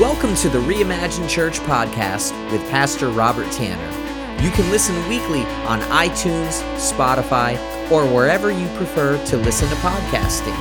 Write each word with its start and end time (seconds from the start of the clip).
Welcome 0.00 0.34
to 0.36 0.48
the 0.50 0.58
Reimagine 0.58 1.26
Church 1.26 1.58
podcast 1.60 2.32
with 2.52 2.60
Pastor 2.68 3.08
Robert 3.08 3.50
Tanner. 3.50 4.42
You 4.44 4.50
can 4.50 4.70
listen 4.70 4.94
weekly 5.08 5.40
on 5.64 5.80
iTunes, 5.80 6.60
Spotify, 6.76 7.56
or 7.90 8.04
wherever 8.04 8.50
you 8.50 8.68
prefer 8.76 9.16
to 9.24 9.36
listen 9.38 9.70
to 9.70 9.74
podcasting. 9.76 10.54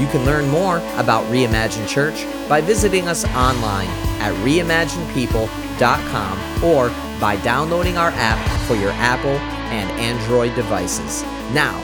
You 0.00 0.06
can 0.06 0.24
learn 0.24 0.48
more 0.48 0.78
about 0.96 1.26
Reimagine 1.26 1.86
Church 1.86 2.24
by 2.48 2.62
visiting 2.62 3.08
us 3.08 3.26
online 3.34 3.88
at 4.22 4.32
reimaginepeople.com 4.42 6.64
or 6.64 6.88
by 7.20 7.36
downloading 7.44 7.98
our 7.98 8.12
app 8.14 8.66
for 8.66 8.76
your 8.76 8.92
Apple 8.92 9.36
and 9.68 9.90
Android 10.00 10.54
devices. 10.54 11.22
Now, 11.52 11.78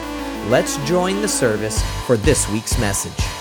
let's 0.48 0.78
join 0.86 1.20
the 1.20 1.28
service 1.28 1.82
for 2.06 2.16
this 2.16 2.48
week's 2.48 2.78
message. 2.78 3.37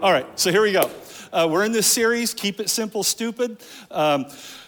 All 0.00 0.12
right, 0.12 0.26
so 0.38 0.52
here 0.52 0.62
we 0.62 0.70
go. 0.70 0.88
Uh, 1.32 1.48
we're 1.50 1.64
in 1.64 1.72
this 1.72 1.88
series, 1.88 2.32
Keep 2.32 2.60
It 2.60 2.70
Simple, 2.70 3.02
Stupid. 3.02 3.60
Um, 3.90 4.26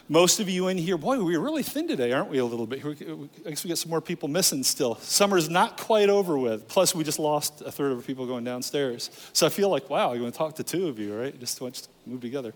most 0.08 0.40
of 0.40 0.48
you 0.48 0.66
in 0.66 0.76
here, 0.76 0.98
boy, 0.98 1.22
we're 1.22 1.38
really 1.38 1.62
thin 1.62 1.86
today, 1.86 2.10
aren't 2.10 2.30
we, 2.30 2.38
a 2.38 2.44
little 2.44 2.66
bit? 2.66 2.84
I 2.84 3.50
guess 3.50 3.62
we 3.62 3.68
got 3.68 3.78
some 3.78 3.90
more 3.90 4.00
people 4.00 4.26
missing 4.26 4.64
still. 4.64 4.96
Summer's 4.96 5.48
not 5.48 5.76
quite 5.76 6.08
over 6.08 6.36
with. 6.36 6.66
Plus, 6.66 6.96
we 6.96 7.04
just 7.04 7.20
lost 7.20 7.62
a 7.62 7.70
third 7.70 7.92
of 7.92 7.98
our 7.98 8.02
people 8.02 8.26
going 8.26 8.42
downstairs. 8.42 9.08
So 9.32 9.46
I 9.46 9.50
feel 9.50 9.68
like, 9.68 9.88
wow, 9.88 10.10
I'm 10.10 10.18
going 10.18 10.32
to 10.32 10.36
talk 10.36 10.56
to 10.56 10.64
two 10.64 10.88
of 10.88 10.98
you, 10.98 11.16
right? 11.16 11.38
Just 11.38 11.58
to 11.58 11.72
move 12.06 12.20
together. 12.20 12.52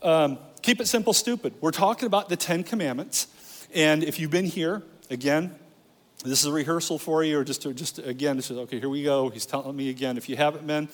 Um, 0.00 0.38
keep 0.62 0.80
it 0.80 0.88
simple, 0.88 1.12
stupid. 1.12 1.52
We're 1.60 1.72
talking 1.72 2.06
about 2.06 2.30
the 2.30 2.36
Ten 2.36 2.64
Commandments. 2.64 3.26
And 3.74 4.02
if 4.02 4.18
you've 4.18 4.30
been 4.30 4.46
here, 4.46 4.82
again, 5.10 5.54
this 6.24 6.40
is 6.40 6.46
a 6.46 6.52
rehearsal 6.52 6.98
for 6.98 7.24
you, 7.24 7.38
or 7.38 7.44
just, 7.44 7.62
to, 7.62 7.74
just 7.74 7.98
again, 7.98 8.36
this 8.36 8.50
is 8.50 8.58
okay, 8.58 8.78
here 8.78 8.88
we 8.88 9.02
go. 9.02 9.28
He's 9.28 9.46
telling 9.46 9.74
me 9.74 9.90
again. 9.90 10.16
If 10.16 10.28
you 10.28 10.36
haven't 10.36 10.66
been, 10.66 10.88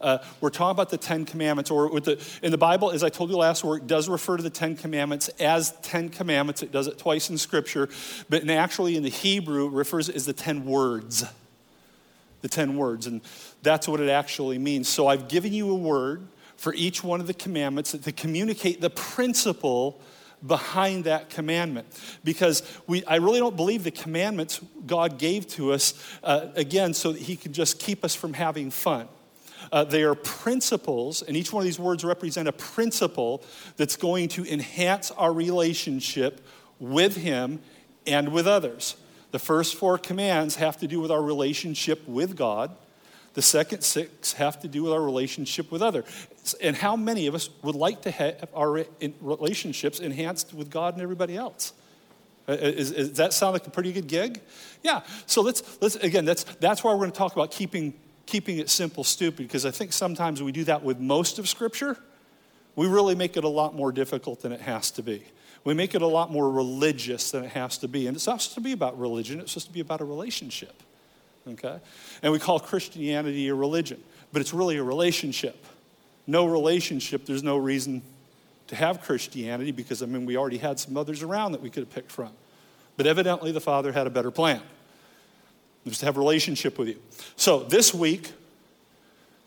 uh, 0.00 0.18
we're 0.40 0.50
talking 0.50 0.72
about 0.72 0.90
the 0.90 0.98
Ten 0.98 1.24
Commandments, 1.24 1.70
or 1.70 1.88
with 1.88 2.04
the, 2.04 2.22
in 2.42 2.50
the 2.50 2.58
Bible, 2.58 2.90
as 2.90 3.02
I 3.02 3.08
told 3.08 3.30
you 3.30 3.36
last 3.36 3.64
week, 3.64 3.86
does 3.86 4.08
refer 4.08 4.36
to 4.36 4.42
the 4.42 4.50
Ten 4.50 4.76
Commandments 4.76 5.28
as 5.40 5.72
Ten 5.82 6.10
Commandments. 6.10 6.62
It 6.62 6.70
does 6.70 6.86
it 6.86 6.98
twice 6.98 7.30
in 7.30 7.38
Scripture, 7.38 7.88
but 8.28 8.42
in 8.42 8.50
actually 8.50 8.96
in 8.96 9.02
the 9.02 9.08
Hebrew, 9.08 9.66
it 9.68 9.72
refers 9.72 10.08
as 10.10 10.26
the 10.26 10.34
Ten 10.34 10.66
Words. 10.66 11.24
The 12.42 12.48
Ten 12.48 12.76
Words, 12.76 13.06
and 13.06 13.22
that's 13.62 13.88
what 13.88 14.00
it 14.00 14.10
actually 14.10 14.58
means. 14.58 14.86
So 14.86 15.06
I've 15.06 15.28
given 15.28 15.54
you 15.54 15.70
a 15.70 15.74
word 15.74 16.26
for 16.56 16.74
each 16.74 17.02
one 17.02 17.20
of 17.20 17.26
the 17.26 17.34
commandments 17.34 17.92
that 17.92 18.02
to 18.04 18.12
communicate 18.12 18.82
the 18.82 18.90
principle 18.90 20.00
behind 20.46 21.04
that 21.04 21.30
commandment 21.30 21.86
because 22.22 22.62
we, 22.86 23.04
I 23.04 23.16
really 23.16 23.38
don't 23.38 23.56
believe 23.56 23.84
the 23.84 23.90
commandments 23.90 24.60
God 24.86 25.18
gave 25.18 25.46
to 25.48 25.72
us, 25.72 25.94
uh, 26.22 26.48
again, 26.54 26.94
so 26.94 27.12
that 27.12 27.22
He 27.22 27.36
could 27.36 27.52
just 27.52 27.78
keep 27.78 28.04
us 28.04 28.14
from 28.14 28.34
having 28.34 28.70
fun. 28.70 29.08
Uh, 29.72 29.84
they 29.84 30.02
are 30.02 30.14
principles, 30.14 31.22
and 31.22 31.36
each 31.36 31.52
one 31.52 31.62
of 31.62 31.64
these 31.64 31.78
words 31.78 32.04
represent 32.04 32.48
a 32.48 32.52
principle 32.52 33.42
that's 33.76 33.96
going 33.96 34.28
to 34.28 34.44
enhance 34.52 35.10
our 35.12 35.32
relationship 35.32 36.46
with 36.78 37.16
Him 37.16 37.60
and 38.06 38.30
with 38.30 38.46
others. 38.46 38.96
The 39.30 39.38
first 39.38 39.74
four 39.74 39.98
commands 39.98 40.56
have 40.56 40.76
to 40.78 40.86
do 40.86 41.00
with 41.00 41.10
our 41.10 41.22
relationship 41.22 42.06
with 42.06 42.36
God. 42.36 42.76
The 43.34 43.42
second 43.42 43.82
six 43.82 44.32
have 44.34 44.60
to 44.60 44.68
do 44.68 44.84
with 44.84 44.92
our 44.92 45.02
relationship 45.02 45.72
with 45.72 45.82
others. 45.82 46.04
And 46.62 46.76
how 46.76 46.94
many 46.94 47.26
of 47.26 47.34
us 47.34 47.50
would 47.62 47.74
like 47.74 48.02
to 48.02 48.10
have 48.12 48.48
our 48.54 48.86
relationships 49.20 49.98
enhanced 49.98 50.54
with 50.54 50.70
God 50.70 50.94
and 50.94 51.02
everybody 51.02 51.36
else? 51.36 51.72
Uh, 52.48 52.52
is, 52.52 52.92
is, 52.92 53.08
does 53.08 53.16
that 53.16 53.32
sound 53.32 53.54
like 53.54 53.66
a 53.66 53.70
pretty 53.70 53.92
good 53.92 54.06
gig? 54.06 54.40
Yeah. 54.82 55.00
So 55.26 55.42
let's, 55.42 55.78
let's 55.80 55.96
again, 55.96 56.24
that's, 56.24 56.44
that's 56.44 56.84
why 56.84 56.92
we're 56.92 57.00
going 57.00 57.10
to 57.10 57.18
talk 57.18 57.32
about 57.32 57.50
keeping, 57.50 57.94
keeping 58.26 58.58
it 58.58 58.70
simple, 58.70 59.02
stupid, 59.02 59.48
because 59.48 59.66
I 59.66 59.72
think 59.72 59.92
sometimes 59.92 60.40
we 60.42 60.52
do 60.52 60.62
that 60.64 60.84
with 60.84 61.00
most 61.00 61.38
of 61.40 61.48
Scripture. 61.48 61.96
We 62.76 62.86
really 62.86 63.14
make 63.16 63.36
it 63.36 63.44
a 63.44 63.48
lot 63.48 63.74
more 63.74 63.90
difficult 63.90 64.42
than 64.42 64.52
it 64.52 64.60
has 64.60 64.90
to 64.92 65.02
be. 65.02 65.24
We 65.64 65.74
make 65.74 65.94
it 65.94 66.02
a 66.02 66.06
lot 66.06 66.30
more 66.30 66.50
religious 66.50 67.30
than 67.30 67.44
it 67.44 67.52
has 67.52 67.78
to 67.78 67.88
be. 67.88 68.06
And 68.06 68.16
it's 68.16 68.26
not 68.26 68.42
supposed 68.42 68.56
to 68.56 68.60
be 68.60 68.72
about 68.72 68.98
religion, 68.98 69.40
it's 69.40 69.52
supposed 69.52 69.68
to 69.68 69.72
be 69.72 69.80
about 69.80 70.00
a 70.02 70.04
relationship 70.04 70.82
okay? 71.48 71.78
And 72.22 72.32
we 72.32 72.38
call 72.38 72.60
Christianity 72.60 73.48
a 73.48 73.54
religion, 73.54 74.02
but 74.32 74.40
it's 74.40 74.54
really 74.54 74.76
a 74.76 74.82
relationship. 74.82 75.64
No 76.26 76.46
relationship, 76.46 77.26
there's 77.26 77.42
no 77.42 77.56
reason 77.56 78.02
to 78.68 78.76
have 78.76 79.02
Christianity 79.02 79.72
because, 79.72 80.02
I 80.02 80.06
mean, 80.06 80.26
we 80.26 80.36
already 80.36 80.58
had 80.58 80.80
some 80.80 80.96
others 80.96 81.22
around 81.22 81.52
that 81.52 81.60
we 81.60 81.70
could 81.70 81.82
have 81.82 81.90
picked 81.90 82.10
from. 82.10 82.30
But 82.96 83.06
evidently, 83.06 83.52
the 83.52 83.60
Father 83.60 83.92
had 83.92 84.06
a 84.06 84.10
better 84.10 84.30
plan. 84.30 84.62
Just 85.86 86.00
to 86.00 86.06
have 86.06 86.16
relationship 86.16 86.78
with 86.78 86.88
you. 86.88 86.96
So 87.36 87.64
this 87.64 87.92
week, 87.92 88.32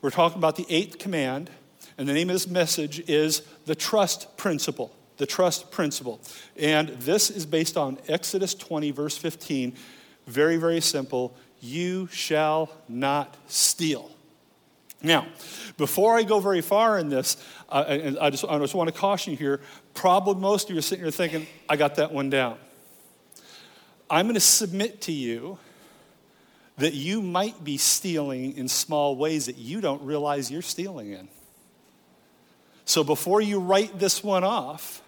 we're 0.02 0.10
talking 0.10 0.38
about 0.38 0.54
the 0.54 0.66
eighth 0.68 0.98
command, 0.98 1.50
and 1.96 2.08
the 2.08 2.12
name 2.12 2.30
of 2.30 2.34
this 2.34 2.46
message 2.46 3.00
is 3.08 3.42
the 3.66 3.74
trust 3.74 4.36
principle. 4.36 4.94
The 5.16 5.26
trust 5.26 5.72
principle. 5.72 6.20
And 6.56 6.90
this 6.90 7.28
is 7.28 7.44
based 7.44 7.76
on 7.76 7.98
Exodus 8.06 8.54
20, 8.54 8.92
verse 8.92 9.16
15. 9.16 9.74
Very, 10.28 10.58
very 10.58 10.80
simple. 10.80 11.34
You 11.60 12.08
shall 12.12 12.70
not 12.88 13.36
steal. 13.46 14.10
Now, 15.02 15.26
before 15.76 16.16
I 16.16 16.24
go 16.24 16.40
very 16.40 16.60
far 16.60 16.98
in 16.98 17.08
this, 17.08 17.36
and 17.70 18.18
I 18.18 18.30
just, 18.30 18.44
I 18.44 18.58
just 18.58 18.74
want 18.74 18.92
to 18.92 18.98
caution 18.98 19.32
you 19.32 19.36
here. 19.36 19.60
Probably 19.94 20.40
most 20.40 20.68
of 20.68 20.74
you 20.74 20.78
are 20.78 20.82
sitting 20.82 21.04
here 21.04 21.12
thinking, 21.12 21.46
I 21.68 21.76
got 21.76 21.96
that 21.96 22.12
one 22.12 22.30
down. 22.30 22.58
I'm 24.10 24.26
going 24.26 24.34
to 24.34 24.40
submit 24.40 25.02
to 25.02 25.12
you 25.12 25.58
that 26.78 26.94
you 26.94 27.20
might 27.20 27.62
be 27.62 27.76
stealing 27.76 28.56
in 28.56 28.68
small 28.68 29.16
ways 29.16 29.46
that 29.46 29.58
you 29.58 29.80
don't 29.80 30.02
realize 30.02 30.50
you're 30.50 30.62
stealing 30.62 31.12
in. 31.12 31.28
So 32.84 33.04
before 33.04 33.40
you 33.40 33.60
write 33.60 33.98
this 33.98 34.24
one 34.24 34.44
off, 34.44 35.02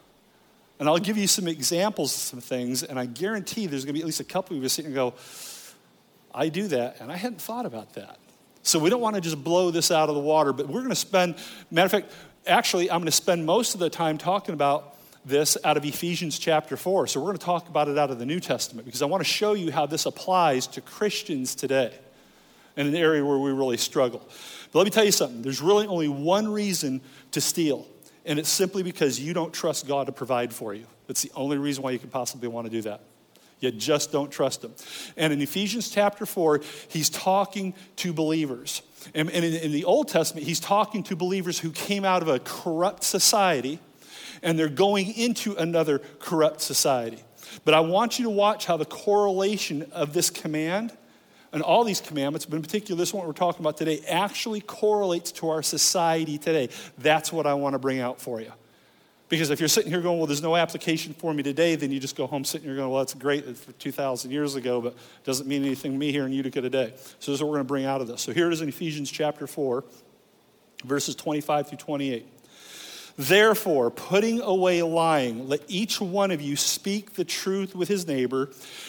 and 0.78 0.88
I'll 0.88 0.98
give 0.98 1.16
you 1.16 1.26
some 1.26 1.48
examples 1.48 2.14
of 2.14 2.20
some 2.20 2.40
things, 2.40 2.82
and 2.82 2.98
I 2.98 3.06
guarantee 3.06 3.66
there's 3.66 3.84
going 3.84 3.94
to 3.94 3.98
be 3.98 4.00
at 4.00 4.06
least 4.06 4.20
a 4.20 4.24
couple 4.24 4.56
of 4.56 4.62
you 4.62 4.68
sitting 4.68 4.88
and 4.90 4.94
go, 4.94 5.14
I 6.34 6.48
do 6.48 6.68
that, 6.68 7.00
and 7.00 7.10
I 7.10 7.16
hadn't 7.16 7.40
thought 7.40 7.66
about 7.66 7.94
that. 7.94 8.18
So 8.62 8.78
we 8.78 8.90
don't 8.90 9.00
want 9.00 9.16
to 9.16 9.20
just 9.20 9.42
blow 9.42 9.70
this 9.70 9.90
out 9.90 10.08
of 10.08 10.14
the 10.14 10.20
water, 10.20 10.52
but 10.52 10.68
we're 10.68 10.80
going 10.80 10.90
to 10.90 10.94
spend, 10.96 11.36
matter 11.70 11.86
of 11.86 11.90
fact, 11.90 12.12
actually, 12.46 12.90
I'm 12.90 12.98
going 12.98 13.06
to 13.06 13.12
spend 13.12 13.46
most 13.46 13.74
of 13.74 13.80
the 13.80 13.90
time 13.90 14.18
talking 14.18 14.52
about 14.52 14.96
this 15.24 15.56
out 15.64 15.76
of 15.76 15.84
Ephesians 15.84 16.38
chapter 16.38 16.76
4. 16.76 17.06
So 17.06 17.20
we're 17.20 17.26
going 17.26 17.38
to 17.38 17.44
talk 17.44 17.68
about 17.68 17.88
it 17.88 17.98
out 17.98 18.10
of 18.10 18.18
the 18.18 18.26
New 18.26 18.40
Testament 18.40 18.86
because 18.86 19.02
I 19.02 19.06
want 19.06 19.22
to 19.22 19.28
show 19.28 19.54
you 19.54 19.70
how 19.70 19.86
this 19.86 20.06
applies 20.06 20.66
to 20.68 20.80
Christians 20.80 21.54
today 21.54 21.92
in 22.76 22.86
an 22.86 22.94
area 22.94 23.24
where 23.24 23.38
we 23.38 23.50
really 23.50 23.76
struggle. 23.76 24.22
But 24.72 24.78
let 24.78 24.84
me 24.84 24.90
tell 24.90 25.04
you 25.04 25.12
something 25.12 25.42
there's 25.42 25.60
really 25.60 25.86
only 25.86 26.08
one 26.08 26.48
reason 26.48 27.00
to 27.32 27.40
steal, 27.40 27.86
and 28.24 28.38
it's 28.38 28.48
simply 28.48 28.82
because 28.82 29.20
you 29.20 29.34
don't 29.34 29.52
trust 29.52 29.86
God 29.86 30.06
to 30.06 30.12
provide 30.12 30.52
for 30.52 30.74
you. 30.74 30.86
That's 31.06 31.22
the 31.22 31.32
only 31.34 31.58
reason 31.58 31.82
why 31.82 31.90
you 31.90 31.98
could 31.98 32.12
possibly 32.12 32.48
want 32.48 32.66
to 32.66 32.70
do 32.70 32.82
that. 32.82 33.02
You 33.60 33.70
just 33.70 34.10
don't 34.10 34.30
trust 34.30 34.64
him. 34.64 34.74
And 35.16 35.32
in 35.32 35.40
Ephesians 35.40 35.90
chapter 35.90 36.26
4, 36.26 36.60
he's 36.88 37.10
talking 37.10 37.74
to 37.96 38.12
believers. 38.12 38.82
And, 39.14 39.30
in, 39.30 39.44
in 39.44 39.72
the 39.72 39.84
Old 39.84 40.08
Testament, 40.08 40.46
he's 40.46 40.60
talking 40.60 41.02
to 41.04 41.16
believers 41.16 41.58
who 41.58 41.70
came 41.70 42.04
out 42.04 42.22
of 42.22 42.28
a 42.28 42.38
corrupt 42.38 43.04
society 43.04 43.78
and 44.42 44.58
they're 44.58 44.68
going 44.68 45.14
into 45.14 45.54
another 45.54 46.00
corrupt 46.18 46.60
society. 46.60 47.18
But 47.64 47.74
I 47.74 47.80
want 47.80 48.18
you 48.18 48.24
to 48.24 48.30
watch 48.30 48.66
how 48.66 48.76
the 48.76 48.84
correlation 48.84 49.86
of 49.92 50.12
this 50.12 50.30
command 50.30 50.96
and 51.52 51.62
all 51.62 51.84
these 51.84 52.00
commandments, 52.00 52.46
but 52.46 52.56
in 52.56 52.62
particular 52.62 52.96
this 52.98 53.12
one 53.12 53.26
we're 53.26 53.32
talking 53.32 53.60
about 53.60 53.76
today, 53.76 54.00
actually 54.08 54.60
correlates 54.60 55.32
to 55.32 55.48
our 55.50 55.62
society 55.62 56.38
today. 56.38 56.68
That's 56.98 57.32
what 57.32 57.46
I 57.46 57.54
want 57.54 57.74
to 57.74 57.78
bring 57.78 58.00
out 58.00 58.20
for 58.20 58.40
you. 58.40 58.52
Because 59.30 59.50
if 59.50 59.60
you're 59.60 59.68
sitting 59.68 59.90
here 59.92 60.00
going, 60.00 60.18
well, 60.18 60.26
there's 60.26 60.42
no 60.42 60.56
application 60.56 61.14
for 61.14 61.32
me 61.32 61.44
today, 61.44 61.76
then 61.76 61.92
you 61.92 62.00
just 62.00 62.16
go 62.16 62.26
home 62.26 62.44
sitting 62.44 62.66
here 62.66 62.76
going, 62.76 62.90
well, 62.90 62.98
that's 62.98 63.14
great 63.14 63.56
for 63.56 63.70
2,000 63.72 64.32
years 64.32 64.56
ago, 64.56 64.80
but 64.80 64.92
it 64.92 65.24
doesn't 65.24 65.46
mean 65.46 65.64
anything 65.64 65.92
to 65.92 65.98
me 65.98 66.10
here 66.10 66.26
in 66.26 66.32
Utica 66.32 66.60
today. 66.60 66.92
So 67.20 67.30
this 67.30 67.38
is 67.38 67.40
what 67.40 67.48
we're 67.48 67.58
going 67.58 67.66
to 67.66 67.68
bring 67.68 67.84
out 67.84 68.00
of 68.00 68.08
this. 68.08 68.22
So 68.22 68.32
here 68.32 68.48
it 68.48 68.52
is 68.52 68.60
in 68.60 68.68
Ephesians 68.68 69.08
chapter 69.08 69.46
4, 69.46 69.84
verses 70.84 71.14
25 71.14 71.68
through 71.68 71.78
28. 71.78 72.26
Therefore, 73.16 73.90
putting 73.90 74.40
away 74.40 74.82
lying, 74.82 75.46
let 75.48 75.60
each 75.68 76.00
one 76.00 76.30
of 76.30 76.40
you 76.40 76.56
speak 76.56 77.14
the 77.14 77.24
truth 77.24 77.74
with 77.74 77.86
his 77.86 78.06
neighbor, 78.06 78.46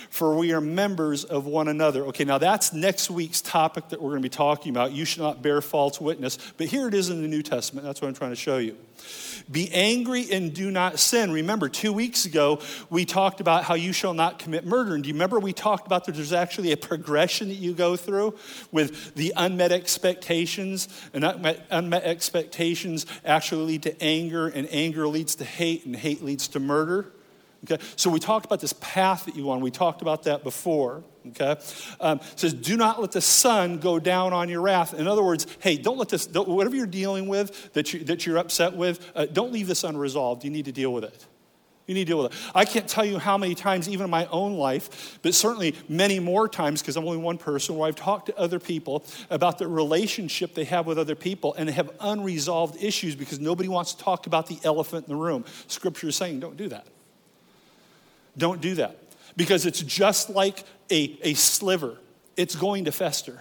for 0.09 0.35
we 0.35 0.53
are 0.53 0.61
members 0.61 1.23
of 1.23 1.45
one 1.45 1.67
another. 1.67 2.05
Okay, 2.05 2.23
now 2.23 2.37
that's 2.37 2.73
next 2.73 3.11
week's 3.11 3.41
topic 3.41 3.89
that 3.89 4.01
we're 4.01 4.11
going 4.11 4.21
to 4.21 4.25
be 4.25 4.29
talking 4.29 4.71
about. 4.71 4.91
You 4.91 5.05
should 5.05 5.21
not 5.21 5.41
bear 5.41 5.61
false 5.61 5.99
witness. 5.99 6.37
But 6.57 6.67
here 6.67 6.87
it 6.87 6.93
is 6.93 7.09
in 7.09 7.21
the 7.21 7.27
New 7.27 7.43
Testament. 7.43 7.85
That's 7.85 8.01
what 8.01 8.07
I'm 8.07 8.13
trying 8.13 8.31
to 8.31 8.35
show 8.35 8.57
you. 8.57 8.77
Be 9.49 9.71
angry 9.71 10.27
and 10.31 10.53
do 10.53 10.71
not 10.71 10.99
sin. 10.99 11.31
Remember, 11.31 11.67
two 11.69 11.91
weeks 11.91 12.25
ago, 12.25 12.59
we 12.89 13.05
talked 13.05 13.41
about 13.41 13.63
how 13.63 13.73
you 13.73 13.93
shall 13.93 14.13
not 14.13 14.39
commit 14.39 14.65
murder. 14.65 14.95
And 14.95 15.03
do 15.03 15.07
you 15.07 15.13
remember 15.13 15.39
we 15.39 15.53
talked 15.53 15.87
about 15.87 16.05
that 16.05 16.15
there's 16.15 16.33
actually 16.33 16.71
a 16.71 16.77
progression 16.77 17.49
that 17.49 17.55
you 17.55 17.73
go 17.73 17.95
through 17.95 18.35
with 18.71 19.15
the 19.15 19.33
unmet 19.35 19.71
expectations? 19.71 20.87
And 21.13 21.23
unmet, 21.23 21.65
unmet 21.69 22.03
expectations 22.03 23.05
actually 23.25 23.65
lead 23.65 23.83
to 23.83 24.01
anger, 24.01 24.47
and 24.47 24.67
anger 24.71 25.07
leads 25.07 25.35
to 25.35 25.45
hate, 25.45 25.85
and 25.85 25.95
hate 25.95 26.23
leads 26.23 26.47
to 26.49 26.59
murder. 26.59 27.11
Okay, 27.63 27.83
so 27.95 28.09
we 28.09 28.19
talked 28.19 28.45
about 28.45 28.59
this 28.59 28.73
path 28.73 29.25
that 29.25 29.35
you 29.35 29.51
on. 29.51 29.61
We 29.61 29.71
talked 29.71 30.01
about 30.01 30.23
that 30.23 30.43
before. 30.43 31.03
Okay, 31.27 31.55
um, 31.99 32.19
says, 32.35 32.53
"Do 32.53 32.75
not 32.75 32.99
let 32.99 33.11
the 33.11 33.21
sun 33.21 33.77
go 33.77 33.99
down 33.99 34.33
on 34.33 34.49
your 34.49 34.61
wrath." 34.61 34.95
In 34.95 35.07
other 35.07 35.23
words, 35.23 35.45
hey, 35.59 35.77
don't 35.77 35.99
let 35.99 36.09
this. 36.09 36.25
Don't, 36.25 36.47
whatever 36.47 36.75
you're 36.75 36.87
dealing 36.87 37.27
with 37.27 37.73
that 37.73 37.93
you 37.93 38.03
that 38.05 38.25
you're 38.25 38.37
upset 38.37 38.75
with, 38.75 39.11
uh, 39.15 39.27
don't 39.27 39.51
leave 39.51 39.67
this 39.67 39.83
unresolved. 39.83 40.43
You 40.43 40.49
need 40.49 40.65
to 40.65 40.71
deal 40.71 40.91
with 40.91 41.03
it. 41.03 41.27
You 41.87 41.95
need 41.95 42.05
to 42.05 42.11
deal 42.11 42.23
with 42.23 42.31
it. 42.31 42.37
I 42.55 42.63
can't 42.63 42.87
tell 42.87 43.03
you 43.03 43.17
how 43.17 43.37
many 43.37 43.53
times, 43.53 43.89
even 43.89 44.05
in 44.05 44.09
my 44.09 44.25
own 44.27 44.53
life, 44.53 45.19
but 45.23 45.33
certainly 45.33 45.75
many 45.89 46.19
more 46.19 46.47
times, 46.47 46.81
because 46.81 46.95
I'm 46.95 47.05
only 47.05 47.17
one 47.17 47.37
person, 47.37 47.75
where 47.75 47.87
I've 47.87 47.95
talked 47.95 48.27
to 48.27 48.37
other 48.37 48.59
people 48.59 49.03
about 49.29 49.57
the 49.57 49.67
relationship 49.67 50.53
they 50.53 50.63
have 50.65 50.85
with 50.85 50.97
other 50.97 51.15
people 51.15 51.53
and 51.55 51.67
they 51.67 51.73
have 51.73 51.91
unresolved 51.99 52.81
issues 52.81 53.15
because 53.15 53.39
nobody 53.39 53.67
wants 53.67 53.93
to 53.93 54.03
talk 54.03 54.25
about 54.25 54.47
the 54.47 54.57
elephant 54.63 55.07
in 55.07 55.13
the 55.13 55.21
room. 55.21 55.43
Scripture 55.67 56.07
is 56.07 56.15
saying, 56.15 56.39
don't 56.39 56.55
do 56.55 56.69
that. 56.69 56.87
Don't 58.37 58.61
do 58.61 58.75
that. 58.75 58.95
Because 59.41 59.65
it's 59.65 59.79
just 59.81 60.29
like 60.29 60.63
a, 60.91 61.17
a 61.23 61.33
sliver, 61.33 61.97
it's 62.37 62.55
going 62.55 62.85
to 62.85 62.91
fester. 62.91 63.39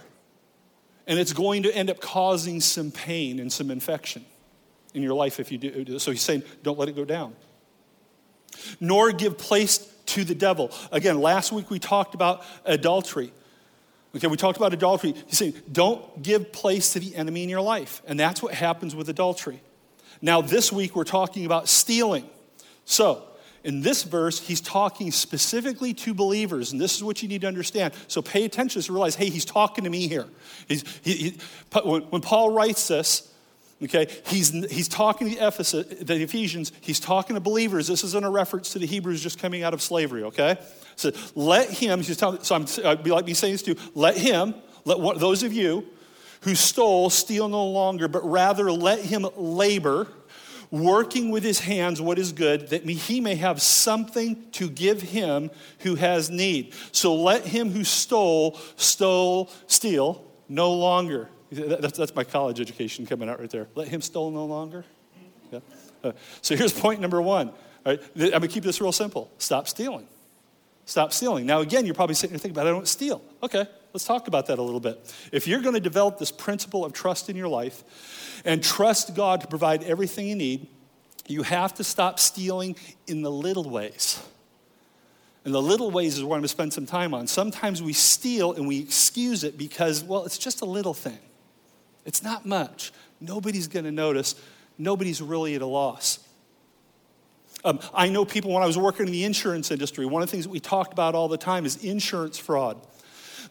And 1.05 1.19
it's 1.19 1.31
going 1.31 1.61
to 1.61 1.75
end 1.75 1.91
up 1.91 2.01
causing 2.01 2.59
some 2.59 2.89
pain 2.89 3.39
and 3.39 3.53
some 3.53 3.69
infection 3.69 4.25
in 4.95 5.03
your 5.03 5.13
life 5.13 5.39
if 5.39 5.51
you 5.51 5.59
do. 5.59 5.99
So 5.99 6.09
he's 6.09 6.23
saying, 6.23 6.41
don't 6.63 6.79
let 6.79 6.89
it 6.89 6.95
go 6.95 7.05
down. 7.05 7.35
Nor 8.79 9.11
give 9.11 9.37
place 9.37 9.77
to 10.07 10.23
the 10.23 10.33
devil. 10.33 10.71
Again, 10.91 11.21
last 11.21 11.51
week 11.51 11.69
we 11.69 11.77
talked 11.77 12.15
about 12.15 12.43
adultery. 12.65 13.31
Okay, 14.15 14.25
we 14.25 14.37
talked 14.37 14.57
about 14.57 14.73
adultery. 14.73 15.13
He's 15.27 15.37
saying, 15.37 15.53
don't 15.71 16.23
give 16.23 16.51
place 16.51 16.93
to 16.93 16.99
the 16.99 17.15
enemy 17.15 17.43
in 17.43 17.49
your 17.49 17.61
life. 17.61 18.01
And 18.07 18.19
that's 18.19 18.41
what 18.41 18.55
happens 18.55 18.95
with 18.95 19.07
adultery. 19.07 19.61
Now, 20.19 20.41
this 20.41 20.71
week 20.71 20.95
we're 20.95 21.03
talking 21.03 21.45
about 21.45 21.69
stealing. 21.69 22.27
So, 22.85 23.27
in 23.63 23.81
this 23.81 24.03
verse, 24.03 24.39
he's 24.39 24.61
talking 24.61 25.11
specifically 25.11 25.93
to 25.93 26.13
believers, 26.13 26.71
and 26.71 26.81
this 26.81 26.95
is 26.95 27.03
what 27.03 27.21
you 27.21 27.29
need 27.29 27.41
to 27.41 27.47
understand. 27.47 27.93
So 28.07 28.21
pay 28.21 28.43
attention 28.45 28.81
to 28.81 28.91
realize, 28.91 29.15
hey, 29.15 29.29
he's 29.29 29.45
talking 29.45 29.83
to 29.83 29.89
me 29.89 30.07
here. 30.07 30.25
He's, 30.67 30.83
he, 31.03 31.13
he, 31.13 31.37
when 31.81 32.21
Paul 32.21 32.51
writes 32.51 32.87
this, 32.87 33.31
okay, 33.83 34.07
he's, 34.27 34.49
he's 34.71 34.87
talking 34.87 35.29
to 35.29 35.35
the, 35.35 35.47
Ephesus, 35.47 35.85
the 36.01 36.21
Ephesians, 36.21 36.71
he's 36.81 36.99
talking 36.99 37.35
to 37.35 37.39
believers. 37.39 37.87
This 37.87 38.03
isn't 38.03 38.23
a 38.23 38.29
reference 38.29 38.71
to 38.73 38.79
the 38.79 38.87
Hebrews 38.87 39.21
just 39.21 39.39
coming 39.39 39.63
out 39.63 39.73
of 39.73 39.81
slavery, 39.81 40.23
okay? 40.23 40.57
So 40.95 41.11
let 41.35 41.69
him, 41.69 42.01
he's 42.01 42.17
telling, 42.17 42.43
so 42.43 42.55
I'm, 42.55 42.65
I'd 42.83 43.03
be 43.03 43.11
like 43.11 43.25
me 43.25 43.33
saying 43.33 43.53
this 43.53 43.63
to 43.63 43.75
let 43.93 44.17
him, 44.17 44.55
let 44.85 44.99
one, 44.99 45.19
those 45.19 45.43
of 45.43 45.53
you 45.53 45.85
who 46.41 46.55
stole 46.55 47.11
steal 47.11 47.47
no 47.47 47.65
longer, 47.65 48.07
but 48.07 48.23
rather 48.27 48.71
let 48.71 48.99
him 48.99 49.27
labor 49.35 50.07
working 50.71 51.29
with 51.29 51.43
his 51.43 51.59
hands 51.59 52.01
what 52.01 52.17
is 52.17 52.31
good, 52.31 52.69
that 52.69 52.83
he 52.85 53.19
may 53.21 53.35
have 53.35 53.61
something 53.61 54.49
to 54.53 54.69
give 54.69 55.01
him 55.01 55.51
who 55.79 55.95
has 55.95 56.29
need. 56.29 56.73
So 56.91 57.13
let 57.13 57.45
him 57.45 57.69
who 57.69 57.83
stole, 57.83 58.57
stole, 58.77 59.49
steal 59.67 60.23
no 60.47 60.73
longer. 60.73 61.29
That's, 61.51 62.15
my 62.15 62.23
college 62.23 62.61
education 62.61 63.05
coming 63.05 63.29
out 63.29 63.39
right 63.39 63.49
there. 63.49 63.67
Let 63.75 63.89
him 63.89 64.01
stole 64.01 64.31
no 64.31 64.45
longer. 64.45 64.85
Yeah. 65.51 65.59
Uh, 66.01 66.13
so 66.41 66.55
here's 66.55 66.73
point 66.73 67.01
number 67.01 67.21
one. 67.21 67.49
All 67.49 67.93
right, 67.93 68.01
I'm 68.15 68.29
gonna 68.31 68.47
keep 68.47 68.63
this 68.63 68.79
real 68.79 68.91
simple. 68.91 69.29
Stop 69.37 69.67
stealing. 69.67 70.07
Stop 70.85 71.13
stealing. 71.13 71.45
Now, 71.45 71.59
again, 71.59 71.85
you're 71.85 71.95
probably 71.95 72.15
sitting 72.15 72.33
there 72.33 72.39
thinking, 72.39 72.55
but 72.55 72.67
I 72.67 72.69
don't 72.69 72.87
steal. 72.87 73.21
Okay, 73.43 73.65
let's 73.93 74.05
talk 74.05 74.27
about 74.27 74.47
that 74.47 74.59
a 74.59 74.61
little 74.61 74.79
bit. 74.79 75.13
If 75.31 75.47
you're 75.47 75.61
going 75.61 75.75
to 75.75 75.81
develop 75.81 76.17
this 76.17 76.31
principle 76.31 76.85
of 76.85 76.93
trust 76.93 77.29
in 77.29 77.35
your 77.35 77.47
life, 77.47 77.83
and 78.45 78.63
trust 78.63 79.15
God 79.15 79.41
to 79.41 79.47
provide 79.47 79.83
everything 79.83 80.27
you 80.27 80.35
need, 80.35 80.67
you 81.27 81.43
have 81.43 81.73
to 81.75 81.83
stop 81.83 82.19
stealing 82.19 82.75
in 83.07 83.21
the 83.21 83.31
little 83.31 83.69
ways. 83.69 84.19
And 85.43 85.53
the 85.53 85.61
little 85.61 85.89
ways 85.89 86.17
is 86.17 86.23
what 86.23 86.35
I'm 86.35 86.41
going 86.41 86.43
to 86.43 86.47
spend 86.49 86.73
some 86.73 86.85
time 86.85 87.13
on. 87.13 87.27
Sometimes 87.27 87.81
we 87.81 87.93
steal 87.93 88.53
and 88.53 88.67
we 88.67 88.79
excuse 88.79 89.43
it 89.43 89.57
because, 89.57 90.03
well, 90.03 90.25
it's 90.25 90.37
just 90.37 90.61
a 90.61 90.65
little 90.65 90.93
thing. 90.93 91.19
It's 92.05 92.21
not 92.21 92.45
much. 92.45 92.91
Nobody's 93.19 93.67
going 93.67 93.85
to 93.85 93.91
notice. 93.91 94.35
Nobody's 94.77 95.21
really 95.21 95.55
at 95.55 95.61
a 95.61 95.65
loss. 95.65 96.19
Um, 97.63 97.79
I 97.93 98.09
know 98.09 98.25
people 98.25 98.51
when 98.51 98.63
I 98.63 98.65
was 98.65 98.77
working 98.77 99.05
in 99.05 99.11
the 99.11 99.23
insurance 99.23 99.69
industry, 99.69 100.05
one 100.05 100.23
of 100.23 100.27
the 100.27 100.31
things 100.31 100.45
that 100.45 100.51
we 100.51 100.59
talked 100.59 100.93
about 100.93 101.13
all 101.13 101.27
the 101.27 101.37
time 101.37 101.65
is 101.65 101.83
insurance 101.83 102.39
fraud. 102.39 102.77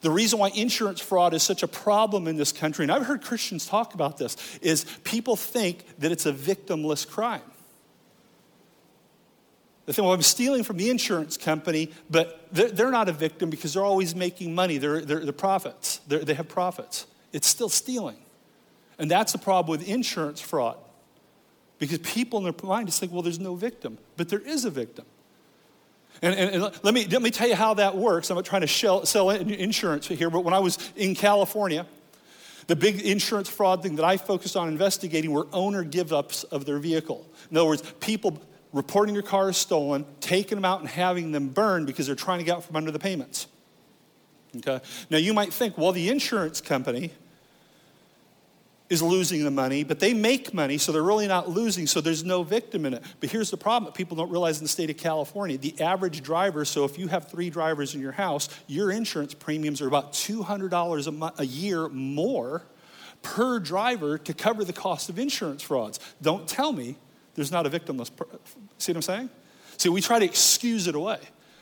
The 0.00 0.10
reason 0.10 0.38
why 0.38 0.48
insurance 0.48 1.00
fraud 1.00 1.34
is 1.34 1.42
such 1.42 1.62
a 1.62 1.68
problem 1.68 2.26
in 2.26 2.36
this 2.36 2.52
country, 2.52 2.84
and 2.84 2.92
I've 2.92 3.04
heard 3.04 3.22
Christians 3.22 3.66
talk 3.66 3.94
about 3.94 4.16
this, 4.16 4.36
is 4.62 4.84
people 5.04 5.36
think 5.36 5.84
that 5.98 6.10
it's 6.10 6.26
a 6.26 6.32
victimless 6.32 7.06
crime. 7.06 7.42
They 9.84 9.92
think, 9.92 10.04
well, 10.04 10.14
I'm 10.14 10.22
stealing 10.22 10.62
from 10.62 10.76
the 10.76 10.88
insurance 10.88 11.36
company, 11.36 11.90
but 12.08 12.46
they're, 12.52 12.90
not 12.90 13.08
a 13.08 13.12
victim 13.12 13.50
because 13.50 13.74
they're 13.74 13.84
always 13.84 14.14
making 14.14 14.54
money. 14.54 14.78
They're, 14.78 15.00
they're, 15.00 15.20
they're 15.20 15.32
profits, 15.32 16.00
they're, 16.06 16.24
they 16.24 16.34
have 16.34 16.48
profits. 16.48 17.06
It's 17.32 17.46
still 17.46 17.68
stealing. 17.68 18.18
And 18.98 19.10
that's 19.10 19.32
the 19.32 19.38
problem 19.38 19.70
with 19.70 19.88
insurance 19.88 20.40
fraud. 20.40 20.76
Because 21.78 21.98
people 21.98 22.38
in 22.38 22.44
their 22.44 22.54
mind 22.62 22.88
just 22.88 23.00
think, 23.00 23.10
well, 23.10 23.22
there's 23.22 23.40
no 23.40 23.54
victim. 23.54 23.98
But 24.16 24.28
there 24.28 24.40
is 24.40 24.64
a 24.64 24.70
victim. 24.70 25.06
And, 26.22 26.34
and, 26.34 26.62
and, 26.62 26.62
let, 26.82 26.94
me, 26.94 27.06
let 27.06 27.22
me 27.22 27.30
tell 27.30 27.48
you 27.48 27.54
how 27.54 27.74
that 27.74 27.96
works. 27.96 28.30
I'm 28.30 28.36
not 28.36 28.44
trying 28.44 28.60
to 28.60 28.66
shell, 28.66 29.06
sell 29.06 29.30
insurance 29.30 30.06
here, 30.06 30.30
but 30.30 30.40
when 30.40 30.54
I 30.54 30.58
was 30.58 30.78
in 30.96 31.14
California, 31.14 31.86
the 32.66 32.76
big 32.76 33.00
insurance 33.00 33.48
fraud 33.48 33.82
thing 33.82 33.96
that 33.96 34.04
I 34.04 34.16
focused 34.16 34.56
on 34.56 34.68
investigating 34.68 35.32
were 35.32 35.46
owner 35.52 35.82
give 35.82 36.12
ups 36.12 36.44
of 36.44 36.66
their 36.66 36.78
vehicle. 36.78 37.26
In 37.50 37.56
other 37.56 37.66
words, 37.66 37.82
people 38.00 38.40
reporting 38.72 39.20
car 39.22 39.50
is 39.50 39.56
stolen, 39.56 40.04
taking 40.20 40.56
them 40.56 40.64
out 40.64 40.80
and 40.80 40.88
having 40.88 41.32
them 41.32 41.48
burned 41.48 41.86
because 41.86 42.06
they're 42.06 42.14
trying 42.14 42.38
to 42.38 42.44
get 42.44 42.56
out 42.56 42.64
from 42.64 42.76
under 42.76 42.90
the 42.90 42.98
payments. 42.98 43.46
Okay? 44.56 44.80
Now 45.10 45.18
you 45.18 45.34
might 45.34 45.52
think, 45.52 45.76
well, 45.78 45.92
the 45.92 46.08
insurance 46.08 46.60
company 46.60 47.12
is 48.90 49.00
losing 49.00 49.44
the 49.44 49.50
money, 49.52 49.84
but 49.84 50.00
they 50.00 50.12
make 50.12 50.52
money, 50.52 50.76
so 50.76 50.90
they're 50.90 51.02
really 51.02 51.28
not 51.28 51.48
losing, 51.48 51.86
so 51.86 52.00
there's 52.00 52.24
no 52.24 52.42
victim 52.42 52.84
in 52.84 52.92
it. 52.92 53.02
But 53.20 53.30
here's 53.30 53.50
the 53.50 53.56
problem 53.56 53.84
that 53.86 53.96
people 53.96 54.16
don't 54.16 54.30
realize 54.30 54.58
in 54.58 54.64
the 54.64 54.68
state 54.68 54.90
of 54.90 54.96
California 54.96 55.56
the 55.56 55.80
average 55.80 56.22
driver, 56.22 56.64
so 56.64 56.84
if 56.84 56.98
you 56.98 57.06
have 57.06 57.30
three 57.30 57.50
drivers 57.50 57.94
in 57.94 58.00
your 58.00 58.12
house, 58.12 58.48
your 58.66 58.90
insurance 58.90 59.32
premiums 59.32 59.80
are 59.80 59.86
about 59.86 60.12
$200 60.12 61.06
a, 61.06 61.12
mo- 61.12 61.30
a 61.38 61.46
year 61.46 61.88
more 61.88 62.64
per 63.22 63.60
driver 63.60 64.18
to 64.18 64.34
cover 64.34 64.64
the 64.64 64.72
cost 64.72 65.08
of 65.08 65.18
insurance 65.20 65.62
frauds. 65.62 66.00
Don't 66.20 66.48
tell 66.48 66.72
me 66.72 66.96
there's 67.34 67.52
not 67.52 67.66
a 67.66 67.70
victimless. 67.70 68.14
Per- 68.14 68.26
See 68.78 68.90
what 68.92 68.96
I'm 68.96 69.02
saying? 69.02 69.30
See, 69.76 69.88
we 69.88 70.00
try 70.00 70.18
to 70.18 70.24
excuse 70.24 70.88
it 70.88 70.96
away. 70.96 71.20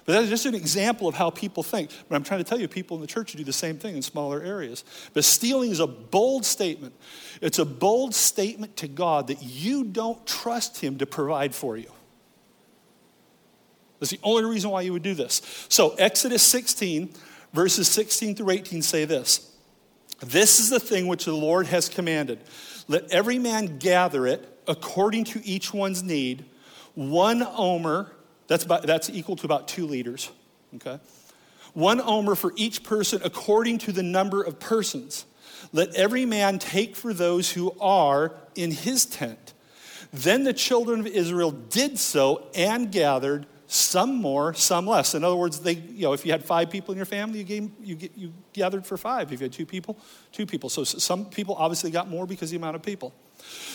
But 0.09 0.15
that's 0.15 0.31
just 0.31 0.47
an 0.47 0.55
example 0.55 1.07
of 1.07 1.17
how 1.17 1.29
people 1.29 1.63
think. 1.63 1.91
But 2.09 2.17
I'm 2.17 2.23
trying 2.23 2.43
to 2.43 2.45
tell 2.45 2.59
you, 2.59 2.67
people 2.67 2.97
in 2.97 3.03
the 3.03 3.07
church 3.07 3.33
do 3.33 3.45
the 3.45 3.53
same 3.53 3.77
thing 3.77 3.95
in 3.95 4.01
smaller 4.01 4.41
areas. 4.41 4.83
But 5.13 5.23
stealing 5.23 5.71
is 5.71 5.81
a 5.81 5.87
bold 5.87 6.47
statement. 6.47 6.95
It's 7.43 7.59
a 7.59 7.67
bold 7.67 8.15
statement 8.15 8.79
to 8.79 8.89
God 8.89 9.27
that 9.27 9.43
you 9.43 9.85
don't 9.85 10.27
trust 10.27 10.81
Him 10.81 10.97
to 10.97 11.05
provide 11.05 11.55
for 11.55 11.77
you. 11.77 11.93
That's 14.01 14.11
the 14.11 14.19
only 14.23 14.47
reason 14.47 14.71
why 14.71 14.81
you 14.81 14.95
would 14.95 15.03
do 15.03 15.13
this. 15.13 15.43
So, 15.69 15.91
Exodus 15.97 16.43
16, 16.43 17.13
verses 17.53 17.87
16 17.89 18.35
through 18.37 18.49
18 18.49 18.81
say 18.81 19.05
this 19.05 19.55
This 20.21 20.59
is 20.59 20.71
the 20.71 20.81
thing 20.81 21.07
which 21.07 21.27
the 21.27 21.37
Lord 21.37 21.67
has 21.67 21.91
commanded. 21.91 22.41
Let 22.89 23.13
every 23.13 23.39
man 23.39 23.77
gather 23.77 24.27
it 24.27 24.59
according 24.67 25.25
to 25.25 25.45
each 25.45 25.75
one's 25.75 26.03
need, 26.03 26.47
one 26.95 27.47
omer 27.47 28.15
that's, 28.49 28.65
about, 28.65 28.83
that's 28.83 29.09
equal 29.09 29.37
to 29.37 29.47
about 29.47 29.69
two 29.69 29.87
liters, 29.87 30.31
okay? 30.77 30.99
One 31.75 32.01
omer 32.01 32.35
for 32.35 32.53
each 32.57 32.83
person 32.83 33.21
according 33.25 33.79
to 33.79 33.93
the 33.93 34.03
number 34.03 34.43
of 34.43 34.59
persons. 34.59 35.27
Let 35.73 35.95
every 35.95 36.25
man 36.25 36.59
take 36.59 36.97
for 36.97 37.13
those 37.13 37.53
who 37.53 37.75
are 37.81 38.35
in 38.55 38.73
his 38.73 39.07
tent. 39.07 39.55
Then 40.13 40.45
the 40.45 40.55
children 40.55 41.01
of 41.01 41.07
Israel 41.07 41.51
did 41.51 41.99
so 41.99 42.47
and 42.55 42.91
gathered 42.91 43.47
some 43.71 44.17
more, 44.17 44.55
some 44.55 44.87
less. 44.87 45.15
In 45.15 45.23
other 45.23 45.37
words, 45.37 45.61
they, 45.61 45.75
you 45.75 46.05
know, 46.05 46.15
if 46.15 46.25
you 46.25 46.33
had 46.33 46.43
five 46.43 46.71
people 46.71 46.93
in 46.93 46.97
your 46.97 47.05
family, 47.05 47.41
you, 47.41 47.45
gave, 47.45 47.71
you, 47.83 48.09
you 48.17 48.33
gathered 48.55 48.87
for 48.87 48.97
five. 48.97 49.31
If 49.31 49.41
you 49.41 49.45
had 49.45 49.53
two 49.53 49.67
people, 49.67 49.99
two 50.33 50.47
people. 50.47 50.71
So 50.71 50.85
some 50.85 51.27
people 51.27 51.55
obviously 51.55 51.91
got 51.91 52.09
more 52.09 52.27
because 52.27 52.49
of 52.49 52.53
the 52.53 52.57
amount 52.57 52.77
of 52.77 52.83
people. 52.83 53.15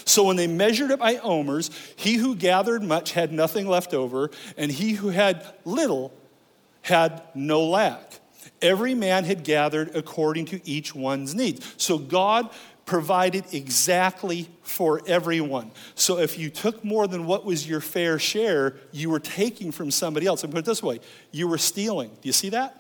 So 0.04 0.24
when 0.24 0.36
they 0.36 0.48
measured 0.48 0.90
it 0.90 0.98
by 0.98 1.18
omers, 1.18 1.70
he 1.96 2.16
who 2.16 2.36
gathered 2.36 2.82
much 2.82 3.12
had 3.12 3.32
nothing 3.32 3.68
left 3.68 3.94
over, 3.94 4.32
and 4.58 4.72
he 4.72 4.94
who 4.94 5.10
had 5.10 5.46
little 5.64 6.12
had 6.82 7.22
no 7.36 7.64
lack. 7.64 8.20
Every 8.64 8.96
man 8.96 9.26
had 9.26 9.44
gathered 9.44 9.96
according 9.96 10.46
to 10.48 10.68
each 10.68 10.96
one's 10.96 11.36
needs. 11.36 11.72
So 11.78 12.00
God 12.00 12.50
provided 12.86 13.46
exactly 13.54 14.50
for 14.62 15.02
everyone. 15.08 15.72
So 15.96 16.20
if 16.20 16.38
you 16.38 16.50
took 16.50 16.84
more 16.84 17.08
than 17.08 17.26
what 17.26 17.46
was 17.46 17.68
your 17.68 17.80
fair 17.80 18.20
share, 18.20 18.76
you 18.92 19.10
were 19.10 19.20
taking 19.20 19.72
from 19.72 19.90
somebody 19.90 20.26
else. 20.26 20.44
And 20.44 20.52
put 20.52 20.60
it 20.60 20.66
this 20.66 20.84
way 20.84 21.00
you 21.32 21.48
were 21.48 21.58
stealing. 21.58 22.10
Do 22.10 22.28
you 22.28 22.34
see 22.34 22.50
that? 22.50 22.80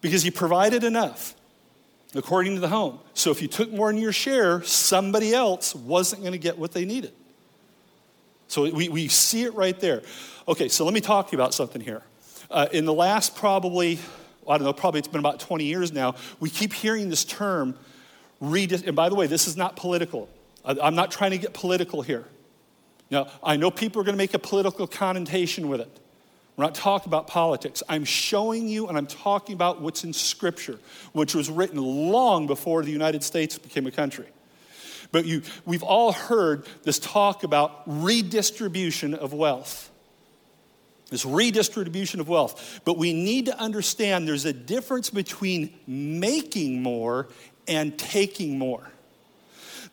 Because 0.00 0.22
he 0.22 0.30
provided 0.30 0.84
enough 0.84 1.34
according 2.14 2.54
to 2.54 2.60
the 2.60 2.68
home. 2.68 2.98
So 3.14 3.30
if 3.30 3.42
you 3.42 3.48
took 3.48 3.70
more 3.70 3.92
than 3.92 4.00
your 4.00 4.12
share, 4.12 4.62
somebody 4.62 5.34
else 5.34 5.74
wasn't 5.74 6.22
going 6.22 6.32
to 6.32 6.38
get 6.38 6.58
what 6.58 6.72
they 6.72 6.84
needed. 6.84 7.12
So 8.46 8.70
we, 8.70 8.88
we 8.88 9.08
see 9.08 9.42
it 9.42 9.54
right 9.54 9.78
there. 9.78 10.02
Okay, 10.46 10.68
so 10.68 10.84
let 10.84 10.94
me 10.94 11.00
talk 11.00 11.28
to 11.28 11.32
you 11.32 11.38
about 11.38 11.52
something 11.52 11.82
here. 11.82 12.02
Uh, 12.50 12.66
in 12.72 12.86
the 12.86 12.94
last 12.94 13.36
probably, 13.36 13.98
I 14.48 14.56
don't 14.56 14.64
know, 14.64 14.72
probably 14.72 15.00
it's 15.00 15.08
been 15.08 15.18
about 15.18 15.40
20 15.40 15.64
years 15.64 15.92
now, 15.92 16.14
we 16.40 16.48
keep 16.48 16.72
hearing 16.72 17.10
this 17.10 17.24
term, 17.24 17.76
and 18.40 18.94
by 18.94 19.08
the 19.08 19.14
way, 19.14 19.26
this 19.26 19.48
is 19.48 19.56
not 19.56 19.76
political. 19.76 20.28
I'm 20.64 20.94
not 20.94 21.10
trying 21.10 21.30
to 21.32 21.38
get 21.38 21.54
political 21.54 22.02
here. 22.02 22.24
Now, 23.10 23.28
I 23.42 23.56
know 23.56 23.70
people 23.70 24.00
are 24.02 24.04
going 24.04 24.14
to 24.14 24.18
make 24.18 24.34
a 24.34 24.38
political 24.38 24.86
connotation 24.86 25.68
with 25.68 25.80
it. 25.80 26.00
We're 26.56 26.64
not 26.64 26.74
talking 26.74 27.08
about 27.08 27.28
politics. 27.28 27.84
I'm 27.88 28.04
showing 28.04 28.66
you 28.66 28.88
and 28.88 28.98
I'm 28.98 29.06
talking 29.06 29.54
about 29.54 29.80
what's 29.80 30.02
in 30.02 30.12
Scripture, 30.12 30.78
which 31.12 31.34
was 31.34 31.48
written 31.48 31.80
long 31.80 32.48
before 32.48 32.82
the 32.82 32.90
United 32.90 33.22
States 33.22 33.56
became 33.56 33.86
a 33.86 33.92
country. 33.92 34.26
But 35.12 35.24
you, 35.24 35.42
we've 35.64 35.84
all 35.84 36.12
heard 36.12 36.66
this 36.82 36.98
talk 36.98 37.44
about 37.44 37.82
redistribution 37.86 39.14
of 39.14 39.32
wealth. 39.32 39.90
This 41.10 41.24
redistribution 41.24 42.20
of 42.20 42.28
wealth. 42.28 42.80
But 42.84 42.98
we 42.98 43.12
need 43.12 43.46
to 43.46 43.58
understand 43.58 44.28
there's 44.28 44.44
a 44.44 44.52
difference 44.52 45.08
between 45.10 45.72
making 45.86 46.82
more 46.82 47.28
and 47.68 47.96
taking 47.98 48.58
more. 48.58 48.90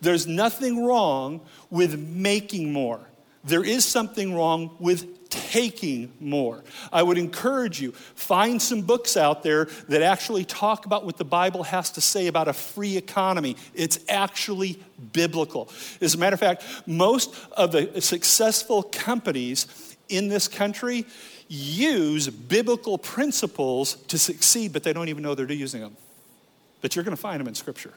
There's 0.01 0.27
nothing 0.27 0.85
wrong 0.85 1.41
with 1.69 1.99
making 1.99 2.73
more. 2.73 2.99
There 3.43 3.63
is 3.63 3.85
something 3.85 4.33
wrong 4.33 4.75
with 4.79 5.29
taking 5.29 6.11
more. 6.19 6.63
I 6.91 7.03
would 7.03 7.17
encourage 7.17 7.81
you, 7.81 7.91
find 7.91 8.61
some 8.61 8.81
books 8.81 9.17
out 9.17 9.43
there 9.43 9.65
that 9.89 10.01
actually 10.01 10.45
talk 10.45 10.85
about 10.85 11.05
what 11.05 11.17
the 11.17 11.25
Bible 11.25 11.63
has 11.63 11.91
to 11.91 12.01
say 12.01 12.27
about 12.27 12.47
a 12.47 12.53
free 12.53 12.97
economy. 12.97 13.55
It's 13.73 13.99
actually 14.09 14.81
biblical. 15.13 15.69
As 16.01 16.15
a 16.15 16.17
matter 16.17 16.33
of 16.33 16.39
fact, 16.39 16.63
most 16.87 17.35
of 17.51 17.71
the 17.71 18.01
successful 18.01 18.83
companies 18.83 19.95
in 20.09 20.27
this 20.27 20.47
country 20.47 21.05
use 21.47 22.27
biblical 22.27 22.97
principles 22.97 23.95
to 24.07 24.17
succeed, 24.17 24.73
but 24.73 24.83
they 24.83 24.93
don't 24.93 25.09
even 25.09 25.21
know 25.21 25.35
they're 25.35 25.51
using 25.51 25.81
them. 25.81 25.95
But 26.85 26.95
you're 26.95 27.03
going 27.03 27.17
to 27.17 27.19
find 27.19 27.39
them 27.39 27.47
in 27.47 27.55
Scripture. 27.55 27.93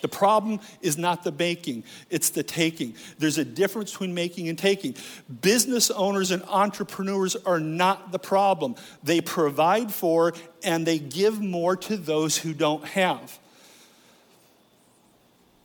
The 0.00 0.08
problem 0.08 0.58
is 0.80 0.98
not 0.98 1.22
the 1.22 1.30
making, 1.30 1.84
it's 2.10 2.30
the 2.30 2.42
taking. 2.42 2.96
There's 3.20 3.38
a 3.38 3.44
difference 3.44 3.92
between 3.92 4.14
making 4.14 4.48
and 4.48 4.58
taking. 4.58 4.96
Business 5.42 5.88
owners 5.88 6.32
and 6.32 6.42
entrepreneurs 6.48 7.36
are 7.36 7.60
not 7.60 8.10
the 8.10 8.18
problem. 8.18 8.74
They 9.04 9.20
provide 9.20 9.92
for 9.92 10.34
and 10.64 10.84
they 10.84 10.98
give 10.98 11.40
more 11.40 11.76
to 11.76 11.96
those 11.96 12.36
who 12.36 12.52
don't 12.52 12.84
have. 12.84 13.38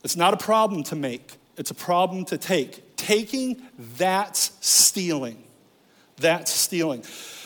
It's 0.03 0.15
not 0.15 0.35
a 0.35 0.37
problem 0.37 0.83
to 0.83 0.95
make, 0.95 1.33
it's 1.57 1.71
a 1.71 1.75
problem 1.75 2.25
to 2.25 2.37
take. 2.37 2.95
Taking, 2.95 3.59
that's 3.97 4.51
stealing. 4.61 5.41
That's 6.17 6.53
stealing. 6.53 7.01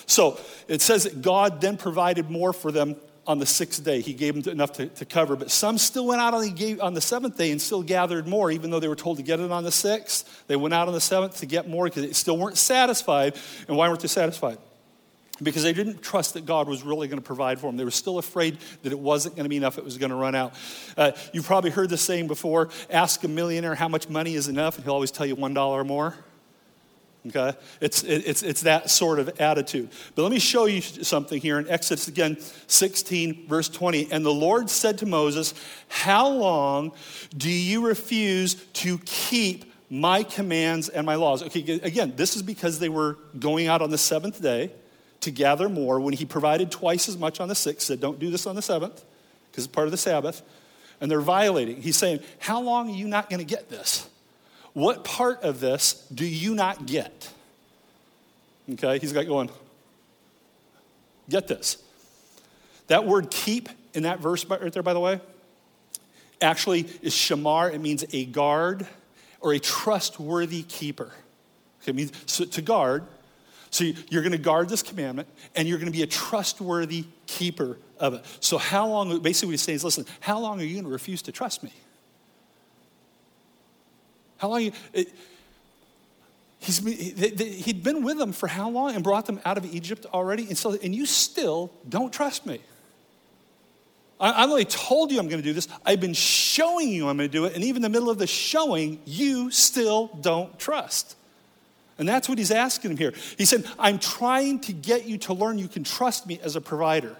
So 0.07 0.37
it 0.67 0.81
says 0.81 1.05
that 1.05 1.21
God 1.21 1.61
then 1.61 1.77
provided 1.77 2.29
more 2.29 2.51
for 2.51 2.73
them 2.73 2.97
on 3.27 3.39
the 3.39 3.45
sixth 3.45 3.83
day. 3.83 4.01
He 4.01 4.13
gave 4.13 4.41
them 4.41 4.51
enough 4.51 4.73
to, 4.73 4.87
to 4.87 5.05
cover. 5.05 5.35
But 5.35 5.51
some 5.51 5.77
still 5.77 6.07
went 6.07 6.21
out 6.21 6.33
on 6.33 6.41
the, 6.41 6.79
on 6.81 6.93
the 6.93 7.01
seventh 7.01 7.37
day 7.37 7.51
and 7.51 7.61
still 7.61 7.83
gathered 7.83 8.27
more, 8.27 8.51
even 8.51 8.71
though 8.71 8.79
they 8.79 8.87
were 8.87 8.95
told 8.95 9.17
to 9.17 9.23
get 9.23 9.39
it 9.39 9.51
on 9.51 9.63
the 9.63 9.71
sixth. 9.71 10.43
They 10.47 10.55
went 10.55 10.73
out 10.73 10.87
on 10.87 10.93
the 10.93 11.01
seventh 11.01 11.37
to 11.39 11.45
get 11.45 11.69
more 11.69 11.85
because 11.85 12.05
they 12.05 12.13
still 12.13 12.37
weren't 12.37 12.57
satisfied. 12.57 13.35
And 13.67 13.77
why 13.77 13.87
weren't 13.87 14.01
they 14.01 14.07
satisfied? 14.07 14.57
Because 15.41 15.63
they 15.63 15.73
didn't 15.73 16.01
trust 16.01 16.35
that 16.35 16.45
God 16.45 16.67
was 16.67 16.83
really 16.83 17.07
going 17.07 17.19
to 17.19 17.25
provide 17.25 17.59
for 17.59 17.67
them. 17.67 17.77
They 17.77 17.83
were 17.83 17.91
still 17.91 18.17
afraid 18.17 18.57
that 18.83 18.91
it 18.91 18.99
wasn't 18.99 19.35
going 19.35 19.45
to 19.45 19.49
be 19.49 19.57
enough, 19.57 19.77
it 19.77 19.83
was 19.83 19.97
going 19.97 20.11
to 20.11 20.15
run 20.15 20.35
out. 20.35 20.53
Uh, 20.95 21.11
you've 21.33 21.45
probably 21.45 21.71
heard 21.71 21.89
the 21.89 21.97
saying 21.97 22.27
before 22.27 22.69
ask 22.91 23.23
a 23.23 23.27
millionaire 23.27 23.73
how 23.73 23.87
much 23.87 24.07
money 24.07 24.35
is 24.35 24.47
enough, 24.47 24.75
and 24.75 24.83
he'll 24.83 24.93
always 24.93 25.09
tell 25.09 25.25
you 25.25 25.35
$1 25.35 25.87
more. 25.87 26.15
Okay? 27.27 27.53
It's, 27.79 28.03
it's, 28.03 28.41
it's 28.41 28.61
that 28.61 28.89
sort 28.89 29.19
of 29.19 29.39
attitude. 29.39 29.89
But 30.15 30.23
let 30.23 30.31
me 30.31 30.39
show 30.39 30.65
you 30.65 30.81
something 30.81 31.39
here 31.39 31.59
in 31.59 31.69
Exodus 31.69 32.07
again, 32.07 32.37
16, 32.67 33.47
verse 33.47 33.69
20. 33.69 34.11
And 34.11 34.25
the 34.25 34.33
Lord 34.33 34.69
said 34.69 34.97
to 34.99 35.05
Moses, 35.05 35.53
How 35.87 36.27
long 36.27 36.93
do 37.37 37.49
you 37.49 37.85
refuse 37.85 38.55
to 38.73 38.97
keep 38.99 39.71
my 39.89 40.23
commands 40.23 40.89
and 40.89 41.05
my 41.05 41.15
laws? 41.15 41.43
Okay, 41.43 41.79
again, 41.83 42.13
this 42.15 42.35
is 42.35 42.41
because 42.41 42.79
they 42.79 42.89
were 42.89 43.17
going 43.37 43.67
out 43.67 43.81
on 43.81 43.91
the 43.91 43.99
seventh 43.99 44.41
day 44.41 44.71
to 45.19 45.29
gather 45.29 45.69
more 45.69 45.99
when 45.99 46.13
he 46.13 46.25
provided 46.25 46.71
twice 46.71 47.07
as 47.07 47.17
much 47.17 47.39
on 47.39 47.47
the 47.47 47.55
sixth, 47.55 47.85
said, 47.85 47.99
Don't 47.99 48.19
do 48.19 48.31
this 48.31 48.47
on 48.47 48.55
the 48.55 48.63
seventh 48.63 49.03
because 49.51 49.65
it's 49.65 49.73
part 49.73 49.87
of 49.87 49.91
the 49.91 49.97
Sabbath. 49.97 50.41
And 50.99 51.09
they're 51.09 51.21
violating. 51.21 51.81
He's 51.81 51.97
saying, 51.97 52.21
How 52.39 52.61
long 52.61 52.89
are 52.89 52.95
you 52.95 53.07
not 53.07 53.29
going 53.29 53.39
to 53.39 53.45
get 53.45 53.69
this? 53.69 54.07
What 54.73 55.03
part 55.03 55.43
of 55.43 55.59
this 55.59 56.07
do 56.13 56.25
you 56.25 56.55
not 56.55 56.85
get? 56.85 57.29
Okay, 58.71 58.99
he's 58.99 59.11
got 59.11 59.25
going, 59.25 59.49
get 61.29 61.47
this. 61.47 61.77
That 62.87 63.05
word 63.05 63.29
keep 63.31 63.69
in 63.93 64.03
that 64.03 64.19
verse 64.19 64.45
right 64.45 64.71
there, 64.71 64.83
by 64.83 64.93
the 64.93 64.99
way, 64.99 65.19
actually 66.41 66.81
is 67.01 67.13
shamar. 67.13 67.73
It 67.73 67.81
means 67.81 68.05
a 68.13 68.25
guard 68.25 68.87
or 69.41 69.53
a 69.53 69.59
trustworthy 69.59 70.63
keeper. 70.63 71.11
Okay, 71.81 71.91
it 71.91 71.95
means 71.95 72.11
so 72.25 72.45
to 72.45 72.61
guard. 72.61 73.03
So 73.71 73.85
you're 74.09 74.21
going 74.21 74.33
to 74.33 74.37
guard 74.37 74.67
this 74.67 74.83
commandment 74.83 75.29
and 75.55 75.67
you're 75.67 75.77
going 75.77 75.91
to 75.91 75.97
be 75.97 76.03
a 76.03 76.07
trustworthy 76.07 77.05
keeper 77.25 77.77
of 77.99 78.15
it. 78.15 78.25
So, 78.41 78.57
how 78.57 78.87
long, 78.87 79.19
basically, 79.21 79.47
what 79.47 79.51
he's 79.51 79.61
saying 79.61 79.77
is 79.77 79.83
listen, 79.83 80.05
how 80.19 80.39
long 80.39 80.59
are 80.59 80.63
you 80.63 80.73
going 80.73 80.85
to 80.85 80.91
refuse 80.91 81.21
to 81.23 81.31
trust 81.31 81.63
me? 81.63 81.71
How 84.41 84.49
long? 84.49 84.61
You, 84.63 84.71
he's, 86.57 86.79
he'd 86.79 87.83
been 87.83 88.03
with 88.03 88.17
them 88.17 88.31
for 88.31 88.47
how 88.47 88.71
long 88.71 88.95
and 88.95 89.03
brought 89.03 89.27
them 89.27 89.39
out 89.45 89.59
of 89.59 89.71
Egypt 89.71 90.07
already? 90.11 90.47
And, 90.47 90.57
so, 90.57 90.75
and 90.81 90.95
you 90.95 91.05
still 91.05 91.71
don't 91.87 92.11
trust 92.11 92.47
me. 92.47 92.59
I've 94.19 94.49
only 94.49 94.65
told 94.65 95.11
you 95.11 95.19
I'm 95.19 95.27
going 95.27 95.41
to 95.41 95.47
do 95.47 95.53
this. 95.53 95.67
I've 95.85 96.01
been 96.01 96.15
showing 96.15 96.89
you 96.89 97.07
I'm 97.07 97.17
going 97.17 97.29
to 97.29 97.31
do 97.31 97.45
it. 97.45 97.53
And 97.53 97.63
even 97.63 97.77
in 97.77 97.81
the 97.83 97.89
middle 97.89 98.09
of 98.09 98.17
the 98.17 98.25
showing, 98.25 98.99
you 99.05 99.51
still 99.51 100.07
don't 100.21 100.57
trust. 100.57 101.15
And 101.99 102.09
that's 102.09 102.27
what 102.27 102.39
he's 102.39 102.49
asking 102.49 102.91
him 102.91 102.97
here. 102.97 103.13
He 103.37 103.45
said, 103.45 103.63
I'm 103.77 103.99
trying 103.99 104.59
to 104.61 104.73
get 104.73 105.05
you 105.05 105.19
to 105.19 105.35
learn 105.35 105.59
you 105.59 105.67
can 105.67 105.83
trust 105.83 106.25
me 106.25 106.39
as 106.41 106.55
a 106.55 106.61
provider. 106.61 107.15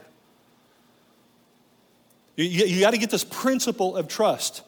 You, 2.36 2.46
you 2.46 2.80
got 2.80 2.92
to 2.92 2.98
get 2.98 3.12
this 3.12 3.24
principle 3.24 3.96
of 3.96 4.08
trust. 4.08 4.63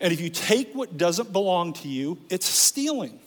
And 0.00 0.12
if 0.12 0.20
you 0.20 0.30
take 0.30 0.74
what 0.74 0.96
doesn't 0.96 1.32
belong 1.32 1.72
to 1.74 1.88
you, 1.88 2.18
it's 2.30 2.46
stealing. 2.46 3.18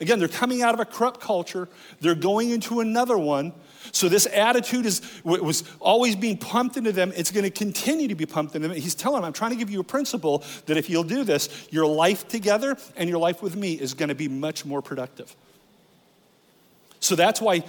Again, 0.00 0.18
they're 0.18 0.28
coming 0.28 0.62
out 0.62 0.74
of 0.74 0.80
a 0.80 0.84
corrupt 0.84 1.20
culture, 1.20 1.68
they're 2.00 2.14
going 2.14 2.50
into 2.50 2.80
another 2.80 3.18
one. 3.18 3.52
So 3.90 4.08
this 4.08 4.26
attitude 4.26 4.86
is 4.86 5.00
was 5.24 5.64
always 5.80 6.14
being 6.14 6.36
pumped 6.36 6.76
into 6.76 6.92
them. 6.92 7.12
It's 7.16 7.30
going 7.30 7.44
to 7.44 7.50
continue 7.50 8.08
to 8.08 8.14
be 8.14 8.26
pumped 8.26 8.54
into 8.54 8.68
them. 8.68 8.76
He's 8.76 8.94
telling 8.94 9.22
them, 9.22 9.24
I'm 9.24 9.32
trying 9.32 9.52
to 9.52 9.56
give 9.56 9.70
you 9.70 9.80
a 9.80 9.84
principle 9.84 10.44
that 10.66 10.76
if 10.76 10.90
you'll 10.90 11.04
do 11.04 11.24
this, 11.24 11.68
your 11.70 11.86
life 11.86 12.28
together 12.28 12.76
and 12.96 13.08
your 13.08 13.18
life 13.18 13.42
with 13.42 13.56
me 13.56 13.74
is 13.74 13.94
going 13.94 14.10
to 14.10 14.14
be 14.14 14.28
much 14.28 14.64
more 14.64 14.82
productive. 14.82 15.34
So 17.00 17.14
that's 17.14 17.40
why 17.40 17.64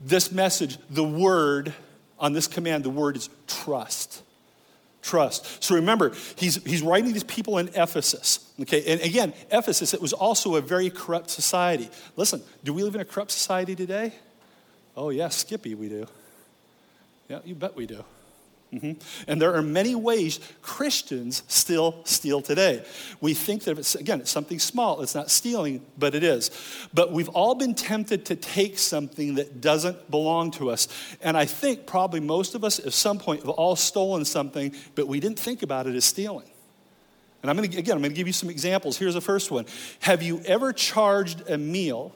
this 0.00 0.30
message, 0.30 0.78
the 0.90 1.04
word 1.04 1.74
on 2.18 2.32
this 2.32 2.46
command, 2.46 2.84
the 2.84 2.90
word 2.90 3.16
is 3.16 3.28
trust 3.46 4.22
trust. 5.04 5.62
So 5.62 5.74
remember, 5.76 6.12
he's, 6.36 6.56
he's 6.64 6.82
writing 6.82 7.12
these 7.12 7.24
people 7.24 7.58
in 7.58 7.68
Ephesus. 7.68 8.50
Okay, 8.60 8.82
and 8.92 9.00
again, 9.02 9.34
Ephesus, 9.52 9.94
it 9.94 10.00
was 10.00 10.12
also 10.12 10.56
a 10.56 10.60
very 10.60 10.90
corrupt 10.90 11.30
society. 11.30 11.90
Listen, 12.16 12.42
do 12.64 12.72
we 12.72 12.82
live 12.82 12.94
in 12.94 13.00
a 13.00 13.04
corrupt 13.04 13.30
society 13.30 13.76
today? 13.76 14.12
Oh, 14.96 15.10
yeah, 15.10 15.28
Skippy, 15.28 15.74
we 15.74 15.88
do. 15.88 16.06
Yeah, 17.28 17.40
you 17.44 17.54
bet 17.54 17.76
we 17.76 17.86
do. 17.86 18.04
Mm-hmm. 18.74 19.30
And 19.30 19.40
there 19.40 19.54
are 19.54 19.62
many 19.62 19.94
ways 19.94 20.40
Christians 20.60 21.44
still 21.46 22.00
steal 22.04 22.42
today. 22.42 22.84
We 23.20 23.32
think 23.32 23.62
that 23.64 23.78
it's, 23.78 23.94
again, 23.94 24.20
it's 24.20 24.32
something 24.32 24.58
small. 24.58 25.00
It's 25.00 25.14
not 25.14 25.30
stealing, 25.30 25.86
but 25.96 26.16
it 26.16 26.24
is. 26.24 26.50
But 26.92 27.12
we've 27.12 27.28
all 27.28 27.54
been 27.54 27.74
tempted 27.74 28.24
to 28.26 28.36
take 28.36 28.78
something 28.78 29.36
that 29.36 29.60
doesn't 29.60 30.10
belong 30.10 30.50
to 30.52 30.70
us. 30.70 30.88
And 31.22 31.36
I 31.36 31.44
think 31.44 31.86
probably 31.86 32.18
most 32.18 32.56
of 32.56 32.64
us 32.64 32.80
at 32.80 32.92
some 32.92 33.18
point 33.18 33.42
have 33.42 33.50
all 33.50 33.76
stolen 33.76 34.24
something, 34.24 34.74
but 34.96 35.06
we 35.06 35.20
didn't 35.20 35.38
think 35.38 35.62
about 35.62 35.86
it 35.86 35.94
as 35.94 36.04
stealing. 36.04 36.50
And 37.42 37.50
I'm 37.50 37.56
going 37.56 37.70
to, 37.70 37.78
again, 37.78 37.94
I'm 37.94 38.02
going 38.02 38.10
to 38.10 38.16
give 38.16 38.26
you 38.26 38.32
some 38.32 38.50
examples. 38.50 38.98
Here's 38.98 39.14
the 39.14 39.20
first 39.20 39.52
one. 39.52 39.66
Have 40.00 40.20
you 40.22 40.40
ever 40.46 40.72
charged 40.72 41.48
a 41.48 41.58
meal, 41.58 42.12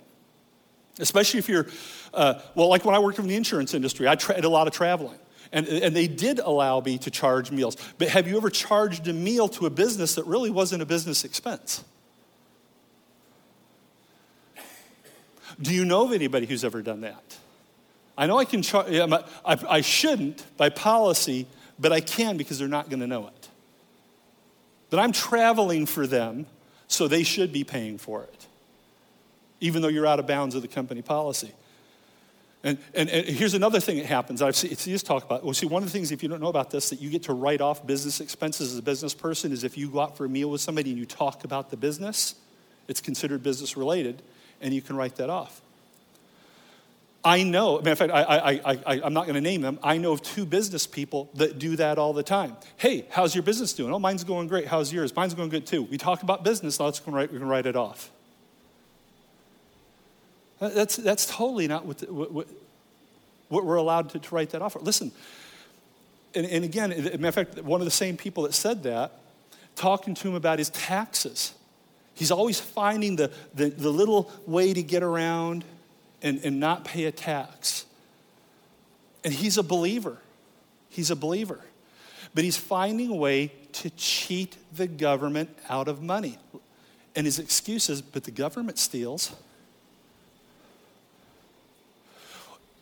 especially 0.99 1.39
if 1.39 1.49
you're, 1.49 1.67
uh, 2.15 2.41
well, 2.57 2.69
like 2.69 2.85
when 2.85 2.97
I 2.97 2.99
worked 2.99 3.21
in 3.21 3.29
the 3.29 3.37
insurance 3.37 3.75
industry, 3.75 4.09
I 4.09 4.17
tra- 4.17 4.35
did 4.35 4.45
a 4.45 4.49
lot 4.49 4.67
of 4.67 4.73
traveling. 4.73 5.19
And, 5.51 5.67
and 5.67 5.97
they 5.97 6.09
did 6.09 6.39
allow 6.39 6.81
me 6.81 6.99
to 6.99 7.11
charge 7.11 7.51
meals. 7.51 7.77
But 7.97 8.09
have 8.09 8.29
you 8.29 8.37
ever 8.37 8.51
charged 8.51 9.09
a 9.09 9.13
meal 9.13 9.49
to 9.49 9.67
a 9.67 9.71
business 9.71 10.15
that 10.17 10.27
really 10.27 10.51
wasn't 10.51 10.83
a 10.83 10.87
business 10.87 11.25
expense? 11.25 11.85
Do 15.61 15.75
you 15.75 15.85
know 15.85 16.05
of 16.05 16.13
anybody 16.13 16.47
who's 16.47 16.65
ever 16.65 16.83
done 16.83 17.01
that? 17.01 17.39
I 18.17 18.27
know 18.27 18.39
I 18.39 18.45
can 18.45 18.63
charge, 18.63 18.93
I, 18.95 19.25
I 19.45 19.81
shouldn't 19.81 20.45
by 20.57 20.69
policy, 20.69 21.47
but 21.79 21.93
I 21.93 22.01
can 22.01 22.37
because 22.37 22.59
they're 22.59 22.69
not 22.69 22.91
going 22.91 23.01
to 23.01 23.07
know 23.07 23.27
it. 23.29 23.49
But 24.91 25.01
I'm 25.01 25.13
traveling 25.13 25.87
for 25.87 26.07
them, 26.07 26.47
so 26.89 27.09
they 27.09 27.23
should 27.23 27.53
be 27.53 27.65
paying 27.65 27.99
for 27.99 28.23
it. 28.23 28.47
even 29.61 29.83
though 29.83 29.89
you're 29.89 30.07
out 30.07 30.19
of 30.19 30.27
bounds 30.27 30.55
of 30.55 30.63
the 30.63 30.69
company 30.69 31.03
policy. 31.03 31.53
And, 32.65 32.79
and, 32.93 33.09
and, 33.09 33.25
here's 33.27 33.55
another 33.55 33.79
thing 33.79 33.99
that 33.99 34.07
happens. 34.07 34.43
I've 34.43 34.57
seen, 34.57 34.75
see 34.75 34.97
talk 34.99 35.25
about. 35.25 35.45
Well, 35.45 35.55
see, 35.55 35.67
one 35.67 35.83
of 35.83 35.89
the 35.89 35.93
things, 35.93 36.11
if 36.11 36.23
you 36.23 36.29
don't 36.29 36.41
know 36.41 36.49
about 36.49 36.71
this, 36.71 36.91
that 36.91 37.01
you 37.01 37.09
get 37.09 37.23
to 37.25 37.33
write 37.33 37.61
off 37.61 37.87
business 37.87 38.21
expenses 38.21 38.73
as 38.73 38.79
a 38.79 38.83
business 38.83 39.15
person 39.15 39.53
is 39.53 39.63
if 39.63 39.79
you 39.79 39.89
go 39.89 40.01
out 40.01 40.17
for 40.17 40.25
a 40.25 40.29
meal 40.29 40.51
with 40.51 40.61
somebody 40.61 40.91
and 40.91 40.99
you 40.99 41.07
talk 41.07 41.45
about 41.45 41.71
the 41.71 41.77
business, 41.77 42.35
it's 42.89 43.01
considered 43.01 43.43
business 43.43 43.77
related, 43.77 44.23
and 44.61 44.75
you 44.75 44.83
can 44.83 44.97
write 44.97 45.17
that 45.17 45.31
off. 45.31 45.61
I 47.25 47.43
know, 47.43 47.79
matter 47.79 47.91
of 47.91 47.99
fact, 47.99 48.13
I, 48.13 48.23
I, 48.23 48.51
I, 48.51 48.79
I, 48.87 49.07
am 49.07 49.13
not 49.13 49.27
going 49.27 49.35
to 49.35 49.41
name 49.41 49.61
them. 49.61 49.79
I 49.83 49.99
know 49.99 50.13
of 50.13 50.23
two 50.23 50.47
business 50.47 50.87
people 50.87 51.29
that 51.35 51.59
do 51.59 51.77
that 51.77 51.99
all 51.99 52.13
the 52.13 52.23
time. 52.23 52.57
Hey, 52.77 53.07
how's 53.11 53.35
your 53.35 53.43
business 53.43 53.73
doing? 53.73 53.93
Oh, 53.93 53.99
mine's 53.99 54.25
going 54.25 54.47
great. 54.47 54.67
How's 54.67 54.93
yours? 54.93 55.15
Mine's 55.15 55.35
going 55.35 55.49
good 55.49 55.67
too. 55.67 55.83
We 55.83 55.99
talk 55.99 56.23
about 56.23 56.45
business, 56.45 56.79
let's 56.81 57.07
write, 57.07 57.33
we 57.33 57.39
can 57.39 57.49
write 57.49 57.67
it 57.67 57.77
off. 57.77 58.11
That's, 60.61 60.97
that's 60.97 61.27
totally 61.27 61.69
not 61.69 61.87
what, 61.87 61.99
the, 61.99 62.13
what, 62.13 62.33
what, 62.33 62.49
what, 63.49 63.65
we're 63.65 63.77
allowed 63.77 64.11
to, 64.11 64.19
to 64.19 64.35
write 64.35 64.51
that 64.51 64.63
off. 64.63 64.77
Listen, 64.81 65.13
and, 66.35 66.47
and 66.47 66.65
again, 66.65 66.93
as 66.93 67.05
matter 67.19 67.29
of 67.29 67.35
fact, 67.35 67.63
one 67.63 67.81
of 67.81 67.85
the 67.85 67.91
same 67.91 68.17
people 68.17 68.43
that 68.43 68.55
said 68.55 68.83
that, 68.83 69.13
talking 69.77 70.15
to 70.15 70.29
him 70.29 70.35
about 70.35 70.59
his 70.59 70.71
taxes. 70.71 71.55
He's 72.15 72.33
always 72.33 72.59
finding 72.61 73.17
the, 73.17 73.31
the, 73.55 73.71
the 73.71 73.91
little 73.91 74.31
way 74.45 74.75
to 74.75 74.83
get 74.83 75.05
around 75.05 75.65
and, 76.21 76.41
and 76.45 76.59
not 76.59 76.85
pay 76.85 77.05
a 77.05 77.13
tax. 77.13 77.87
And 79.25 79.33
he's 79.33 79.57
a 79.57 79.63
believer. 79.63 80.19
He's 80.91 81.11
a 81.13 81.17
believer. 81.17 81.61
But 82.35 82.45
he's 82.45 82.57
finding 82.57 83.11
a 83.11 83.15
way 83.15 83.53
to 83.73 83.91
cheat 83.91 84.57
the 84.75 84.89
government 84.89 85.57
out 85.69 85.87
of 85.87 86.03
money. 86.03 86.39
And 87.15 87.25
his 87.25 87.39
excuse 87.39 87.89
is, 87.89 88.03
but 88.03 88.25
the 88.25 88.31
government 88.33 88.79
steals. 88.79 89.35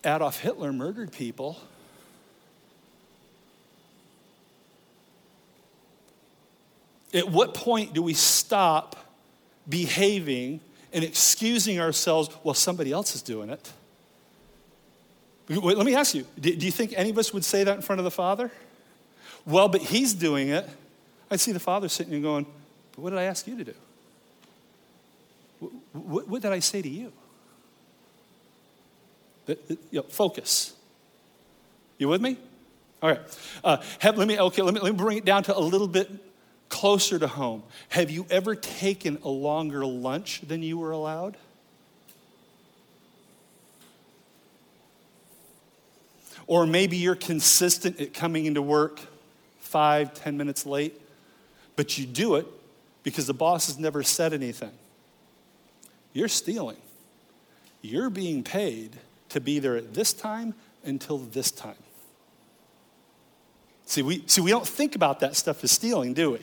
Adolf 0.06 0.40
Hitler 0.40 0.72
murdered 0.72 1.12
people. 1.12 1.58
At 7.12 7.30
what 7.30 7.54
point 7.54 7.94
do 7.94 8.02
we 8.02 8.14
stop 8.14 8.96
behaving 9.68 10.60
and 10.92 11.04
excusing 11.04 11.80
ourselves 11.80 12.28
while 12.42 12.54
somebody 12.54 12.92
else 12.92 13.14
is 13.14 13.22
doing 13.22 13.50
it. 13.50 13.72
Wait, 15.48 15.76
let 15.76 15.86
me 15.86 15.94
ask 15.94 16.14
you 16.14 16.26
do, 16.40 16.50
you 16.50 16.72
think 16.72 16.94
any 16.96 17.10
of 17.10 17.18
us 17.18 17.32
would 17.32 17.44
say 17.44 17.64
that 17.64 17.76
in 17.76 17.82
front 17.82 18.00
of 18.00 18.04
the 18.04 18.10
Father? 18.10 18.50
Well, 19.44 19.68
but 19.68 19.80
He's 19.80 20.14
doing 20.14 20.48
it. 20.48 20.68
I'd 21.30 21.40
see 21.40 21.52
the 21.52 21.60
Father 21.60 21.88
sitting 21.88 22.14
and 22.14 22.22
going, 22.22 22.46
what 22.96 23.10
did 23.10 23.18
I 23.18 23.24
ask 23.24 23.46
you 23.46 23.56
to 23.58 23.64
do? 23.64 23.74
What, 25.92 26.28
what 26.28 26.42
did 26.42 26.52
I 26.52 26.60
say 26.60 26.82
to 26.82 26.88
you? 26.88 27.12
You 29.46 29.78
know, 29.92 30.02
focus. 30.02 30.74
You 31.98 32.08
with 32.08 32.20
me? 32.20 32.36
All 33.02 33.10
right. 33.10 33.20
Uh, 33.62 33.78
have, 34.00 34.18
let 34.18 34.28
me 34.28 34.38
okay. 34.38 34.62
Let 34.62 34.74
me, 34.74 34.80
let 34.80 34.92
me 34.92 34.98
bring 34.98 35.18
it 35.18 35.24
down 35.24 35.42
to 35.44 35.56
a 35.56 35.60
little 35.60 35.88
bit 35.88 36.10
closer 36.68 37.18
to 37.18 37.26
home. 37.26 37.62
Have 37.90 38.10
you 38.10 38.26
ever 38.30 38.54
taken 38.54 39.18
a 39.22 39.28
longer 39.28 39.84
lunch 39.84 40.40
than 40.40 40.62
you 40.62 40.78
were 40.78 40.90
allowed? 40.90 41.36
Or 46.46 46.66
maybe 46.66 46.96
you're 46.96 47.16
consistent 47.16 48.00
at 48.00 48.14
coming 48.14 48.46
into 48.46 48.62
work 48.62 49.00
five, 49.58 50.14
ten 50.14 50.36
minutes 50.36 50.64
late, 50.64 51.00
but 51.74 51.98
you 51.98 52.06
do 52.06 52.36
it 52.36 52.46
because 53.02 53.26
the 53.26 53.34
boss 53.34 53.66
has 53.66 53.78
never 53.78 54.02
said 54.02 54.32
anything. 54.32 54.72
You're 56.12 56.28
stealing. 56.28 56.78
You're 57.82 58.10
being 58.10 58.42
paid 58.42 58.96
to 59.30 59.40
be 59.40 59.58
there 59.58 59.76
at 59.76 59.94
this 59.94 60.12
time 60.12 60.54
until 60.84 61.18
this 61.18 61.50
time. 61.50 61.76
See, 63.86 64.02
we, 64.02 64.24
see, 64.26 64.40
we 64.40 64.50
don't 64.50 64.66
think 64.66 64.96
about 64.96 65.20
that 65.20 65.36
stuff 65.36 65.62
as 65.62 65.70
stealing, 65.70 66.12
do 66.12 66.32
we? 66.32 66.40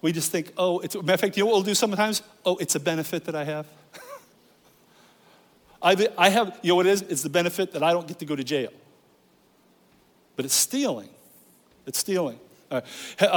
We 0.00 0.12
just 0.12 0.30
think, 0.30 0.52
oh, 0.56 0.78
it's, 0.78 0.94
matter 0.94 1.14
of 1.14 1.20
fact, 1.20 1.36
you 1.36 1.42
know 1.42 1.48
what 1.48 1.54
we'll 1.54 1.62
do 1.64 1.74
sometimes? 1.74 2.22
Oh, 2.44 2.56
it's 2.58 2.76
a 2.76 2.80
benefit 2.80 3.24
that 3.24 3.34
I 3.34 3.44
have. 3.44 3.66
I, 5.82 6.08
I 6.16 6.28
have, 6.28 6.58
you 6.62 6.68
know 6.68 6.76
what 6.76 6.86
it 6.86 6.90
is? 6.90 7.02
It's 7.02 7.22
the 7.22 7.28
benefit 7.28 7.72
that 7.72 7.82
I 7.82 7.92
don't 7.92 8.06
get 8.06 8.20
to 8.20 8.24
go 8.24 8.36
to 8.36 8.44
jail. 8.44 8.70
But 10.36 10.44
it's 10.44 10.54
stealing. 10.54 11.08
It's 11.86 11.98
stealing. 11.98 12.38
Uh, 12.70 12.82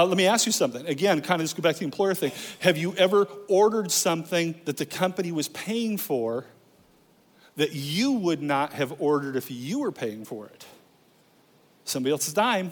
let 0.06 0.18
me 0.18 0.28
ask 0.28 0.46
you 0.46 0.52
something. 0.52 0.86
Again, 0.86 1.22
kind 1.22 1.42
of 1.42 1.46
just 1.46 1.56
go 1.56 1.64
back 1.64 1.74
to 1.76 1.80
the 1.80 1.86
employer 1.86 2.14
thing. 2.14 2.32
Have 2.60 2.78
you 2.78 2.94
ever 2.96 3.28
ordered 3.48 3.92
something 3.92 4.54
that 4.66 4.78
the 4.78 4.86
company 4.86 5.32
was 5.32 5.48
paying 5.48 5.98
for 5.98 6.46
that 7.62 7.74
you 7.74 8.14
would 8.14 8.42
not 8.42 8.74
have 8.74 9.00
ordered 9.00 9.36
if 9.36 9.52
you 9.52 9.82
were 9.82 9.92
paying 9.92 10.26
for 10.26 10.48
it? 10.48 10.66
Somebody 11.86 12.12
else's 12.12 12.34
dime. 12.34 12.72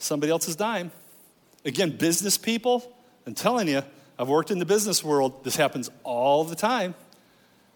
Somebody 0.00 0.32
else's 0.32 0.56
dime. 0.56 0.90
Again, 1.64 1.96
business 1.96 2.36
people, 2.36 2.92
I'm 3.28 3.34
telling 3.36 3.68
you, 3.68 3.82
I've 4.18 4.28
worked 4.28 4.50
in 4.50 4.58
the 4.58 4.66
business 4.66 5.04
world. 5.04 5.44
This 5.44 5.54
happens 5.54 5.88
all 6.02 6.42
the 6.42 6.56
time. 6.56 6.96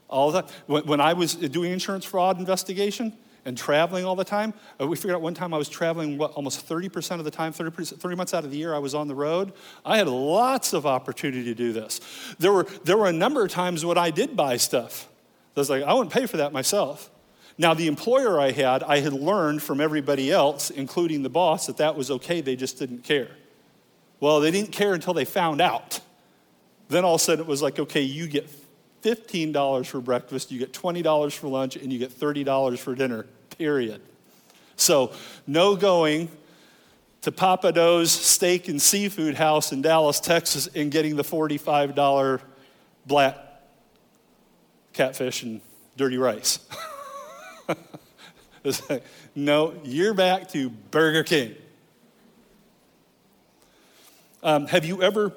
All 0.08 0.32
the 0.32 0.42
time. 0.42 0.50
When, 0.66 0.84
when 0.84 1.00
I 1.00 1.12
was 1.12 1.36
doing 1.36 1.70
insurance 1.70 2.04
fraud 2.04 2.40
investigation 2.40 3.16
and 3.44 3.56
traveling 3.56 4.04
all 4.04 4.16
the 4.16 4.24
time, 4.24 4.54
uh, 4.80 4.86
we 4.86 4.96
figured 4.96 5.14
out 5.14 5.20
one 5.22 5.34
time 5.34 5.52
I 5.52 5.58
was 5.58 5.68
traveling 5.68 6.18
what, 6.18 6.32
almost 6.32 6.68
30% 6.68 7.18
of 7.18 7.24
the 7.24 7.30
time, 7.30 7.52
30, 7.52 7.84
30 7.84 8.16
months 8.16 8.34
out 8.34 8.44
of 8.44 8.50
the 8.50 8.56
year 8.56 8.74
I 8.74 8.78
was 8.78 8.94
on 8.94 9.08
the 9.08 9.14
road. 9.14 9.52
I 9.84 9.98
had 9.98 10.08
lots 10.08 10.72
of 10.72 10.86
opportunity 10.86 11.44
to 11.44 11.54
do 11.54 11.72
this. 11.72 12.00
There 12.38 12.52
were, 12.52 12.64
there 12.84 12.96
were 12.96 13.08
a 13.08 13.12
number 13.12 13.44
of 13.44 13.50
times 13.50 13.84
when 13.84 13.98
I 13.98 14.10
did 14.10 14.36
buy 14.36 14.56
stuff. 14.56 15.08
I 15.56 15.60
was 15.60 15.70
like, 15.70 15.82
I 15.82 15.92
wouldn't 15.92 16.12
pay 16.12 16.26
for 16.26 16.38
that 16.38 16.52
myself. 16.52 17.10
Now, 17.56 17.74
the 17.74 17.86
employer 17.86 18.40
I 18.40 18.50
had, 18.50 18.82
I 18.82 18.98
had 18.98 19.12
learned 19.12 19.62
from 19.62 19.80
everybody 19.80 20.30
else, 20.32 20.70
including 20.70 21.22
the 21.22 21.28
boss, 21.28 21.66
that 21.66 21.76
that 21.76 21.94
was 21.94 22.10
okay. 22.10 22.40
They 22.40 22.56
just 22.56 22.78
didn't 22.78 23.04
care. 23.04 23.30
Well, 24.18 24.40
they 24.40 24.50
didn't 24.50 24.72
care 24.72 24.94
until 24.94 25.14
they 25.14 25.24
found 25.24 25.60
out. 25.60 26.00
Then 26.88 27.04
all 27.04 27.14
of 27.14 27.20
a 27.20 27.24
sudden 27.24 27.44
it 27.44 27.46
was 27.46 27.62
like, 27.62 27.78
okay, 27.78 28.00
you 28.00 28.26
get 28.26 28.48
$15 29.04 29.86
for 29.86 30.00
breakfast, 30.00 30.50
you 30.50 30.58
get 30.58 30.72
$20 30.72 31.36
for 31.36 31.48
lunch, 31.48 31.76
and 31.76 31.92
you 31.92 31.98
get 31.98 32.10
$30 32.10 32.78
for 32.78 32.94
dinner, 32.94 33.26
period. 33.58 34.00
So, 34.76 35.12
no 35.46 35.76
going 35.76 36.30
to 37.20 37.30
Pappadeaux's 37.30 38.10
Steak 38.10 38.68
and 38.68 38.80
Seafood 38.80 39.34
House 39.34 39.72
in 39.72 39.82
Dallas, 39.82 40.20
Texas, 40.20 40.68
and 40.74 40.90
getting 40.90 41.16
the 41.16 41.22
$45 41.22 42.40
black 43.06 43.38
catfish 44.92 45.42
and 45.42 45.60
dirty 45.96 46.16
rice. 46.16 46.58
no, 49.34 49.74
you're 49.84 50.14
back 50.14 50.48
to 50.50 50.70
Burger 50.70 51.24
King. 51.24 51.54
Um, 54.42 54.66
have 54.66 54.84
you 54.84 55.02
ever 55.02 55.32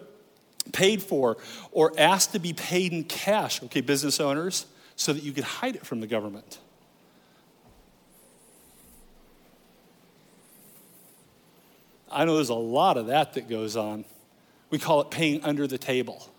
paid 0.73 1.01
for 1.01 1.37
or 1.71 1.93
asked 1.97 2.33
to 2.33 2.39
be 2.39 2.53
paid 2.53 2.93
in 2.93 3.03
cash, 3.03 3.61
okay, 3.63 3.81
business 3.81 4.19
owners, 4.19 4.65
so 4.95 5.13
that 5.13 5.23
you 5.23 5.31
could 5.31 5.43
hide 5.43 5.75
it 5.75 5.85
from 5.85 5.99
the 5.99 6.07
government? 6.07 6.59
I 12.11 12.25
know 12.25 12.35
there's 12.35 12.49
a 12.49 12.55
lot 12.55 12.97
of 12.97 13.07
that 13.07 13.33
that 13.33 13.49
goes 13.49 13.75
on. 13.75 14.05
We 14.69 14.79
call 14.79 15.01
it 15.01 15.11
paying 15.11 15.43
under 15.43 15.67
the 15.67 15.77
table. 15.77 16.29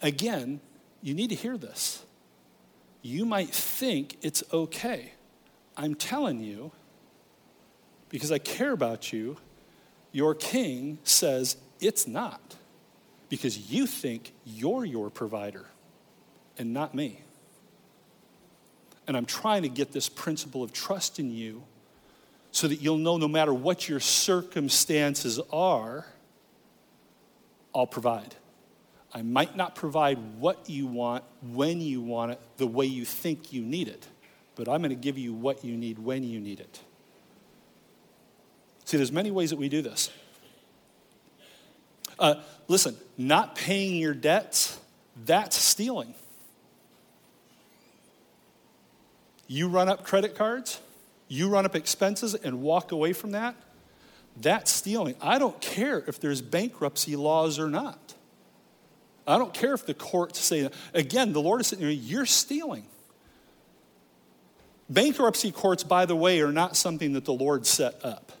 Again, 0.00 0.60
you 1.02 1.14
need 1.14 1.28
to 1.30 1.34
hear 1.34 1.58
this. 1.58 2.04
You 3.02 3.24
might 3.24 3.50
think 3.50 4.18
it's 4.22 4.42
okay. 4.52 5.12
I'm 5.76 5.94
telling 5.94 6.40
you, 6.40 6.72
because 8.08 8.32
I 8.32 8.38
care 8.38 8.72
about 8.72 9.12
you, 9.12 9.36
your 10.12 10.34
king 10.34 10.98
says 11.04 11.56
it's 11.80 12.06
not 12.06 12.56
because 13.28 13.70
you 13.70 13.86
think 13.86 14.32
you're 14.44 14.84
your 14.84 15.10
provider 15.10 15.66
and 16.56 16.72
not 16.72 16.94
me. 16.94 17.20
And 19.06 19.16
I'm 19.16 19.26
trying 19.26 19.62
to 19.62 19.68
get 19.68 19.92
this 19.92 20.08
principle 20.08 20.62
of 20.62 20.72
trust 20.72 21.18
in 21.18 21.30
you 21.30 21.62
so 22.50 22.68
that 22.68 22.76
you'll 22.76 22.98
know 22.98 23.16
no 23.16 23.28
matter 23.28 23.52
what 23.52 23.88
your 23.88 24.00
circumstances 24.00 25.40
are, 25.52 26.06
I'll 27.74 27.86
provide. 27.86 28.34
I 29.12 29.22
might 29.22 29.56
not 29.56 29.74
provide 29.74 30.18
what 30.38 30.68
you 30.68 30.86
want, 30.86 31.24
when 31.42 31.80
you 31.80 32.00
want 32.00 32.32
it, 32.32 32.40
the 32.56 32.66
way 32.66 32.86
you 32.86 33.04
think 33.04 33.52
you 33.52 33.62
need 33.62 33.88
it, 33.88 34.06
but 34.54 34.68
I'm 34.68 34.80
going 34.80 34.90
to 34.90 34.96
give 34.96 35.16
you 35.16 35.32
what 35.32 35.64
you 35.64 35.76
need 35.76 35.98
when 35.98 36.22
you 36.22 36.40
need 36.40 36.60
it. 36.60 36.80
See, 38.84 38.96
there's 38.96 39.12
many 39.12 39.30
ways 39.30 39.50
that 39.50 39.58
we 39.58 39.68
do 39.68 39.82
this. 39.82 40.10
Uh, 42.18 42.36
listen, 42.66 42.96
not 43.16 43.54
paying 43.54 43.96
your 43.96 44.14
debts, 44.14 44.78
that's 45.24 45.56
stealing. 45.56 46.14
You 49.46 49.68
run 49.68 49.88
up 49.88 50.04
credit 50.04 50.34
cards, 50.34 50.80
you 51.28 51.48
run 51.48 51.64
up 51.64 51.74
expenses 51.74 52.34
and 52.34 52.60
walk 52.60 52.92
away 52.92 53.12
from 53.12 53.32
that, 53.32 53.54
that's 54.40 54.70
stealing. 54.70 55.14
I 55.20 55.38
don't 55.38 55.60
care 55.60 56.04
if 56.06 56.20
there's 56.20 56.42
bankruptcy 56.42 57.16
laws 57.16 57.58
or 57.58 57.68
not. 57.68 58.14
I 59.26 59.36
don't 59.36 59.52
care 59.52 59.74
if 59.74 59.84
the 59.84 59.94
courts 59.94 60.38
say 60.38 60.62
that. 60.62 60.74
Again, 60.94 61.32
the 61.32 61.40
Lord 61.40 61.60
is 61.60 61.68
saying, 61.68 62.00
you're 62.02 62.26
stealing. 62.26 62.84
Bankruptcy 64.88 65.52
courts, 65.52 65.84
by 65.84 66.06
the 66.06 66.16
way, 66.16 66.40
are 66.40 66.52
not 66.52 66.76
something 66.76 67.12
that 67.12 67.26
the 67.26 67.34
Lord 67.34 67.66
set 67.66 68.02
up. 68.04 68.32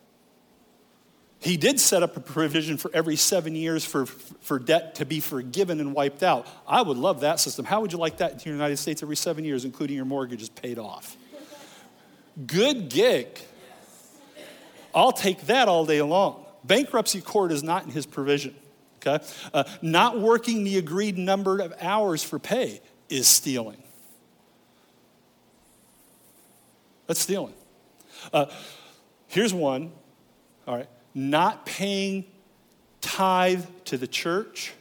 He 1.40 1.56
did 1.56 1.78
set 1.78 2.02
up 2.02 2.16
a 2.16 2.20
provision 2.20 2.76
for 2.78 2.90
every 2.92 3.14
seven 3.14 3.54
years 3.54 3.84
for, 3.84 4.06
for 4.06 4.58
debt 4.58 4.96
to 4.96 5.04
be 5.04 5.20
forgiven 5.20 5.78
and 5.78 5.94
wiped 5.94 6.22
out. 6.22 6.46
I 6.66 6.82
would 6.82 6.96
love 6.96 7.20
that 7.20 7.38
system. 7.38 7.64
How 7.64 7.80
would 7.80 7.92
you 7.92 7.98
like 7.98 8.18
that 8.18 8.32
in 8.32 8.38
the 8.38 8.50
United 8.50 8.76
States 8.76 9.02
every 9.02 9.16
seven 9.16 9.44
years, 9.44 9.64
including 9.64 9.94
your 9.94 10.04
mortgage 10.04 10.42
is 10.42 10.48
paid 10.48 10.78
off? 10.78 11.16
Good 12.44 12.88
gig. 12.88 13.38
I'll 14.94 15.12
take 15.12 15.42
that 15.42 15.68
all 15.68 15.86
day 15.86 16.02
long. 16.02 16.44
Bankruptcy 16.64 17.20
court 17.20 17.52
is 17.52 17.62
not 17.62 17.84
in 17.84 17.90
his 17.90 18.04
provision. 18.04 18.54
Okay? 18.96 19.24
Uh, 19.54 19.62
not 19.80 20.20
working 20.20 20.64
the 20.64 20.78
agreed 20.78 21.16
number 21.18 21.60
of 21.60 21.72
hours 21.80 22.24
for 22.24 22.40
pay 22.40 22.80
is 23.08 23.28
stealing. 23.28 23.80
That's 27.06 27.20
stealing. 27.20 27.54
Uh, 28.32 28.46
here's 29.28 29.54
one. 29.54 29.92
All 30.66 30.76
right. 30.76 30.88
Not 31.18 31.66
paying 31.66 32.26
tithe 33.00 33.64
to 33.86 33.98
the 33.98 34.06
church 34.06 34.72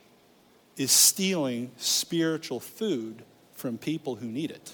is 0.77 0.91
stealing 0.91 1.71
spiritual 1.77 2.59
food 2.59 3.23
from 3.53 3.79
people 3.79 4.17
who 4.17 4.27
need 4.27 4.51
it. 4.51 4.71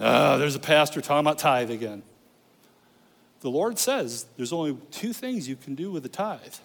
Oh, 0.00 0.36
there's 0.36 0.56
a 0.56 0.58
pastor 0.58 1.00
talking 1.00 1.20
about 1.20 1.38
tithe 1.38 1.70
again. 1.70 2.02
The 3.42 3.50
Lord 3.50 3.78
says 3.78 4.26
there's 4.36 4.52
only 4.52 4.76
two 4.90 5.12
things 5.12 5.48
you 5.48 5.54
can 5.54 5.76
do 5.76 5.92
with 5.92 6.02
the 6.02 6.08
tithe. 6.08 6.56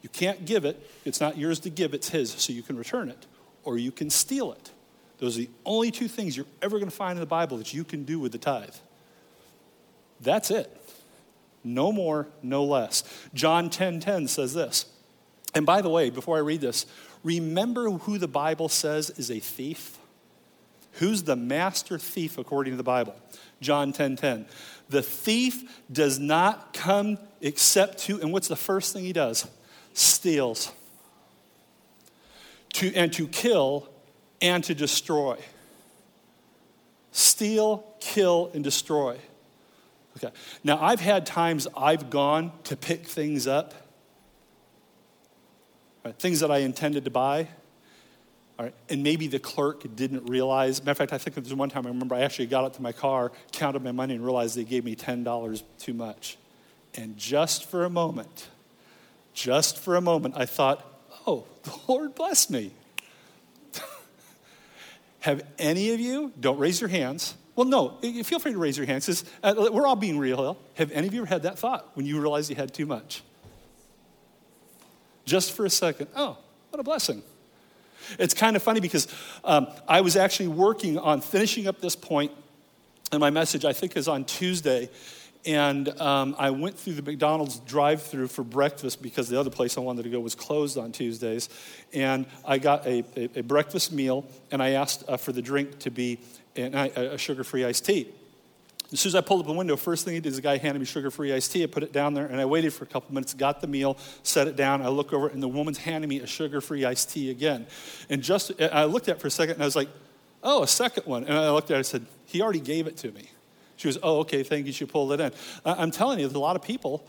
You 0.00 0.08
can't 0.08 0.46
give 0.46 0.64
it, 0.64 0.90
it's 1.04 1.20
not 1.20 1.36
yours 1.36 1.60
to 1.60 1.68
give, 1.68 1.92
it's 1.92 2.08
His, 2.08 2.30
so 2.30 2.54
you 2.54 2.62
can 2.62 2.78
return 2.78 3.10
it, 3.10 3.26
or 3.64 3.76
you 3.76 3.92
can 3.92 4.08
steal 4.08 4.52
it. 4.52 4.70
Those 5.18 5.36
are 5.36 5.42
the 5.42 5.50
only 5.66 5.90
two 5.90 6.08
things 6.08 6.38
you're 6.38 6.46
ever 6.62 6.78
going 6.78 6.90
to 6.90 6.96
find 6.96 7.18
in 7.18 7.20
the 7.20 7.26
Bible 7.26 7.58
that 7.58 7.74
you 7.74 7.84
can 7.84 8.04
do 8.04 8.18
with 8.18 8.32
the 8.32 8.38
tithe. 8.38 8.76
That's 10.20 10.50
it. 10.50 10.72
No 11.62 11.92
more, 11.92 12.28
no 12.42 12.64
less. 12.64 13.02
John 13.34 13.68
10:10 13.68 13.70
10, 13.70 14.00
10 14.00 14.28
says 14.28 14.54
this. 14.54 14.86
And 15.54 15.66
by 15.66 15.82
the 15.82 15.88
way, 15.88 16.10
before 16.10 16.36
I 16.36 16.40
read 16.40 16.60
this, 16.60 16.86
remember 17.24 17.90
who 17.90 18.18
the 18.18 18.28
Bible 18.28 18.68
says 18.68 19.10
is 19.10 19.30
a 19.30 19.40
thief? 19.40 19.98
Who's 20.92 21.24
the 21.24 21.36
master 21.36 21.98
thief 21.98 22.38
according 22.38 22.72
to 22.72 22.76
the 22.76 22.82
Bible? 22.82 23.16
John 23.60 23.92
10:10. 23.92 23.96
10, 23.96 24.16
10. 24.16 24.46
The 24.88 25.02
thief 25.02 25.82
does 25.90 26.18
not 26.18 26.72
come 26.72 27.18
except 27.40 27.98
to 28.00 28.20
and 28.20 28.32
what's 28.32 28.48
the 28.48 28.56
first 28.56 28.92
thing 28.92 29.04
he 29.04 29.12
does? 29.12 29.46
Steals. 29.92 30.72
To 32.74 32.94
and 32.94 33.12
to 33.14 33.26
kill 33.26 33.88
and 34.40 34.62
to 34.64 34.74
destroy. 34.74 35.38
Steal, 37.10 37.84
kill 37.98 38.50
and 38.54 38.62
destroy. 38.62 39.18
Okay. 40.16 40.30
Now, 40.64 40.82
I've 40.82 41.00
had 41.00 41.26
times 41.26 41.66
I've 41.76 42.08
gone 42.08 42.52
to 42.64 42.76
pick 42.76 43.06
things 43.06 43.46
up, 43.46 43.74
right, 46.04 46.18
things 46.18 46.40
that 46.40 46.50
I 46.50 46.58
intended 46.58 47.04
to 47.04 47.10
buy, 47.10 47.48
all 48.58 48.64
right, 48.64 48.74
and 48.88 49.02
maybe 49.02 49.26
the 49.26 49.38
clerk 49.38 49.84
didn't 49.94 50.26
realize. 50.30 50.80
Matter 50.80 50.92
of 50.92 50.96
fact, 50.96 51.12
I 51.12 51.18
think 51.18 51.34
there 51.34 51.42
was 51.42 51.52
one 51.52 51.68
time 51.68 51.84
I 51.84 51.90
remember 51.90 52.14
I 52.14 52.20
actually 52.20 52.46
got 52.46 52.64
up 52.64 52.74
to 52.76 52.82
my 52.82 52.92
car, 52.92 53.30
counted 53.52 53.84
my 53.84 53.92
money, 53.92 54.14
and 54.14 54.24
realized 54.24 54.56
they 54.56 54.64
gave 54.64 54.84
me 54.84 54.96
$10 54.96 55.62
too 55.78 55.92
much. 55.92 56.38
And 56.94 57.18
just 57.18 57.68
for 57.68 57.84
a 57.84 57.90
moment, 57.90 58.48
just 59.34 59.78
for 59.78 59.96
a 59.96 60.00
moment, 60.00 60.34
I 60.38 60.46
thought, 60.46 60.82
oh, 61.26 61.44
the 61.64 61.74
Lord 61.86 62.14
bless 62.14 62.48
me. 62.48 62.70
Have 65.20 65.42
any 65.58 65.90
of 65.90 66.00
you, 66.00 66.32
don't 66.40 66.58
raise 66.58 66.80
your 66.80 66.88
hands, 66.88 67.34
well, 67.56 67.66
no, 67.66 67.88
feel 68.22 68.38
free 68.38 68.52
to 68.52 68.58
raise 68.58 68.76
your 68.76 68.86
hands. 68.86 69.24
Uh, 69.42 69.68
we're 69.72 69.86
all 69.86 69.96
being 69.96 70.18
real. 70.18 70.58
Have 70.74 70.92
any 70.92 71.06
of 71.06 71.14
you 71.14 71.22
ever 71.22 71.28
had 71.28 71.42
that 71.44 71.58
thought 71.58 71.90
when 71.94 72.04
you 72.04 72.20
realized 72.20 72.50
you 72.50 72.56
had 72.56 72.74
too 72.74 72.84
much? 72.84 73.22
Just 75.24 75.52
for 75.52 75.64
a 75.64 75.70
second. 75.70 76.08
Oh, 76.14 76.36
what 76.70 76.80
a 76.80 76.82
blessing. 76.82 77.22
It's 78.18 78.34
kind 78.34 78.56
of 78.56 78.62
funny 78.62 78.80
because 78.80 79.08
um, 79.42 79.68
I 79.88 80.02
was 80.02 80.16
actually 80.16 80.48
working 80.48 80.98
on 80.98 81.22
finishing 81.22 81.66
up 81.66 81.80
this 81.80 81.96
point, 81.96 82.30
and 83.10 83.20
my 83.20 83.30
message, 83.30 83.64
I 83.64 83.72
think, 83.72 83.96
is 83.96 84.06
on 84.06 84.26
Tuesday. 84.26 84.90
And 85.46 85.88
um, 86.00 86.34
I 86.38 86.50
went 86.50 86.76
through 86.76 86.94
the 86.94 87.02
McDonald's 87.02 87.60
drive 87.60 88.02
through 88.02 88.28
for 88.28 88.42
breakfast 88.42 89.00
because 89.00 89.28
the 89.28 89.38
other 89.38 89.50
place 89.50 89.78
I 89.78 89.80
wanted 89.80 90.02
to 90.02 90.10
go 90.10 90.18
was 90.18 90.34
closed 90.34 90.76
on 90.76 90.90
Tuesdays. 90.90 91.48
And 91.92 92.26
I 92.44 92.58
got 92.58 92.84
a, 92.86 93.04
a, 93.16 93.38
a 93.38 93.42
breakfast 93.42 93.92
meal, 93.92 94.26
and 94.50 94.60
I 94.60 94.70
asked 94.70 95.04
uh, 95.08 95.16
for 95.16 95.32
the 95.32 95.42
drink 95.42 95.78
to 95.80 95.90
be 95.90 96.18
and 96.56 96.76
I, 96.76 96.86
a 96.86 97.18
sugar 97.18 97.44
free 97.44 97.64
iced 97.64 97.84
tea. 97.84 98.08
As 98.92 99.00
soon 99.00 99.10
as 99.10 99.14
I 99.16 99.20
pulled 99.20 99.40
up 99.40 99.46
the 99.46 99.52
window, 99.52 99.76
first 99.76 100.04
thing 100.04 100.14
he 100.14 100.20
did 100.20 100.30
is 100.30 100.36
the 100.36 100.42
guy 100.42 100.58
handed 100.58 100.78
me 100.78 100.86
sugar 100.86 101.10
free 101.10 101.32
iced 101.32 101.50
tea. 101.50 101.64
I 101.64 101.66
put 101.66 101.82
it 101.82 101.92
down 101.92 102.14
there 102.14 102.26
and 102.26 102.40
I 102.40 102.44
waited 102.44 102.72
for 102.72 102.84
a 102.84 102.86
couple 102.86 103.12
minutes, 103.12 103.34
got 103.34 103.60
the 103.60 103.66
meal, 103.66 103.98
set 104.22 104.46
it 104.46 104.54
down. 104.54 104.80
I 104.80 104.88
look 104.88 105.12
over 105.12 105.28
and 105.28 105.42
the 105.42 105.48
woman's 105.48 105.78
handing 105.78 106.08
me 106.08 106.20
a 106.20 106.26
sugar 106.26 106.60
free 106.60 106.84
iced 106.84 107.10
tea 107.10 107.30
again. 107.30 107.66
And 108.08 108.22
just, 108.22 108.52
I 108.60 108.84
looked 108.84 109.08
at 109.08 109.16
it 109.16 109.20
for 109.20 109.26
a 109.26 109.30
second 109.30 109.54
and 109.54 109.62
I 109.62 109.66
was 109.66 109.76
like, 109.76 109.88
oh, 110.42 110.62
a 110.62 110.68
second 110.68 111.04
one. 111.06 111.24
And 111.24 111.36
I 111.36 111.50
looked 111.50 111.70
at 111.70 111.74
it 111.74 111.78
and 111.78 111.80
I 111.80 111.82
said, 111.82 112.06
he 112.26 112.40
already 112.42 112.60
gave 112.60 112.86
it 112.86 112.96
to 112.98 113.10
me. 113.10 113.28
She 113.76 113.88
was, 113.88 113.98
oh, 114.02 114.20
okay, 114.20 114.42
thank 114.42 114.66
you. 114.66 114.72
She 114.72 114.84
pulled 114.84 115.12
it 115.12 115.20
in. 115.20 115.32
I'm 115.64 115.90
telling 115.90 116.18
you, 116.18 116.26
there's 116.26 116.36
a 116.36 116.40
lot 116.40 116.56
of 116.56 116.62
people, 116.62 117.04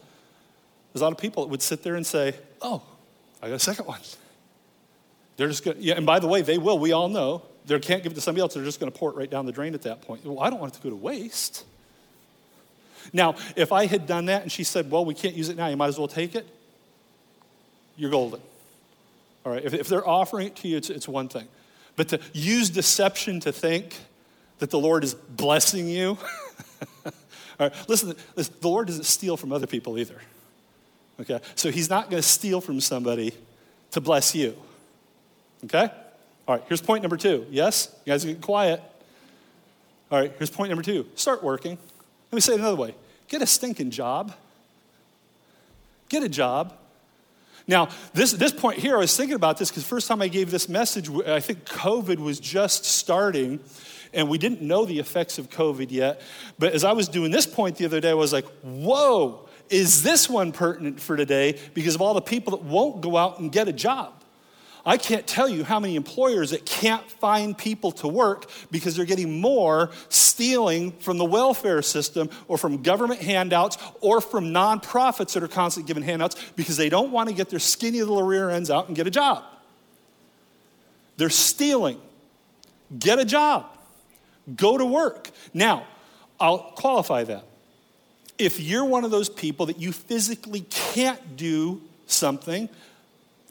there's 0.92 1.02
a 1.02 1.06
lot 1.06 1.14
of 1.14 1.20
people 1.20 1.44
that 1.44 1.50
would 1.50 1.62
sit 1.62 1.84
there 1.84 1.96
and 1.96 2.06
say, 2.06 2.36
oh, 2.62 2.82
I 3.42 3.48
got 3.48 3.56
a 3.56 3.60
second 3.60 3.86
one. 3.86 4.00
They're 5.38 5.48
just 5.48 5.64
going 5.64 5.78
to, 5.78 5.84
yeah, 5.84 5.94
and 5.96 6.06
by 6.06 6.20
the 6.20 6.28
way, 6.28 6.42
they 6.42 6.58
will. 6.58 6.80
We 6.80 6.92
all 6.92 7.10
know 7.10 7.44
they 7.68 7.80
can't 7.80 8.02
give 8.02 8.12
it 8.12 8.16
to 8.16 8.22
somebody 8.22 8.42
else. 8.42 8.56
They're 8.56 8.64
just 8.64 8.80
going 8.80 8.92
to 8.92 8.98
pour 8.98 9.12
it 9.12 9.16
right 9.16 9.30
down 9.30 9.46
the 9.46 9.52
drain 9.52 9.74
at 9.74 9.84
that 9.84 10.02
point. 10.02 10.26
Well, 10.26 10.40
I 10.40 10.50
don't 10.50 10.60
want 10.60 10.74
it 10.74 10.78
to 10.78 10.84
go 10.84 10.90
to 10.90 10.96
waste. 10.96 11.64
Now, 13.14 13.36
if 13.56 13.72
I 13.72 13.86
had 13.86 14.08
done 14.08 14.26
that 14.26 14.42
and 14.42 14.52
she 14.52 14.64
said, 14.64 14.90
well, 14.92 15.06
we 15.06 15.14
can't 15.14 15.36
use 15.36 15.50
it 15.50 15.58
now, 15.58 15.68
you 15.68 15.78
might 15.78 15.88
as 15.88 15.98
well 15.98 16.08
take 16.08 16.36
it, 16.36 16.48
you're 17.96 18.12
golden. 18.12 18.42
All 19.46 19.52
right, 19.52 19.64
if, 19.64 19.74
if 19.74 19.88
they're 19.88 20.08
offering 20.08 20.48
it 20.48 20.56
to 20.58 20.68
you, 20.68 20.78
it's, 20.78 20.90
it's 20.90 21.08
one 21.08 21.30
thing. 21.30 21.48
But 21.96 22.10
to 22.10 22.20
use 22.34 22.70
deception 22.70 23.40
to 23.42 23.52
think 23.52 23.96
that 24.60 24.72
the 24.72 24.80
Lord 24.80 25.04
is 25.04 25.14
blessing 25.14 25.88
you, 25.88 26.18
all 27.06 27.12
right, 27.60 27.74
listen, 27.88 28.16
listen, 28.36 28.54
the 28.60 28.68
Lord 28.68 28.88
doesn't 28.88 29.06
steal 29.06 29.38
from 29.38 29.52
other 29.52 29.68
people 29.68 29.98
either. 29.98 30.20
Okay, 31.20 31.40
so 31.56 31.72
he's 31.72 31.90
not 31.90 32.10
going 32.10 32.22
to 32.22 32.28
steal 32.28 32.62
from 32.62 32.80
somebody 32.80 33.34
to 33.92 34.02
bless 34.02 34.36
you. 34.36 34.56
Okay? 35.66 35.90
All 36.48 36.56
right, 36.56 36.64
here's 36.68 36.82
point 36.82 37.04
number 37.04 37.18
two. 37.18 37.46
Yes? 37.50 37.94
You 38.06 38.14
guys 38.14 38.24
get 38.24 38.42
quiet. 38.42 38.82
All 40.12 40.20
right, 40.20 40.32
here's 40.38 40.50
point 40.50 40.70
number 40.70 40.84
two. 40.84 41.08
Start 41.16 41.44
working. 41.44 41.78
Let 42.32 42.36
me 42.36 42.42
say 42.42 42.54
it 42.54 42.60
another 42.60 42.76
way 42.76 42.96
get 43.28 43.42
a 43.42 43.46
stinking 43.46 43.92
job. 43.92 44.34
Get 46.10 46.24
a 46.24 46.30
job. 46.30 46.74
Now, 47.68 47.90
this, 48.14 48.32
this 48.32 48.54
point 48.54 48.80
here, 48.80 48.96
I 48.96 49.00
was 49.00 49.16
thinking 49.18 49.36
about 49.36 49.58
this 49.58 49.70
because 49.70 49.84
the 49.84 49.90
first 49.90 50.08
time 50.08 50.22
I 50.22 50.30
gave 50.30 50.52
this 50.52 50.70
message, 50.70 51.10
I 51.10 51.42
think 51.42 51.66
COVID 51.66 52.20
was 52.20 52.40
just 52.40 52.86
starting 52.86 53.60
and 54.18 54.28
we 54.28 54.40
didn't 54.40 54.62
know 54.62 54.84
the 54.84 54.98
effects 55.00 55.38
of 55.38 55.50
COVID 55.50 55.92
yet. 55.92 56.22
But 56.58 56.74
as 56.74 56.84
I 56.84 56.92
was 56.92 57.08
doing 57.08 57.32
this 57.32 57.46
point 57.46 57.78
the 57.78 57.86
other 57.86 58.02
day, 58.02 58.10
I 58.10 58.16
was 58.16 58.34
like, 58.34 58.46
whoa, 58.64 59.48
is 59.70 60.02
this 60.02 60.28
one 60.28 60.52
pertinent 60.52 61.00
for 61.00 61.16
today 61.16 61.60
because 61.76 61.94
of 61.94 62.02
all 62.02 62.16
the 62.16 62.22
people 62.22 62.58
that 62.58 62.64
won't 62.64 63.02
go 63.02 63.16
out 63.16 63.40
and 63.40 63.52
get 63.52 63.68
a 63.68 63.74
job? 63.74 64.14
I 64.88 64.98
can't 64.98 65.28
tell 65.28 65.48
you 65.48 65.64
how 65.64 65.80
many 65.80 65.96
employers 65.96 66.52
that 66.52 66.66
can't 66.66 67.08
find 67.12 67.56
people 67.56 67.92
to 67.94 68.08
work 68.08 68.50
because 68.72 68.96
they're 68.96 69.06
getting 69.06 69.40
more 69.40 69.92
stealing 70.10 70.94
from 70.94 71.18
the 71.18 71.26
welfare 71.26 71.82
system 71.82 72.30
or 72.48 72.58
from 72.58 72.82
government 72.82 73.22
handouts 73.22 73.78
or 74.02 74.20
from 74.20 74.46
nonprofits 74.46 75.34
that 75.34 75.44
are 75.44 75.48
constantly 75.48 75.88
giving 75.88 76.04
handouts 76.04 76.38
because 76.56 76.78
they 76.78 76.90
don't 76.90 77.12
want 77.12 77.30
to 77.30 77.36
get 77.36 77.50
their 77.50 77.60
skinny 77.60 78.00
little 78.00 78.24
rear 78.24 78.50
ends 78.50 78.72
out 78.72 78.88
and 78.88 78.96
get 78.96 79.06
a 79.06 79.12
job. 79.12 79.44
They're 81.18 81.30
stealing. 81.30 82.00
Get 82.98 83.20
a 83.20 83.26
job. 83.26 83.77
Go 84.56 84.78
to 84.78 84.86
work. 84.86 85.30
Now, 85.54 85.86
I'll 86.40 86.60
qualify 86.60 87.24
that. 87.26 87.44
If 88.38 88.60
you're 88.60 88.86
one 88.86 89.04
of 89.04 89.12
those 89.12 89.30
people 89.30 89.66
that 89.66 89.80
you 89.80 89.92
physically 89.92 90.62
can't 90.70 91.36
do 91.36 91.82
something, 92.06 92.70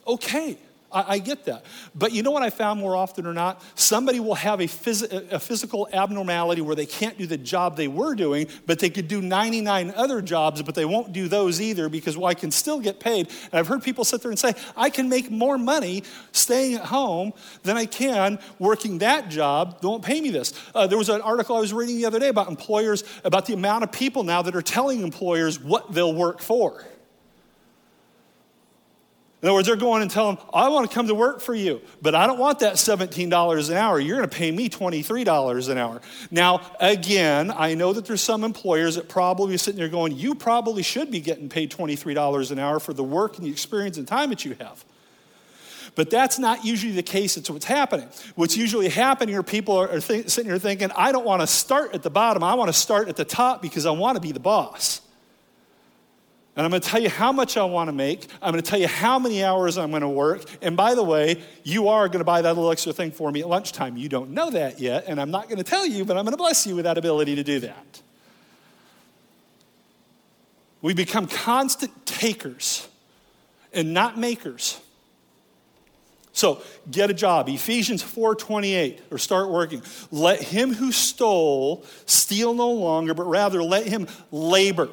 okay. 0.07 0.57
I, 0.93 1.15
I, 1.15 1.19
get 1.19 1.45
that. 1.47 1.65
But 1.95 2.13
you 2.13 2.23
know 2.23 2.31
what 2.31 2.43
I 2.43 2.51
found 2.51 2.81
more 2.81 2.95
often 2.95 3.27
or 3.27 3.33
not? 3.33 3.63
Somebody 3.75 4.21
will 4.21 4.35
have 4.35 4.61
a, 4.61 4.67
phys- 4.67 5.33
a 5.33 5.39
physical 5.39 5.89
abnormality 5.93 6.61
where 6.61 6.77
they 6.77 6.87
can't 6.87 7.19
do 7.19 7.27
the 7.27 7.37
job 7.37 7.77
they 7.77 7.89
were 7.89 8.15
doing, 8.15 8.49
but 8.67 8.79
they 8.79 8.91
could 8.91 9.09
do 9.09 9.21
99 9.21 9.93
other 9.97 10.23
jobs, 10.23 10.63
but 10.63 10.75
they 10.75 10.85
won't 10.85 11.13
do 11.13 11.29
those 11.29 11.61
either 11.61 11.89
because, 11.89 12.17
well, 12.17 12.27
I 12.27 12.35
can 12.35 12.51
still 12.51 12.81
get 12.81 13.01
paid. 13.01 13.29
And 13.51 13.55
I've 13.55 13.67
heard 13.67 13.83
people 13.83 14.05
sit 14.05 14.23
there 14.23 14.31
and 14.31 14.39
say, 14.39 14.55
I 14.77 14.91
can 14.91 15.09
make 15.09 15.31
more 15.31 15.59
money 15.59 16.05
staying 16.33 16.75
at 16.75 16.87
home 16.87 17.33
than 17.63 17.77
I 17.77 17.87
can 17.87 18.39
working 18.59 18.99
that 18.99 19.29
job. 19.29 19.81
They 19.81 19.89
won't 19.89 20.05
pay 20.05 20.21
me 20.21 20.31
this. 20.31 20.53
Uh, 20.75 20.87
there 20.87 20.99
was 20.99 21.09
an 21.09 21.21
article 21.21 21.57
I 21.57 21.61
was 21.61 21.73
reading 21.73 21.97
the 21.97 22.07
other 22.07 22.19
day 22.19 22.29
about 22.29 22.49
employers, 22.49 23.05
about 23.25 23.47
the 23.47 23.55
amount 23.55 23.85
of 23.85 23.93
people 23.93 24.23
now 24.23 24.43
that 24.43 24.55
are 24.55 24.63
telling 24.63 25.01
employers 25.01 25.61
what 25.61 25.93
they'll 25.93 26.15
work 26.15 26.41
for. 26.41 26.85
In 29.47 29.51
other 29.51 29.59
words, 29.59 29.69
they're 29.69 29.77
going 29.77 30.03
and 30.03 30.11
telling 30.11 30.35
them, 30.35 30.45
I 30.53 30.69
want 30.71 30.91
to 30.91 30.93
come 30.93 31.07
to 31.07 31.15
work 31.15 31.41
for 31.41 31.55
you, 31.55 31.81
but 32.03 32.17
I 32.17 32.27
don't 32.27 32.41
want 32.41 32.59
that 32.59 32.75
$17 32.75 33.71
an 33.71 33.77
hour. 33.77 34.01
You're 34.01 34.17
going 34.17 34.29
to 34.29 34.37
pay 34.37 34.51
me 34.51 34.69
$23 34.69 35.69
an 35.69 35.79
hour. 35.79 36.01
Now, 36.33 36.63
again, 36.81 37.53
I 37.57 37.75
know 37.75 37.93
that 37.93 38.07
there's 38.07 38.21
some 38.21 38.43
employers 38.43 38.97
that 38.97 39.09
probably 39.09 39.55
are 39.55 39.59
sitting 39.59 39.79
there 39.79 39.89
going, 39.89 40.17
You 40.17 40.35
probably 40.35 40.83
should 40.83 41.13
be 41.13 41.21
getting 41.21 41.49
paid 41.49 41.71
$23 41.71 42.51
an 42.51 42.59
hour 42.59 42.81
for 42.81 42.93
the 42.93 43.05
work 43.05 43.37
and 43.37 43.47
the 43.47 43.51
experience 43.53 43.99
and 43.99 44.09
time 44.09 44.31
that 44.31 44.45
you 44.45 44.57
have. 44.59 44.85
But 45.95 46.11
that's 46.11 46.41
not 46.41 46.65
usually 46.65 46.95
the 46.95 47.05
case. 47.05 47.37
It's 47.37 47.49
what's 47.49 47.67
happening. 47.67 48.09
What's 48.35 48.57
usually 48.57 48.89
happening 48.89 49.37
are 49.37 49.45
people 49.45 49.77
are, 49.77 50.01
th- 50.01 50.29
sitting 50.29 50.51
here 50.51 50.59
thinking, 50.59 50.91
I 50.97 51.13
don't 51.13 51.25
want 51.25 51.43
to 51.43 51.47
start 51.47 51.95
at 51.95 52.03
the 52.03 52.11
bottom. 52.11 52.43
I 52.43 52.55
want 52.55 52.69
to 52.69 52.77
start 52.77 53.09
at 53.09 53.15
the 53.15 53.25
top 53.25 53.63
because 53.63 53.87
I 53.87 53.93
want 53.93 54.17
to 54.17 54.21
be 54.21 54.33
the 54.33 54.41
boss. 54.41 55.03
And 56.57 56.65
I'm 56.65 56.71
going 56.71 56.81
to 56.81 56.89
tell 56.89 57.03
you 57.03 57.11
how 57.11 57.33
much 57.33 57.59
I 57.59 57.65
want 57.65 57.89
to 57.89 57.93
make. 57.93 58.29
I'm 58.41 58.51
going 58.53 58.63
to 58.63 58.69
tell 58.69 58.81
you 58.81 58.89
how 58.89 59.19
many 59.19 59.45
hours 59.45 59.77
I'm 59.77 59.91
going 59.91 60.01
to 60.01 60.09
work. 60.09 60.43
And 60.63 60.75
by 60.75 60.95
the 60.95 61.03
way, 61.03 61.43
you 61.65 61.89
are 61.89 62.09
going 62.09 62.21
to 62.21 62.25
buy 62.25 62.41
that 62.41 62.55
little 62.55 62.73
extra 62.73 62.95
thing 62.95 63.11
for 63.11 63.31
me 63.31 63.43
at 63.43 63.49
lunchtime. 63.49 63.99
You 63.99 64.09
don't 64.09 64.31
know 64.31 64.51
that 64.51 64.81
yet, 64.81 65.05
and 65.07 65.21
I'm 65.21 65.31
not 65.31 65.49
going 65.49 65.59
to 65.59 65.65
tell 65.65 65.85
you, 65.85 66.07
but 66.07 66.17
I'm 66.17 66.25
going 66.25 66.33
to 66.33 66.39
bless 66.39 66.67
you 66.67 66.75
with 66.75 66.87
that 66.87 66.97
ability 66.97 67.35
to 67.37 67.45
do 67.45 67.61
that. 67.61 68.01
We 70.81 70.95
become 70.95 71.27
constant 71.27 72.07
takers 72.07 72.89
and 73.75 73.93
not 73.93 74.19
makers. 74.19 74.81
So 76.33 76.63
get 76.91 77.11
a 77.11 77.15
job. 77.15 77.49
Ephesians 77.49 78.03
4:28, 78.03 79.01
or 79.11 79.19
start 79.19 79.51
working. 79.51 79.83
Let 80.11 80.41
him 80.41 80.73
who 80.73 80.93
stole 80.93 81.85
steal 82.07 82.55
no 82.55 82.71
longer, 82.71 83.13
but 83.15 83.25
rather 83.25 83.63
let 83.63 83.87
him 83.87 84.07
labor 84.31 84.89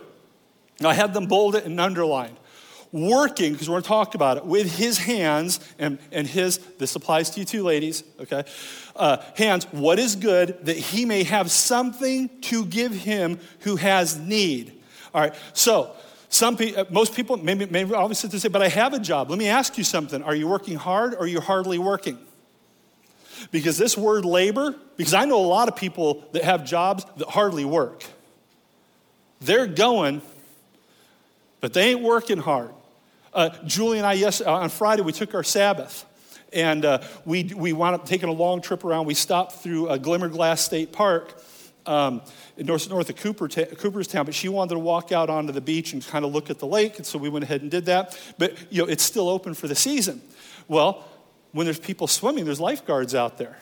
I 0.81 0.93
had 0.93 1.13
them 1.13 1.27
bolded 1.27 1.65
and 1.65 1.79
underlined. 1.79 2.37
Working, 2.91 3.53
because 3.53 3.67
we're 3.67 3.73
going 3.73 3.83
to 3.83 3.87
talk 3.87 4.15
about 4.15 4.37
it, 4.37 4.45
with 4.45 4.77
his 4.77 4.99
hands 4.99 5.59
and, 5.79 5.97
and 6.11 6.27
his, 6.27 6.59
this 6.77 6.95
applies 6.95 7.31
to 7.31 7.39
you 7.39 7.45
too, 7.45 7.63
ladies, 7.63 8.03
okay? 8.19 8.43
Uh, 8.95 9.17
hands, 9.35 9.65
what 9.71 9.97
is 9.97 10.15
good, 10.15 10.63
that 10.65 10.77
he 10.77 11.03
may 11.03 11.23
have 11.23 11.49
something 11.49 12.29
to 12.41 12.65
give 12.67 12.93
him 12.93 13.39
who 13.61 13.77
has 13.77 14.19
need. 14.19 14.79
All 15.11 15.21
right, 15.21 15.33
so 15.53 15.95
some 16.29 16.55
people, 16.55 16.81
uh, 16.81 16.85
most 16.91 17.15
people, 17.15 17.37
maybe, 17.37 17.65
maybe 17.65 17.95
obviously 17.95 18.29
to 18.29 18.39
say, 18.39 18.47
but 18.47 18.61
I 18.61 18.67
have 18.67 18.93
a 18.93 18.99
job. 18.99 19.31
Let 19.31 19.39
me 19.39 19.47
ask 19.47 19.75
you 19.77 19.83
something. 19.83 20.21
Are 20.21 20.35
you 20.35 20.47
working 20.47 20.75
hard 20.75 21.15
or 21.15 21.21
are 21.21 21.27
you 21.27 21.41
hardly 21.41 21.79
working? 21.79 22.19
Because 23.51 23.77
this 23.77 23.97
word 23.97 24.23
labor, 24.23 24.75
because 24.97 25.13
I 25.13 25.25
know 25.25 25.39
a 25.39 25.45
lot 25.45 25.67
of 25.67 25.75
people 25.75 26.23
that 26.31 26.43
have 26.43 26.63
jobs 26.63 27.05
that 27.17 27.29
hardly 27.29 27.65
work. 27.65 28.03
They're 29.41 29.67
going, 29.67 30.21
but 31.63 31.71
they 31.71 31.91
ain't 31.91 32.01
working 32.01 32.39
hard. 32.39 32.71
Uh, 33.33 33.49
Julie 33.65 33.97
and 33.97 34.05
I, 34.05 34.13
yes, 34.13 34.41
uh, 34.41 34.51
on 34.53 34.67
Friday, 34.67 35.01
we 35.01 35.13
took 35.13 35.33
our 35.33 35.45
Sabbath. 35.45 36.05
And 36.51 36.83
uh, 36.83 37.01
we, 37.23 37.45
we 37.55 37.71
wound 37.71 37.95
up 37.95 38.05
taking 38.05 38.27
a 38.27 38.33
long 38.33 38.61
trip 38.61 38.83
around. 38.83 39.05
We 39.05 39.13
stopped 39.13 39.53
through 39.53 39.87
uh, 39.87 39.97
Glimmerglass 39.97 40.59
State 40.59 40.91
Park 40.91 41.41
um, 41.85 42.21
north, 42.57 42.89
north 42.89 43.09
of 43.09 43.15
Cooper 43.15 43.47
Cooperstown, 43.47 44.25
but 44.25 44.35
she 44.35 44.49
wanted 44.49 44.73
to 44.73 44.79
walk 44.79 45.13
out 45.13 45.29
onto 45.29 45.53
the 45.53 45.61
beach 45.61 45.93
and 45.93 46.05
kind 46.05 46.25
of 46.25 46.33
look 46.33 46.49
at 46.49 46.59
the 46.59 46.67
lake, 46.67 46.97
and 46.97 47.05
so 47.05 47.17
we 47.17 47.29
went 47.29 47.43
ahead 47.43 47.61
and 47.61 47.71
did 47.71 47.85
that. 47.85 48.19
But 48.37 48.57
you 48.69 48.83
know, 48.83 48.89
it's 48.89 49.03
still 49.03 49.29
open 49.29 49.53
for 49.53 49.69
the 49.69 49.75
season. 49.75 50.21
Well, 50.67 51.07
when 51.53 51.65
there's 51.65 51.79
people 51.79 52.07
swimming, 52.07 52.43
there's 52.43 52.59
lifeguards 52.59 53.15
out 53.15 53.37
there. 53.37 53.57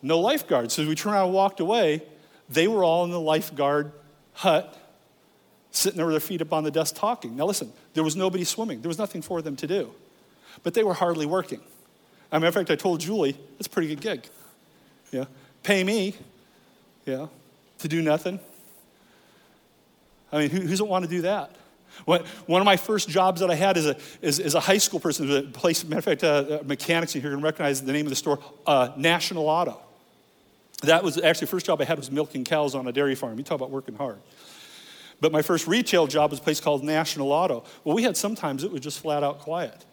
No 0.00 0.18
lifeguards. 0.18 0.72
So 0.72 0.88
we 0.88 0.94
turned 0.94 1.14
around 1.14 1.26
and 1.26 1.34
walked 1.34 1.60
away. 1.60 2.04
They 2.48 2.68
were 2.68 2.84
all 2.84 3.04
in 3.04 3.10
the 3.10 3.20
lifeguard 3.20 3.92
hut 4.32 4.78
sitting 5.76 5.96
there 5.96 6.06
with 6.06 6.14
their 6.14 6.20
feet 6.20 6.40
up 6.40 6.52
on 6.52 6.64
the 6.64 6.70
desk 6.70 6.94
talking. 6.94 7.36
Now, 7.36 7.46
listen, 7.46 7.72
there 7.94 8.04
was 8.04 8.16
nobody 8.16 8.44
swimming, 8.44 8.80
there 8.80 8.88
was 8.88 8.98
nothing 8.98 9.22
for 9.22 9.42
them 9.42 9.56
to 9.56 9.66
do. 9.66 9.90
But 10.62 10.74
they 10.74 10.84
were 10.84 10.94
hardly 10.94 11.26
working. 11.26 11.60
A 12.30 12.38
matter 12.38 12.48
of 12.48 12.54
fact, 12.54 12.70
I 12.70 12.76
told 12.76 13.00
Julie, 13.00 13.36
it's 13.58 13.66
a 13.66 13.70
pretty 13.70 13.88
good 13.88 14.00
gig. 14.00 14.26
Yeah. 15.10 15.24
Pay 15.62 15.84
me, 15.84 16.14
yeah, 17.06 17.26
to 17.78 17.88
do 17.88 18.02
nothing. 18.02 18.38
I 20.32 20.38
mean, 20.38 20.50
who, 20.50 20.60
who 20.60 20.68
doesn't 20.68 20.88
want 20.88 21.04
to 21.04 21.10
do 21.10 21.22
that? 21.22 21.54
One 22.06 22.60
of 22.60 22.64
my 22.64 22.76
first 22.76 23.08
jobs 23.08 23.40
that 23.40 23.50
I 23.50 23.54
had 23.54 23.76
as 23.76 23.86
a, 23.86 23.96
as, 24.20 24.40
as 24.40 24.54
a 24.54 24.60
high 24.60 24.78
school 24.78 24.98
person, 24.98 25.30
a 25.30 25.42
place, 25.42 25.84
matter 25.84 25.98
of 25.98 26.04
fact, 26.04 26.24
uh, 26.24 26.26
uh 26.60 26.62
mechanics, 26.64 27.14
and 27.14 27.22
you're 27.22 27.32
going 27.32 27.40
to 27.40 27.44
recognize 27.44 27.82
the 27.82 27.92
name 27.92 28.06
of 28.06 28.10
the 28.10 28.16
store, 28.16 28.40
uh, 28.66 28.90
National 28.96 29.48
Auto. 29.48 29.80
That 30.82 31.04
was 31.04 31.18
actually 31.18 31.46
the 31.46 31.50
first 31.50 31.66
job 31.66 31.80
I 31.80 31.84
had 31.84 31.98
was 31.98 32.10
milking 32.10 32.44
cows 32.44 32.74
on 32.74 32.86
a 32.88 32.92
dairy 32.92 33.14
farm. 33.14 33.38
You 33.38 33.44
talk 33.44 33.56
about 33.56 33.70
working 33.70 33.94
hard. 33.94 34.18
But 35.24 35.32
my 35.32 35.40
first 35.40 35.66
retail 35.66 36.06
job 36.06 36.32
was 36.32 36.38
a 36.38 36.42
place 36.42 36.60
called 36.60 36.84
National 36.84 37.32
Auto. 37.32 37.64
Well, 37.82 37.96
we 37.96 38.02
had 38.02 38.14
sometimes 38.14 38.62
it 38.62 38.70
was 38.70 38.82
just 38.82 39.00
flat 39.00 39.22
out 39.22 39.38
quiet. 39.38 39.86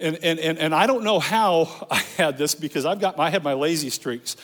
And, 0.00 0.16
and, 0.22 0.38
and, 0.38 0.58
and 0.58 0.74
I 0.74 0.86
don't 0.86 1.04
know 1.04 1.18
how 1.18 1.86
I 1.90 1.98
had 2.16 2.38
this 2.38 2.54
because 2.54 2.86
I've 2.86 2.98
got, 2.98 3.18
I 3.18 3.28
had 3.28 3.44
my 3.44 3.52
lazy 3.52 3.90
streaks. 3.90 4.38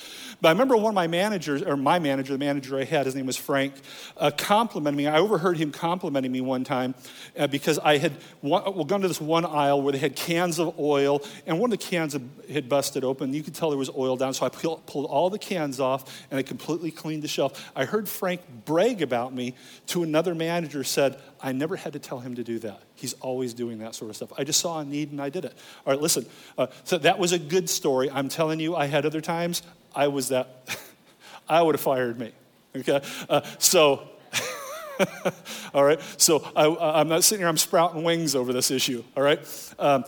But 0.45 0.51
I 0.51 0.53
remember 0.53 0.77
one 0.77 0.91
of 0.91 0.95
my 0.95 1.07
managers, 1.07 1.63
or 1.63 1.75
my 1.75 1.99
manager, 1.99 2.35
the 2.35 2.39
manager 2.39 2.79
I 2.79 2.85
had, 2.85 3.07
his 3.07 3.15
name 3.15 3.25
was 3.25 3.39
Frank, 3.39 3.73
uh, 4.19 4.31
complimenting 4.31 4.99
me. 4.99 5.07
I 5.07 5.19
overheard 5.19 5.57
him 5.57 5.73
complimenting 5.73 6.31
me 6.31 6.43
one 6.43 6.65
time 6.65 6.95
uh, 7.39 7.47
because 7.47 7.79
I 7.79 7.97
had 7.97 8.13
one, 8.43 8.63
well, 8.75 8.85
gone 8.85 9.01
to 9.01 9.09
this 9.09 9.23
one 9.23 9.47
aisle 9.47 9.81
where 9.81 9.93
they 9.93 9.99
had 9.99 10.17
cans 10.17 10.59
of 10.59 10.79
oil, 10.79 11.23
and 11.47 11.59
one 11.59 11.73
of 11.73 11.79
the 11.81 11.83
cans 11.83 12.15
had 12.53 12.69
busted 12.69 13.05
open. 13.05 13.33
You 13.33 13.43
could 13.43 13.55
tell 13.55 13.71
there 13.71 13.79
was 13.79 13.89
oil 13.97 14.19
down, 14.19 14.35
so 14.35 14.45
I 14.45 14.51
pulled 14.51 15.07
all 15.07 15.31
the 15.31 15.39
cans 15.39 15.81
off 15.81 16.27
and 16.31 16.39
I 16.39 16.43
completely 16.43 16.91
cleaned 16.91 17.23
the 17.23 17.29
shelf. 17.29 17.73
I 17.75 17.87
heard 17.87 18.07
Frank 18.07 18.43
brag 18.67 19.01
about 19.01 19.33
me 19.33 19.55
to 19.87 20.03
another 20.03 20.35
manager, 20.35 20.85
said, 20.85 21.19
I 21.41 21.53
never 21.53 21.77
had 21.77 21.95
to 21.95 21.99
tell 21.99 22.21
him 22.21 22.35
to 22.35 22.45
do 22.45 22.59
that. 22.59 22.83
He's 22.97 23.15
always 23.15 23.55
doing 23.55 23.79
that 23.79 23.95
sort 23.95 24.11
of 24.11 24.17
stuff. 24.17 24.33
I 24.37 24.45
just 24.45 24.61
saw 24.61 24.81
a 24.81 24.85
need 24.85 25.11
and 25.11 25.23
I 25.23 25.31
did 25.31 25.47
it. 25.47 25.55
All 25.87 25.95
right, 25.95 26.03
listen. 26.03 26.27
Uh, 26.59 26.67
so 26.85 26.99
that 26.99 27.19
was 27.19 27.33
a 27.33 27.39
good 27.39 27.71
story. 27.71 28.11
I'm 28.11 28.29
telling 28.29 28.61
you, 28.61 28.77
I 28.77 28.87
had 28.87 29.07
other 29.07 29.23
times 29.23 29.63
I 29.95 30.09
was 30.09 30.29
that, 30.29 30.79
I 31.49 31.63
would 31.63 31.75
have 31.75 31.81
fired 31.81 32.19
me. 32.19 32.33
Okay? 32.77 33.01
Uh, 33.29 33.43
so, 33.59 34.09
all 35.75 35.85
right? 35.85 36.01
So 36.19 36.47
I, 36.57 37.01
am 37.01 37.09
not 37.09 37.25
sitting 37.25 37.41
here, 37.41 37.49
I'm 37.49 37.57
sprouting 37.57 38.03
wings 38.03 38.35
over 38.35 38.53
this 38.53 38.71
issue, 38.71 39.05
all 39.17 39.23
right? 39.23 39.41
Um, 39.79 40.05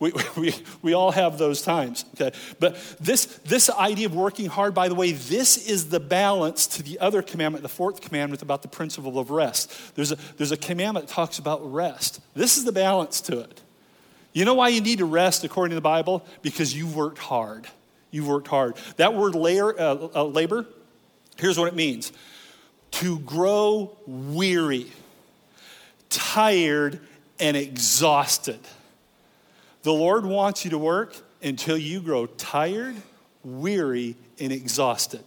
we, 0.00 0.12
we, 0.36 0.54
we 0.82 0.92
all 0.94 1.10
have 1.10 1.38
those 1.38 1.62
times, 1.62 2.04
okay? 2.14 2.36
But 2.58 2.76
this, 3.00 3.26
this 3.44 3.70
idea 3.70 4.06
of 4.06 4.14
working 4.14 4.46
hard, 4.46 4.74
by 4.74 4.88
the 4.88 4.94
way, 4.94 5.12
this 5.12 5.68
is 5.68 5.88
the 5.90 6.00
balance 6.00 6.66
to 6.68 6.82
the 6.82 6.98
other 6.98 7.22
commandment, 7.22 7.62
the 7.62 7.68
fourth 7.68 8.00
commandment 8.00 8.42
about 8.42 8.62
the 8.62 8.68
principle 8.68 9.18
of 9.18 9.30
rest. 9.30 9.94
There's 9.94 10.12
a, 10.12 10.16
there's 10.36 10.52
a 10.52 10.56
commandment 10.56 11.08
that 11.08 11.12
talks 11.12 11.38
about 11.38 11.72
rest. 11.72 12.20
This 12.34 12.56
is 12.56 12.64
the 12.64 12.72
balance 12.72 13.20
to 13.22 13.40
it. 13.40 13.62
You 14.32 14.44
know 14.44 14.54
why 14.54 14.68
you 14.68 14.80
need 14.80 14.98
to 14.98 15.04
rest 15.04 15.42
according 15.44 15.70
to 15.70 15.74
the 15.76 15.80
Bible? 15.80 16.24
Because 16.42 16.74
you 16.74 16.86
worked 16.86 17.18
hard. 17.18 17.66
You've 18.10 18.28
worked 18.28 18.48
hard. 18.48 18.76
That 18.96 19.14
word 19.14 19.34
layer, 19.34 19.78
uh, 19.78 20.08
uh, 20.14 20.24
labor, 20.24 20.66
here's 21.36 21.58
what 21.58 21.68
it 21.68 21.74
means 21.74 22.12
to 22.90 23.18
grow 23.20 23.96
weary, 24.06 24.90
tired, 26.08 27.00
and 27.38 27.56
exhausted. 27.56 28.60
The 29.82 29.92
Lord 29.92 30.24
wants 30.24 30.64
you 30.64 30.70
to 30.70 30.78
work 30.78 31.14
until 31.42 31.76
you 31.76 32.00
grow 32.00 32.26
tired, 32.26 32.96
weary, 33.44 34.16
and 34.40 34.52
exhausted. 34.52 35.22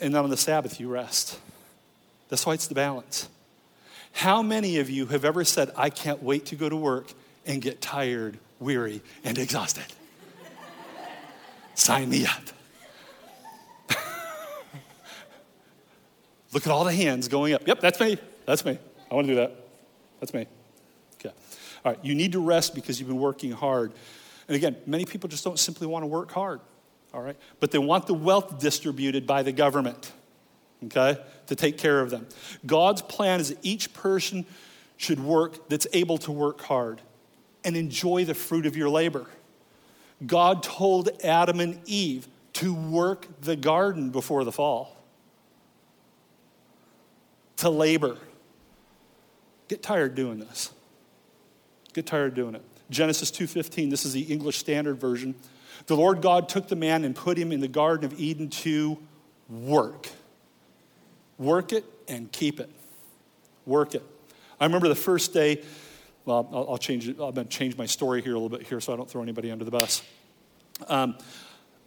And 0.00 0.14
then 0.14 0.24
on 0.24 0.30
the 0.30 0.36
Sabbath, 0.36 0.80
you 0.80 0.88
rest. 0.88 1.38
That's 2.28 2.46
why 2.46 2.54
it's 2.54 2.66
the 2.66 2.74
balance. 2.74 3.28
How 4.12 4.42
many 4.42 4.78
of 4.78 4.90
you 4.90 5.06
have 5.06 5.24
ever 5.24 5.44
said, 5.44 5.70
I 5.76 5.90
can't 5.90 6.22
wait 6.22 6.46
to 6.46 6.56
go 6.56 6.68
to 6.68 6.76
work 6.76 7.12
and 7.46 7.62
get 7.62 7.80
tired, 7.80 8.38
weary, 8.58 9.02
and 9.22 9.38
exhausted? 9.38 9.84
Sign 11.78 12.08
me 12.10 12.26
up. 12.26 12.42
Look 16.52 16.66
at 16.66 16.72
all 16.72 16.84
the 16.84 16.92
hands 16.92 17.28
going 17.28 17.54
up. 17.54 17.66
Yep, 17.68 17.80
that's 17.80 18.00
me. 18.00 18.18
That's 18.46 18.64
me. 18.64 18.78
I 19.10 19.14
want 19.14 19.28
to 19.28 19.32
do 19.32 19.36
that. 19.36 19.54
That's 20.18 20.34
me. 20.34 20.46
Okay. 21.14 21.32
All 21.84 21.92
right, 21.92 22.04
you 22.04 22.16
need 22.16 22.32
to 22.32 22.40
rest 22.40 22.74
because 22.74 22.98
you've 22.98 23.08
been 23.08 23.20
working 23.20 23.52
hard. 23.52 23.92
And 24.48 24.56
again, 24.56 24.76
many 24.86 25.04
people 25.04 25.28
just 25.28 25.44
don't 25.44 25.58
simply 25.58 25.86
want 25.86 26.02
to 26.02 26.08
work 26.08 26.32
hard. 26.32 26.60
All 27.14 27.22
right? 27.22 27.36
But 27.60 27.70
they 27.70 27.78
want 27.78 28.08
the 28.08 28.14
wealth 28.14 28.58
distributed 28.58 29.24
by 29.24 29.44
the 29.44 29.52
government. 29.52 30.10
Okay? 30.86 31.16
To 31.46 31.54
take 31.54 31.78
care 31.78 32.00
of 32.00 32.10
them. 32.10 32.26
God's 32.66 33.02
plan 33.02 33.38
is 33.38 33.50
that 33.50 33.58
each 33.62 33.94
person 33.94 34.46
should 34.96 35.20
work 35.20 35.68
that's 35.68 35.86
able 35.92 36.18
to 36.18 36.32
work 36.32 36.60
hard 36.60 37.00
and 37.62 37.76
enjoy 37.76 38.24
the 38.24 38.34
fruit 38.34 38.66
of 38.66 38.76
your 38.76 38.88
labor. 38.88 39.26
God 40.26 40.62
told 40.62 41.10
Adam 41.22 41.60
and 41.60 41.80
Eve 41.86 42.28
to 42.54 42.74
work 42.74 43.26
the 43.40 43.56
garden 43.56 44.10
before 44.10 44.44
the 44.44 44.52
fall, 44.52 44.96
to 47.56 47.70
labor. 47.70 48.16
Get 49.68 49.82
tired 49.82 50.14
doing 50.14 50.38
this. 50.40 50.70
Get 51.92 52.06
tired 52.06 52.34
doing 52.34 52.54
it. 52.54 52.62
Genesis 52.90 53.30
2:15, 53.30 53.90
this 53.90 54.04
is 54.04 54.12
the 54.12 54.22
English 54.22 54.58
Standard 54.58 54.98
Version. 54.98 55.34
The 55.86 55.96
Lord 55.96 56.22
God 56.22 56.48
took 56.48 56.68
the 56.68 56.76
man 56.76 57.04
and 57.04 57.14
put 57.14 57.38
him 57.38 57.52
in 57.52 57.60
the 57.60 57.68
garden 57.68 58.04
of 58.04 58.18
Eden 58.18 58.48
to 58.50 58.98
work. 59.48 60.08
Work 61.38 61.72
it 61.72 61.84
and 62.08 62.32
keep 62.32 62.58
it. 62.58 62.70
Work 63.66 63.94
it. 63.94 64.02
I 64.60 64.64
remember 64.64 64.88
the 64.88 64.96
first 64.96 65.32
day 65.32 65.62
well, 66.28 66.48
I'll, 66.52 66.70
I'll 66.70 66.78
change. 66.78 67.08
I'm 67.08 67.14
going 67.14 67.34
to 67.34 67.44
change 67.44 67.76
my 67.78 67.86
story 67.86 68.20
here 68.20 68.32
a 68.32 68.38
little 68.38 68.56
bit 68.56 68.66
here 68.66 68.80
so 68.80 68.92
I 68.92 68.96
don't 68.96 69.10
throw 69.10 69.22
anybody 69.22 69.50
under 69.50 69.64
the 69.64 69.70
bus. 69.70 70.02
Um, 70.86 71.16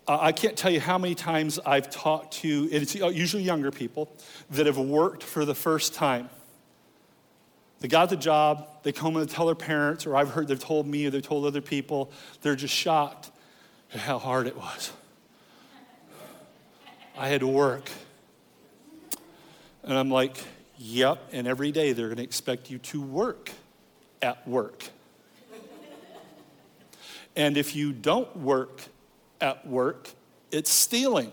I 0.08 0.32
can't 0.32 0.58
tell 0.58 0.72
you 0.72 0.80
how 0.80 0.98
many 0.98 1.14
times 1.14 1.60
I've 1.64 1.92
talked 1.92 2.34
to, 2.40 2.68
it's 2.72 2.96
usually 2.96 3.44
younger 3.44 3.70
people, 3.70 4.12
that 4.50 4.66
have 4.66 4.80
worked 4.80 5.22
for 5.22 5.46
the 5.46 5.54
first 5.54 5.94
time. 5.94 6.28
They 7.82 7.88
got 7.88 8.10
the 8.10 8.18
job, 8.18 8.68
they 8.82 8.92
come 8.92 9.16
and 9.16 9.30
tell 9.30 9.46
their 9.46 9.56
parents, 9.56 10.08
or 10.08 10.18
I've 10.18 10.32
heard 10.32 10.48
they've 10.48 10.60
told 10.60 10.88
me, 10.88 11.06
or 11.06 11.12
they've 11.12 11.22
told 11.22 11.46
other 11.46 11.62
people. 11.62 12.12
They're 12.42 12.56
just 12.56 12.74
shocked 12.74 13.30
at 13.94 14.00
how 14.00 14.18
hard 14.18 14.48
it 14.48 14.58
was. 14.58 14.92
I 17.16 17.28
had 17.28 17.42
to 17.42 17.48
work. 17.48 17.90
And 19.84 19.94
I'm 19.94 20.10
like, 20.10 20.38
yep, 20.78 21.20
and 21.32 21.48
every 21.48 21.72
day 21.72 21.94
they're 21.94 22.08
going 22.08 22.18
to 22.18 22.24
expect 22.24 22.72
you 22.72 22.80
to 22.80 23.02
work 23.02 23.52
at 24.22 24.48
work. 24.48 24.90
and 27.36 27.58
if 27.58 27.76
you 27.76 27.92
don't 27.94 28.36
work 28.38 28.82
at 29.40 29.68
work, 29.68 30.10
it's 30.52 30.70
stealing. 30.70 31.32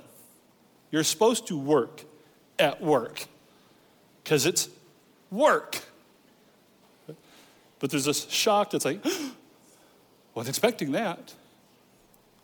You're 0.90 1.04
supposed 1.04 1.46
to 1.48 1.58
work 1.58 2.04
at 2.58 2.80
work 2.80 3.26
because 4.22 4.46
it's 4.46 4.68
work. 5.30 5.82
But 7.78 7.90
there's 7.90 8.04
this 8.04 8.28
shock 8.28 8.70
that's 8.70 8.84
like, 8.84 9.04
wasn't 10.34 10.48
expecting 10.48 10.92
that. 10.92 11.32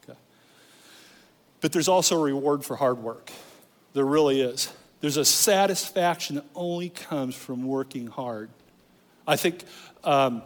Okay. 0.02 0.18
But 1.60 1.72
there's 1.72 1.88
also 1.88 2.18
a 2.18 2.22
reward 2.22 2.64
for 2.64 2.76
hard 2.76 2.98
work. 2.98 3.32
There 3.94 4.04
really 4.04 4.40
is. 4.40 4.72
There's 5.00 5.16
a 5.16 5.24
satisfaction 5.24 6.36
that 6.36 6.44
only 6.54 6.88
comes 6.88 7.34
from 7.34 7.64
working 7.66 8.06
hard. 8.06 8.50
I 9.26 9.36
think 9.36 9.64
um, 10.02 10.42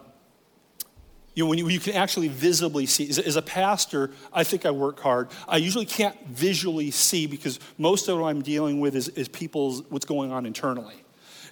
you 1.39 1.45
know, 1.45 1.49
when 1.49 1.57
you, 1.57 1.65
when 1.65 1.73
you, 1.73 1.79
can 1.79 1.93
actually 1.93 2.27
visibly 2.27 2.85
see, 2.85 3.07
as, 3.07 3.17
as, 3.17 3.37
a 3.37 3.41
pastor, 3.41 4.11
I 4.33 4.43
think 4.43 4.65
I 4.65 4.71
work 4.71 4.99
hard. 4.99 5.29
I 5.47 5.55
usually 5.55 5.85
can't 5.85 6.17
visually 6.27 6.91
see 6.91 7.27
because 7.27 7.61
most 7.77 8.09
of 8.09 8.19
what 8.19 8.27
I'm 8.27 8.41
dealing 8.41 8.81
with 8.81 8.93
is, 8.93 9.07
is 9.09 9.29
people's, 9.29 9.83
what's 9.89 10.03
going 10.03 10.33
on 10.33 10.45
internally. 10.45 10.95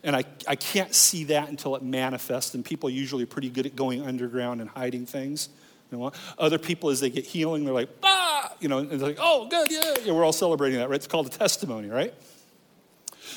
And 0.04 0.14
I, 0.14 0.26
I 0.46 0.58
can't 0.58 0.94
see 0.94 1.24
that 1.26 1.48
until 1.48 1.76
it 1.78 1.84
manifests, 1.84 2.54
and 2.54 2.66
people 2.66 2.90
are 2.90 2.92
usually 2.92 3.26
pretty 3.26 3.50
good 3.50 3.66
at 3.66 3.78
going 3.78 4.06
underground 4.06 4.60
and 4.60 4.70
hiding 4.70 5.06
things. 5.06 5.48
You 5.90 5.98
know, 5.98 6.12
other 6.38 6.58
people, 6.58 6.90
as 6.90 7.00
they 7.00 7.10
get 7.10 7.26
healing, 7.26 7.64
they're 7.64 7.74
like, 7.74 7.90
ah, 8.04 8.54
you 8.60 8.68
know, 8.68 8.80
and 8.80 8.92
they're 8.92 9.08
like, 9.08 9.20
oh, 9.22 9.48
good, 9.48 9.72
yeah, 9.72 9.96
yeah. 10.04 10.12
We're 10.12 10.26
all 10.26 10.34
celebrating 10.34 10.80
that, 10.80 10.90
right? 10.90 10.98
It's 10.98 11.08
called 11.08 11.28
a 11.28 11.30
testimony, 11.30 11.88
right? 11.88 12.14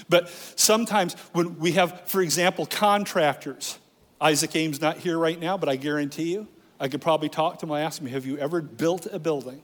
But 0.08 0.28
sometimes 0.56 1.14
when 1.32 1.58
we 1.58 1.72
have, 1.72 2.08
for 2.08 2.22
example, 2.22 2.66
contractors, 2.66 3.78
Isaac 4.20 4.54
Ames 4.56 4.80
not 4.80 4.98
here 4.98 5.18
right 5.18 5.38
now, 5.38 5.56
but 5.56 5.68
I 5.68 5.76
guarantee 5.76 6.32
you, 6.32 6.48
I 6.78 6.88
could 6.88 7.00
probably 7.00 7.28
talk 7.28 7.58
to 7.58 7.66
him. 7.66 7.72
I 7.72 7.82
ask 7.82 8.00
him, 8.00 8.08
Have 8.08 8.26
you 8.26 8.38
ever 8.38 8.60
built 8.60 9.06
a 9.10 9.18
building? 9.18 9.62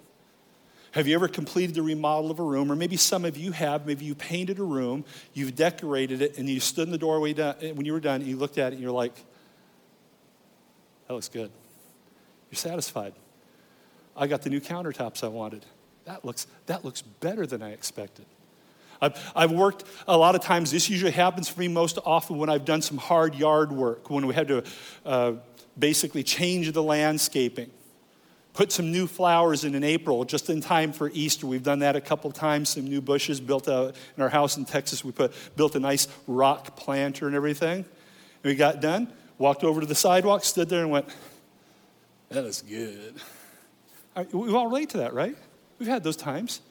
Have 0.92 1.06
you 1.06 1.14
ever 1.14 1.28
completed 1.28 1.74
the 1.74 1.82
remodel 1.82 2.30
of 2.30 2.38
a 2.38 2.42
room? 2.42 2.72
Or 2.72 2.76
maybe 2.76 2.96
some 2.96 3.24
of 3.24 3.36
you 3.36 3.52
have. 3.52 3.86
Maybe 3.86 4.04
you 4.06 4.14
painted 4.14 4.58
a 4.58 4.62
room, 4.62 5.04
you've 5.34 5.54
decorated 5.54 6.22
it, 6.22 6.38
and 6.38 6.48
you 6.48 6.60
stood 6.60 6.88
in 6.88 6.92
the 6.92 6.98
doorway 6.98 7.34
when 7.34 7.84
you 7.84 7.92
were 7.92 8.00
done, 8.00 8.20
and 8.20 8.30
you 8.30 8.36
looked 8.36 8.58
at 8.58 8.72
it, 8.72 8.76
and 8.76 8.82
you're 8.82 8.92
like, 8.92 9.14
That 11.08 11.14
looks 11.14 11.28
good. 11.28 11.50
You're 12.50 12.56
satisfied. 12.56 13.14
I 14.16 14.26
got 14.26 14.42
the 14.42 14.50
new 14.50 14.60
countertops 14.60 15.22
I 15.22 15.28
wanted. 15.28 15.66
That 16.04 16.24
looks, 16.24 16.46
that 16.66 16.84
looks 16.84 17.02
better 17.02 17.46
than 17.46 17.62
I 17.62 17.72
expected. 17.72 18.24
I've, 19.00 19.32
I've 19.34 19.52
worked 19.52 19.84
a 20.08 20.16
lot 20.16 20.34
of 20.34 20.42
times, 20.42 20.70
this 20.70 20.88
usually 20.88 21.12
happens 21.12 21.48
for 21.48 21.60
me 21.60 21.68
most 21.68 21.98
often 22.04 22.38
when 22.38 22.48
I've 22.48 22.64
done 22.64 22.82
some 22.82 22.98
hard 22.98 23.34
yard 23.34 23.72
work, 23.72 24.10
when 24.10 24.26
we 24.26 24.34
had 24.34 24.48
to 24.48 24.64
uh, 25.04 25.32
basically 25.78 26.22
change 26.22 26.72
the 26.72 26.82
landscaping. 26.82 27.70
Put 28.56 28.72
some 28.72 28.90
new 28.90 29.06
flowers 29.06 29.64
in 29.64 29.74
in 29.74 29.84
April, 29.84 30.24
just 30.24 30.48
in 30.48 30.62
time 30.62 30.92
for 30.92 31.10
Easter. 31.12 31.46
We've 31.46 31.62
done 31.62 31.80
that 31.80 31.94
a 31.94 32.00
couple 32.00 32.30
times. 32.32 32.70
Some 32.70 32.84
new 32.84 33.02
bushes 33.02 33.38
built 33.38 33.68
out 33.68 33.94
in 34.16 34.22
our 34.22 34.30
house 34.30 34.56
in 34.56 34.64
Texas. 34.64 35.04
We 35.04 35.12
put, 35.12 35.34
built 35.56 35.74
a 35.76 35.80
nice 35.80 36.08
rock 36.26 36.74
planter 36.74 37.26
and 37.26 37.36
everything. 37.36 37.84
And 37.84 38.44
we 38.44 38.54
got 38.54 38.80
done, 38.80 39.12
walked 39.36 39.62
over 39.62 39.82
to 39.82 39.86
the 39.86 39.94
sidewalk, 39.94 40.42
stood 40.42 40.70
there, 40.70 40.80
and 40.80 40.90
went, 40.90 41.06
That 42.30 42.44
is 42.44 42.62
good. 42.62 43.16
we 44.32 44.50
all 44.54 44.68
relate 44.68 44.88
to 44.90 44.98
that, 44.98 45.12
right? 45.12 45.36
We've 45.78 45.88
had 45.88 46.02
those 46.02 46.16
times. 46.16 46.62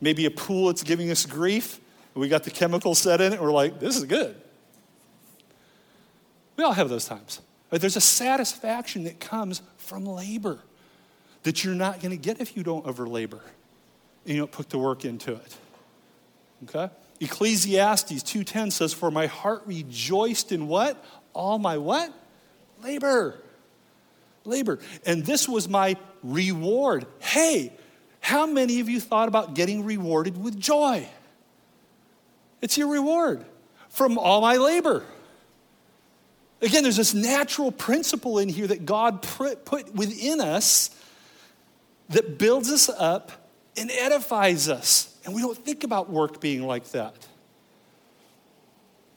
Maybe 0.00 0.26
a 0.26 0.30
pool 0.30 0.68
that's 0.68 0.82
giving 0.82 1.10
us 1.10 1.26
grief. 1.26 1.80
We 2.14 2.28
got 2.28 2.44
the 2.44 2.50
chemical 2.50 2.94
set 2.94 3.20
in 3.20 3.32
it. 3.32 3.40
We're 3.40 3.52
like, 3.52 3.78
this 3.78 3.96
is 3.96 4.04
good. 4.04 4.34
We 6.56 6.64
all 6.64 6.72
have 6.72 6.88
those 6.88 7.04
times. 7.04 7.40
There's 7.70 7.96
a 7.96 8.00
satisfaction 8.00 9.04
that 9.04 9.20
comes 9.20 9.62
from 9.76 10.04
labor 10.04 10.58
that 11.42 11.62
you're 11.62 11.74
not 11.74 12.00
going 12.00 12.10
to 12.10 12.16
get 12.16 12.40
if 12.40 12.56
you 12.56 12.62
don't 12.62 12.84
over 12.86 13.06
labor 13.06 13.40
and 14.24 14.34
you 14.34 14.42
don't 14.42 14.50
put 14.52 14.70
the 14.70 14.78
work 14.78 15.04
into 15.04 15.32
it. 15.32 15.56
Okay? 16.64 16.92
Ecclesiastes 17.20 18.22
2:10 18.22 18.70
says, 18.70 18.92
"For 18.92 19.10
my 19.10 19.26
heart 19.26 19.62
rejoiced 19.66 20.52
in 20.52 20.68
what? 20.68 21.02
All 21.32 21.58
my 21.58 21.78
what? 21.78 22.12
Labor. 22.82 23.40
Labor. 24.44 24.78
And 25.04 25.24
this 25.24 25.48
was 25.48 25.68
my 25.68 25.96
reward. 26.22 27.06
Hey, 27.18 27.72
how 28.20 28.46
many 28.46 28.80
of 28.80 28.88
you 28.88 29.00
thought 29.00 29.28
about 29.28 29.54
getting 29.54 29.84
rewarded 29.84 30.42
with 30.42 30.58
joy? 30.58 31.08
It's 32.60 32.76
your 32.76 32.88
reward 32.88 33.44
from 33.88 34.18
all 34.18 34.40
my 34.40 34.56
labor. 34.56 35.04
Again, 36.60 36.82
there's 36.82 36.96
this 36.96 37.14
natural 37.14 37.70
principle 37.70 38.38
in 38.38 38.48
here 38.48 38.66
that 38.66 38.84
God 38.84 39.22
put 39.22 39.94
within 39.94 40.40
us 40.40 40.90
that 42.08 42.38
builds 42.38 42.70
us 42.70 42.88
up 42.88 43.32
and 43.76 43.90
edifies 43.90 44.68
us. 44.68 45.16
And 45.24 45.34
we 45.34 45.42
don't 45.42 45.56
think 45.56 45.84
about 45.84 46.10
work 46.10 46.40
being 46.40 46.66
like 46.66 46.90
that. 46.90 47.14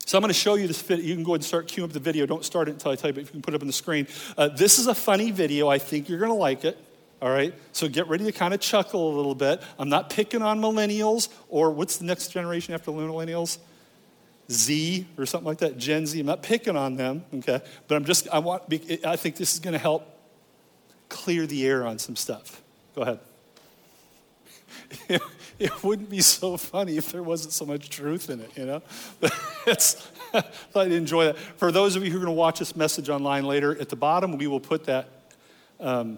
So 0.06 0.18
I'm 0.18 0.22
going 0.22 0.30
to 0.30 0.34
show 0.34 0.56
you 0.56 0.68
this 0.68 0.82
video. 0.82 1.06
You 1.06 1.16
can 1.16 1.24
go 1.24 1.32
ahead 1.32 1.40
and 1.40 1.46
start 1.46 1.68
queuing 1.68 1.86
up 1.86 1.94
the 1.94 2.00
video. 2.00 2.26
Don't 2.26 2.44
start 2.44 2.68
it 2.68 2.72
until 2.72 2.92
I 2.92 2.96
tell 2.96 3.10
you, 3.10 3.14
but 3.14 3.24
you 3.24 3.30
can 3.30 3.42
put 3.42 3.54
it 3.54 3.56
up 3.56 3.62
on 3.62 3.68
the 3.68 3.74
screen. 3.74 4.08
Uh, 4.38 4.50
this 4.50 4.78
is 4.78 4.88
a 4.88 4.96
funny 4.96 5.32
video. 5.32 5.70
I 5.70 5.80
think 5.80 6.10
you're 6.10 6.20
going 6.20 6.32
to 6.32 6.38
like 6.38 6.66
it. 6.66 6.78
All 7.22 7.30
right? 7.30 7.54
So 7.72 7.88
get 7.88 8.08
ready 8.08 8.26
to 8.26 8.32
kind 8.32 8.54
of 8.54 8.60
chuckle 8.60 9.14
a 9.14 9.16
little 9.16 9.36
bit. 9.36 9.62
I'm 9.78 9.90
not 9.90 10.10
picking 10.10 10.42
on 10.42 10.60
millennials 10.60 11.30
or 11.50 11.72
what's 11.72 11.98
the 11.98 12.06
next 12.06 12.30
generation 12.30 12.74
after 12.74 12.92
millennials? 12.92 13.60
Z 14.50 15.08
or 15.18 15.26
something 15.26 15.48
like 15.48 15.60
that, 15.60 15.78
Gen 15.78 16.08
Z. 16.08 16.20
I'm 16.20 16.26
not 16.26 16.44
picking 16.44 16.76
on 16.76 16.96
them, 16.96 17.24
okay? 17.36 17.62
But 17.88 17.96
I'm 17.96 18.06
just, 18.06 18.28
I 18.30 18.40
want, 18.40 18.64
I 19.06 19.16
think 19.16 19.36
this 19.36 19.54
is 19.54 19.60
going 19.60 19.74
to 19.74 19.80
help 19.80 20.08
clear 21.10 21.46
the 21.46 21.66
air 21.66 21.86
on 21.86 22.00
some 22.00 22.16
stuff. 22.16 22.62
Go 22.96 23.04
ahead. 23.04 23.20
It, 25.60 25.84
wouldn't 25.84 26.10
be 26.10 26.22
so 26.22 26.58
funny 26.58 26.98
if 26.98 27.12
there 27.12 27.22
wasn't 27.22 27.54
so 27.54 27.68
much 27.68 27.92
truth 27.92 28.32
in 28.32 28.40
it, 28.40 28.50
you 28.58 28.66
know? 28.66 28.82
But 29.20 29.32
it's, 29.68 30.10
I'd 30.76 30.92
enjoy 30.92 31.26
that. 31.26 31.38
For 31.38 31.72
those 31.72 31.96
of 31.96 32.04
you 32.04 32.10
who 32.10 32.18
are 32.18 32.26
going 32.26 32.34
to 32.34 32.40
watch 32.40 32.58
this 32.58 32.76
message 32.76 33.10
online 33.10 33.46
later, 33.46 33.80
at 33.80 33.90
the 33.90 33.96
bottom, 33.96 34.38
we 34.38 34.48
will 34.48 34.60
put 34.60 34.86
that. 34.86 35.08
Um, 35.80 36.18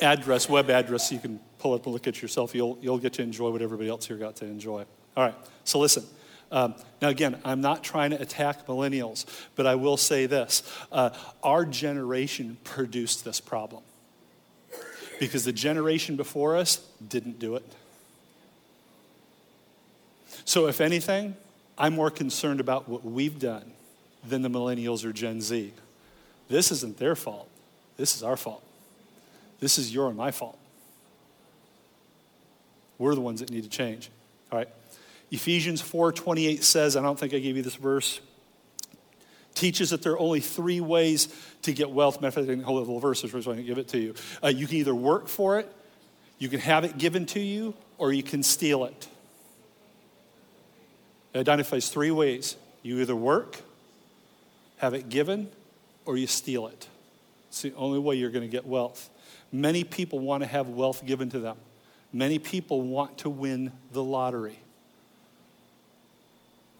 address, 0.00 0.48
web 0.48 0.70
address, 0.70 1.08
so 1.08 1.14
you 1.14 1.20
can 1.20 1.40
pull 1.58 1.74
up 1.74 1.84
and 1.84 1.92
look 1.92 2.06
at 2.06 2.22
yourself. 2.22 2.54
You'll, 2.54 2.78
you'll 2.80 2.98
get 2.98 3.14
to 3.14 3.22
enjoy 3.22 3.50
what 3.50 3.62
everybody 3.62 3.88
else 3.88 4.06
here 4.06 4.16
got 4.16 4.36
to 4.36 4.44
enjoy. 4.44 4.84
All 5.16 5.24
right, 5.24 5.34
so 5.64 5.78
listen. 5.78 6.04
Um, 6.50 6.74
now, 7.02 7.08
again, 7.08 7.38
I'm 7.44 7.60
not 7.60 7.84
trying 7.84 8.10
to 8.10 8.20
attack 8.20 8.66
millennials, 8.66 9.26
but 9.54 9.66
I 9.66 9.74
will 9.74 9.96
say 9.96 10.26
this 10.26 10.62
uh, 10.90 11.10
our 11.42 11.64
generation 11.64 12.56
produced 12.64 13.24
this 13.24 13.40
problem 13.40 13.82
because 15.20 15.44
the 15.44 15.52
generation 15.52 16.16
before 16.16 16.56
us 16.56 16.76
didn't 17.06 17.38
do 17.38 17.56
it. 17.56 17.64
So, 20.44 20.68
if 20.68 20.80
anything, 20.80 21.36
I'm 21.76 21.94
more 21.94 22.10
concerned 22.10 22.60
about 22.60 22.88
what 22.88 23.04
we've 23.04 23.38
done 23.38 23.72
than 24.26 24.42
the 24.42 24.48
millennials 24.48 25.04
or 25.04 25.12
Gen 25.12 25.40
Z. 25.40 25.72
This 26.48 26.72
isn't 26.72 26.96
their 26.96 27.14
fault, 27.14 27.48
this 27.98 28.16
is 28.16 28.22
our 28.22 28.36
fault. 28.36 28.62
This 29.60 29.78
is 29.78 29.92
your 29.92 30.08
and 30.08 30.16
my 30.16 30.30
fault. 30.30 30.58
We're 32.98 33.14
the 33.14 33.20
ones 33.20 33.40
that 33.40 33.50
need 33.50 33.64
to 33.64 33.68
change. 33.68 34.10
All 34.50 34.58
right. 34.58 34.68
Ephesians 35.30 35.82
4:28 35.82 36.62
says, 36.62 36.96
I 36.96 37.02
don't 37.02 37.18
think 37.18 37.34
I 37.34 37.38
gave 37.38 37.56
you 37.56 37.62
this 37.62 37.76
verse, 37.76 38.20
teaches 39.54 39.90
that 39.90 40.02
there 40.02 40.12
are 40.12 40.18
only 40.18 40.40
three 40.40 40.80
ways 40.80 41.28
to 41.62 41.72
get 41.72 41.90
wealth. 41.90 42.16
Matter 42.16 42.28
of 42.28 42.34
fact, 42.34 42.44
I 42.44 42.54
didn't 42.54 42.64
hold 42.64 43.02
verse, 43.02 43.20
so 43.20 43.28
I'm 43.28 43.42
going 43.42 43.56
to 43.58 43.62
give 43.62 43.78
it 43.78 43.88
to 43.88 43.98
you. 43.98 44.14
Uh, 44.42 44.48
you 44.48 44.66
can 44.66 44.76
either 44.76 44.94
work 44.94 45.28
for 45.28 45.58
it, 45.58 45.70
you 46.38 46.48
can 46.48 46.60
have 46.60 46.84
it 46.84 46.98
given 46.98 47.26
to 47.26 47.40
you, 47.40 47.74
or 47.98 48.12
you 48.12 48.22
can 48.22 48.42
steal 48.42 48.84
it. 48.84 49.08
It 51.34 51.40
identifies 51.40 51.88
three 51.88 52.10
ways. 52.10 52.56
You 52.82 53.00
either 53.00 53.16
work, 53.16 53.60
have 54.78 54.94
it 54.94 55.08
given, 55.08 55.50
or 56.06 56.16
you 56.16 56.26
steal 56.26 56.68
it. 56.68 56.88
It's 57.48 57.62
the 57.62 57.74
only 57.74 57.98
way 57.98 58.14
you're 58.16 58.30
going 58.30 58.48
to 58.48 58.50
get 58.50 58.66
wealth. 58.66 59.10
Many 59.50 59.84
people 59.84 60.18
want 60.18 60.42
to 60.42 60.46
have 60.46 60.68
wealth 60.68 61.04
given 61.06 61.30
to 61.30 61.38
them. 61.38 61.56
Many 62.12 62.38
people 62.38 62.82
want 62.82 63.18
to 63.18 63.30
win 63.30 63.72
the 63.92 64.02
lottery. 64.02 64.58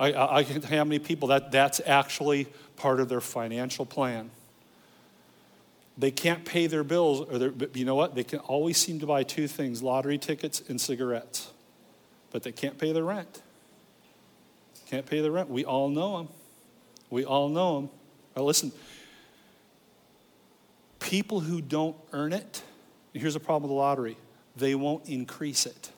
I, 0.00 0.12
I, 0.12 0.36
I 0.38 0.44
can 0.44 0.60
tell 0.60 0.78
how 0.78 0.84
many 0.84 0.98
people 0.98 1.28
that 1.28 1.50
that's 1.50 1.80
actually 1.84 2.46
part 2.76 3.00
of 3.00 3.08
their 3.08 3.20
financial 3.20 3.84
plan. 3.84 4.30
They 5.96 6.12
can't 6.12 6.44
pay 6.44 6.68
their 6.68 6.84
bills, 6.84 7.28
or 7.28 7.38
their, 7.38 7.52
you 7.74 7.84
know 7.84 7.96
what? 7.96 8.14
They 8.14 8.22
can 8.22 8.38
always 8.40 8.78
seem 8.78 9.00
to 9.00 9.06
buy 9.06 9.24
two 9.24 9.48
things 9.48 9.82
lottery 9.82 10.16
tickets 10.16 10.62
and 10.68 10.80
cigarettes. 10.80 11.50
But 12.30 12.42
they 12.42 12.52
can't 12.52 12.78
pay 12.78 12.92
their 12.92 13.04
rent. 13.04 13.42
Can't 14.88 15.04
pay 15.04 15.20
the 15.20 15.30
rent. 15.30 15.50
We 15.50 15.64
all 15.64 15.88
know 15.88 16.18
them. 16.18 16.28
We 17.10 17.24
all 17.24 17.48
know 17.48 17.80
them. 17.80 17.90
Now, 18.36 18.42
listen, 18.44 18.70
people 21.08 21.40
who 21.40 21.62
don't 21.62 21.96
earn 22.12 22.34
it, 22.34 22.62
here's 23.14 23.34
a 23.34 23.40
problem 23.40 23.62
with 23.62 23.70
the 23.70 23.80
lottery 23.80 24.16
they 24.56 24.74
won't 24.74 25.08
increase 25.08 25.64
it. 25.64 25.90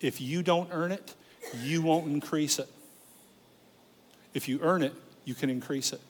If 0.00 0.20
you 0.20 0.42
don't 0.42 0.68
earn 0.70 0.92
it, 0.92 1.14
you 1.62 1.80
won't 1.80 2.06
increase 2.06 2.58
it. 2.58 2.68
If 4.34 4.48
you 4.48 4.58
earn 4.62 4.82
it, 4.82 4.92
you 5.24 5.34
can 5.34 5.48
increase 5.48 5.92
it. 5.92 6.00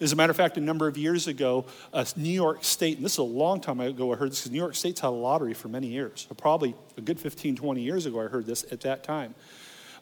As 0.00 0.12
a 0.12 0.16
matter 0.16 0.30
of 0.30 0.36
fact, 0.36 0.56
a 0.56 0.60
number 0.60 0.86
of 0.86 0.96
years 0.96 1.26
ago, 1.26 1.66
New 2.16 2.30
York 2.30 2.64
State, 2.64 2.96
and 2.96 3.04
this 3.04 3.12
is 3.12 3.18
a 3.18 3.24
long 3.24 3.60
time 3.60 3.80
ago 3.80 4.12
I 4.12 4.16
heard 4.16 4.30
this 4.30 4.40
because 4.40 4.52
New 4.52 4.58
York 4.58 4.74
State's 4.74 5.00
had 5.00 5.08
a 5.08 5.10
lottery 5.10 5.52
for 5.52 5.68
many 5.68 5.88
years. 5.88 6.26
Probably 6.38 6.74
a 6.96 7.02
good 7.02 7.20
15, 7.20 7.56
20 7.56 7.82
years 7.82 8.06
ago 8.06 8.20
I 8.20 8.28
heard 8.28 8.46
this 8.46 8.64
at 8.72 8.80
that 8.82 9.04
time. 9.04 9.34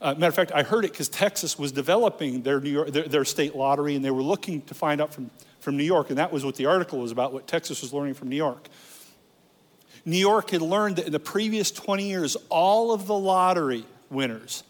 Uh, 0.04 0.12
matter 0.12 0.26
of 0.26 0.34
fact, 0.34 0.52
I 0.54 0.62
heard 0.62 0.84
it 0.84 0.92
because 0.92 1.08
Texas 1.08 1.58
was 1.58 1.72
developing 1.72 2.42
their, 2.42 2.60
New 2.60 2.68
York, 2.68 2.90
their, 2.90 3.08
their, 3.08 3.24
state 3.24 3.56
lottery 3.56 3.96
and 3.96 4.04
they 4.04 4.10
were 4.10 4.22
looking 4.22 4.60
to 4.66 4.74
find 4.74 5.00
out 5.00 5.14
from, 5.14 5.30
from 5.60 5.78
New 5.78 5.84
York, 5.84 6.10
and 6.10 6.18
that 6.18 6.30
was 6.30 6.44
what 6.44 6.56
the 6.56 6.66
article 6.66 6.98
was 6.98 7.10
about, 7.10 7.32
what 7.32 7.46
Texas 7.46 7.80
was 7.80 7.94
learning 7.94 8.12
from 8.12 8.28
New 8.28 8.36
York. 8.36 8.68
New 10.04 10.18
York 10.18 10.50
had 10.50 10.60
learned 10.60 10.96
that 10.96 11.06
in 11.06 11.12
the 11.12 11.18
previous 11.18 11.70
20 11.70 12.06
years, 12.06 12.36
all 12.50 12.92
of 12.92 13.06
the 13.06 13.14
lottery 13.14 13.86
winners, 14.10 14.62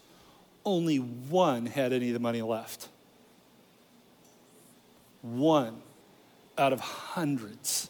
only 0.63 0.99
one 0.99 1.65
had 1.65 1.91
any 1.91 2.07
of 2.07 2.13
the 2.13 2.19
money 2.21 2.41
left 2.41 2.87
one 5.21 5.75
out 6.57 6.71
of 6.71 6.79
hundreds. 6.79 7.89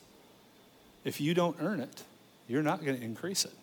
If 1.03 1.21
you 1.21 1.35
don't 1.35 1.57
earn 1.59 1.79
it, 1.79 2.03
you're 2.47 2.63
not 2.63 2.83
going 2.83 2.97
to 2.97 3.03
increase 3.03 3.45
it. 3.45 3.53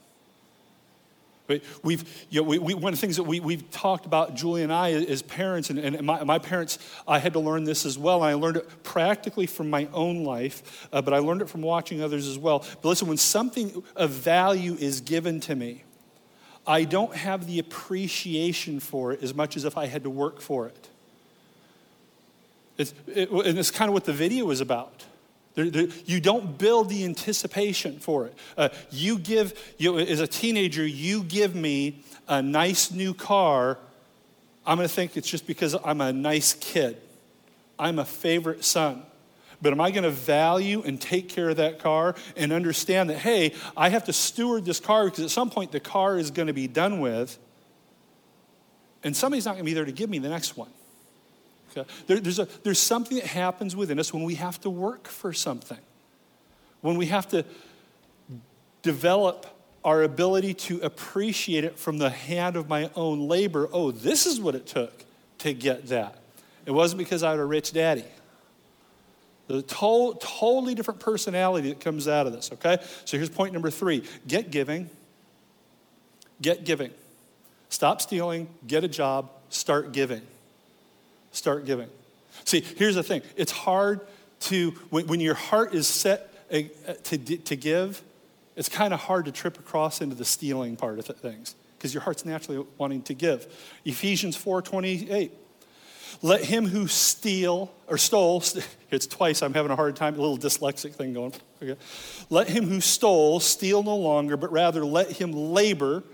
We've, 1.82 2.26
you 2.30 2.40
know, 2.40 2.48
we, 2.48 2.58
we, 2.58 2.74
one 2.74 2.92
of 2.92 2.98
the 2.98 3.00
things 3.00 3.16
that 3.16 3.24
we, 3.24 3.40
we've 3.40 3.68
talked 3.70 4.06
about, 4.06 4.34
Julie 4.34 4.62
and 4.62 4.72
I, 4.72 4.92
as 4.92 5.22
parents, 5.22 5.70
and, 5.70 5.78
and 5.78 6.02
my, 6.02 6.22
my, 6.24 6.38
parents, 6.38 6.78
I 7.06 7.18
had 7.18 7.32
to 7.34 7.40
learn 7.40 7.64
this 7.64 7.84
as 7.84 7.98
well. 7.98 8.22
I 8.22 8.34
learned 8.34 8.58
it 8.58 8.82
practically 8.84 9.46
from 9.46 9.68
my 9.68 9.88
own 9.92 10.24
life, 10.24 10.88
uh, 10.92 11.02
but 11.02 11.12
I 11.12 11.18
learned 11.18 11.42
it 11.42 11.48
from 11.48 11.62
watching 11.62 12.02
others 12.02 12.28
as 12.28 12.38
well. 12.38 12.60
But 12.80 12.88
listen, 12.88 13.08
when 13.08 13.16
something 13.16 13.82
of 13.96 14.10
value 14.10 14.76
is 14.78 15.00
given 15.00 15.40
to 15.40 15.54
me, 15.54 15.84
I 16.66 16.84
don't 16.84 17.14
have 17.14 17.46
the 17.46 17.58
appreciation 17.58 18.78
for 18.78 19.12
it 19.12 19.22
as 19.22 19.34
much 19.34 19.56
as 19.56 19.64
if 19.64 19.76
I 19.76 19.86
had 19.86 20.04
to 20.04 20.10
work 20.10 20.40
for 20.40 20.66
it. 20.66 20.88
It's, 22.78 22.94
it, 23.08 23.30
and 23.30 23.58
it's 23.58 23.70
kind 23.70 23.88
of 23.88 23.94
what 23.94 24.04
the 24.04 24.12
video 24.12 24.48
is 24.50 24.60
about. 24.60 25.04
You 25.54 26.20
don't 26.20 26.56
build 26.56 26.88
the 26.88 27.04
anticipation 27.04 27.98
for 27.98 28.26
it. 28.26 28.34
Uh, 28.56 28.70
you 28.90 29.18
give, 29.18 29.74
you, 29.78 29.98
as 29.98 30.20
a 30.20 30.26
teenager, 30.26 30.86
you 30.86 31.22
give 31.24 31.54
me 31.54 32.02
a 32.28 32.40
nice 32.40 32.90
new 32.90 33.12
car. 33.12 33.78
I'm 34.64 34.76
going 34.78 34.88
to 34.88 34.94
think 34.94 35.16
it's 35.16 35.28
just 35.28 35.46
because 35.46 35.76
I'm 35.84 36.00
a 36.00 36.12
nice 36.12 36.54
kid. 36.54 36.96
I'm 37.78 37.98
a 37.98 38.04
favorite 38.04 38.64
son. 38.64 39.02
But 39.60 39.72
am 39.72 39.80
I 39.80 39.90
going 39.92 40.04
to 40.04 40.10
value 40.10 40.82
and 40.84 41.00
take 41.00 41.28
care 41.28 41.50
of 41.50 41.58
that 41.58 41.78
car 41.78 42.16
and 42.36 42.52
understand 42.52 43.10
that, 43.10 43.18
hey, 43.18 43.54
I 43.76 43.90
have 43.90 44.04
to 44.04 44.12
steward 44.12 44.64
this 44.64 44.80
car 44.80 45.04
because 45.04 45.24
at 45.24 45.30
some 45.30 45.50
point 45.50 45.70
the 45.70 45.80
car 45.80 46.18
is 46.18 46.32
going 46.32 46.48
to 46.48 46.52
be 46.52 46.66
done 46.66 47.00
with, 47.00 47.38
and 49.04 49.16
somebody's 49.16 49.44
not 49.44 49.52
going 49.52 49.64
to 49.64 49.70
be 49.70 49.74
there 49.74 49.84
to 49.84 49.92
give 49.92 50.10
me 50.10 50.18
the 50.18 50.28
next 50.28 50.56
one. 50.56 50.70
Uh, 51.76 51.84
there, 52.06 52.20
there's, 52.20 52.38
a, 52.38 52.48
there's 52.62 52.78
something 52.78 53.16
that 53.18 53.26
happens 53.26 53.74
within 53.74 53.98
us 53.98 54.12
when 54.12 54.24
we 54.24 54.34
have 54.34 54.60
to 54.60 54.70
work 54.70 55.08
for 55.08 55.32
something, 55.32 55.78
when 56.80 56.96
we 56.96 57.06
have 57.06 57.28
to 57.28 57.44
develop 58.82 59.46
our 59.84 60.02
ability 60.02 60.54
to 60.54 60.80
appreciate 60.80 61.64
it 61.64 61.78
from 61.78 61.98
the 61.98 62.10
hand 62.10 62.56
of 62.56 62.68
my 62.68 62.90
own 62.94 63.28
labor. 63.28 63.68
Oh, 63.72 63.90
this 63.90 64.26
is 64.26 64.40
what 64.40 64.54
it 64.54 64.66
took 64.66 65.04
to 65.38 65.52
get 65.52 65.88
that. 65.88 66.18
It 66.66 66.70
wasn't 66.70 66.98
because 66.98 67.22
I 67.22 67.30
had 67.30 67.40
a 67.40 67.44
rich 67.44 67.72
daddy. 67.72 68.04
There's 69.48 69.64
a 69.64 69.66
to- 69.66 70.16
totally 70.20 70.74
different 70.74 71.00
personality 71.00 71.70
that 71.70 71.80
comes 71.80 72.06
out 72.06 72.26
of 72.26 72.32
this, 72.32 72.52
okay? 72.52 72.78
So 73.04 73.16
here's 73.16 73.30
point 73.30 73.52
number 73.52 73.70
three 73.70 74.04
get 74.26 74.50
giving. 74.50 74.88
Get 76.40 76.64
giving. 76.64 76.90
Stop 77.68 78.00
stealing, 78.00 78.48
get 78.66 78.84
a 78.84 78.88
job, 78.88 79.30
start 79.48 79.92
giving 79.92 80.22
start 81.32 81.66
giving. 81.66 81.88
See, 82.44 82.60
here's 82.60 82.94
the 82.94 83.02
thing 83.02 83.22
it's 83.36 83.52
hard 83.52 84.00
to, 84.40 84.70
when, 84.90 85.06
when 85.06 85.20
your 85.20 85.34
heart 85.34 85.74
is 85.74 85.86
set 85.86 86.32
a, 86.50 86.70
a, 86.86 86.94
to, 86.94 87.18
to 87.18 87.56
give, 87.56 88.02
it's 88.56 88.68
kind 88.68 88.92
of 88.92 89.00
hard 89.00 89.24
to 89.24 89.32
trip 89.32 89.58
across 89.58 90.00
into 90.00 90.14
the 90.14 90.24
stealing 90.24 90.76
part 90.76 90.98
of 90.98 91.06
things 91.06 91.54
because 91.76 91.94
your 91.94 92.02
heart's 92.02 92.24
naturally 92.24 92.64
wanting 92.78 93.02
to 93.02 93.14
give. 93.14 93.46
Ephesians 93.84 94.36
4:28. 94.36 95.30
Let 96.20 96.44
him 96.44 96.66
who 96.66 96.86
steal 96.86 97.72
or 97.88 97.96
stole, 97.98 98.44
it's 98.90 99.06
twice, 99.06 99.42
I'm 99.42 99.54
having 99.54 99.72
a 99.72 99.76
hard 99.76 99.96
time, 99.96 100.14
a 100.14 100.20
little 100.20 100.38
dyslexic 100.38 100.92
thing 100.92 101.14
going. 101.14 101.32
Okay. 101.60 101.80
Let 102.28 102.48
him 102.48 102.68
who 102.68 102.80
stole 102.80 103.40
steal 103.40 103.82
no 103.82 103.96
longer, 103.96 104.36
but 104.36 104.52
rather 104.52 104.84
let 104.84 105.10
him 105.10 105.32
labor 105.32 106.04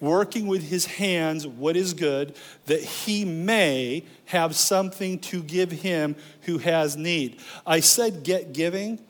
working 0.00 0.46
with 0.46 0.62
his 0.62 0.86
hands 0.86 1.46
what 1.46 1.76
is 1.76 1.94
good, 1.94 2.34
that 2.66 2.80
he 2.82 3.24
may 3.24 4.04
have 4.26 4.54
something 4.54 5.18
to 5.18 5.42
give 5.42 5.70
him 5.70 6.14
who 6.42 6.58
has 6.58 6.96
need. 6.96 7.40
I 7.66 7.80
said 7.80 8.22
get 8.22 8.52
giving 8.52 9.00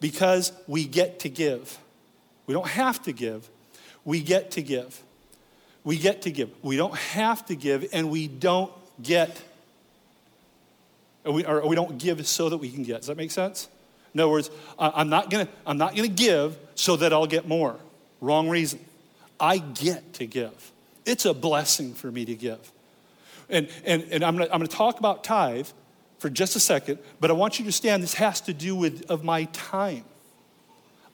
because 0.00 0.52
we 0.66 0.86
get 0.86 1.20
to 1.20 1.28
give. 1.28 1.78
We 2.46 2.54
don't 2.54 2.68
have 2.68 3.02
to 3.04 3.12
give, 3.12 3.48
we 4.04 4.20
get 4.20 4.52
to 4.52 4.62
give. 4.62 5.02
We 5.82 5.96
get 5.98 6.22
to 6.22 6.32
give. 6.32 6.50
We 6.62 6.76
don't 6.76 6.96
have 6.96 7.46
to 7.46 7.54
give, 7.54 7.88
and 7.92 8.10
we 8.10 8.26
don't 8.26 8.72
get, 9.00 9.40
or 11.24 11.32
we, 11.32 11.44
or 11.44 11.68
we 11.68 11.76
don't 11.76 11.96
give 11.96 12.26
so 12.26 12.48
that 12.48 12.56
we 12.56 12.70
can 12.70 12.82
get. 12.82 12.98
Does 12.98 13.06
that 13.06 13.16
make 13.16 13.30
sense? 13.30 13.68
In 14.12 14.18
other 14.18 14.30
words, 14.30 14.50
I'm 14.78 15.08
not 15.08 15.30
gonna, 15.30 15.46
I'm 15.64 15.78
not 15.78 15.94
gonna 15.94 16.08
give 16.08 16.58
so 16.74 16.96
that 16.96 17.12
I'll 17.12 17.26
get 17.26 17.46
more. 17.46 17.76
Wrong 18.20 18.48
reason. 18.48 18.80
I 19.38 19.58
get 19.58 20.14
to 20.14 20.26
give. 20.26 20.72
It's 21.04 21.24
a 21.24 21.34
blessing 21.34 21.94
for 21.94 22.10
me 22.10 22.24
to 22.24 22.34
give. 22.34 22.72
And, 23.48 23.68
and, 23.84 24.02
and 24.10 24.24
I'm 24.24 24.36
going 24.36 24.48
to 24.48 24.66
talk 24.66 24.98
about 24.98 25.22
tithe 25.22 25.68
for 26.18 26.30
just 26.30 26.56
a 26.56 26.60
second, 26.60 26.98
but 27.20 27.30
I 27.30 27.34
want 27.34 27.58
you 27.58 27.64
to 27.64 27.66
understand 27.66 28.02
this 28.02 28.14
has 28.14 28.40
to 28.42 28.54
do 28.54 28.74
with 28.74 29.10
of 29.10 29.22
my 29.22 29.44
time. 29.44 30.04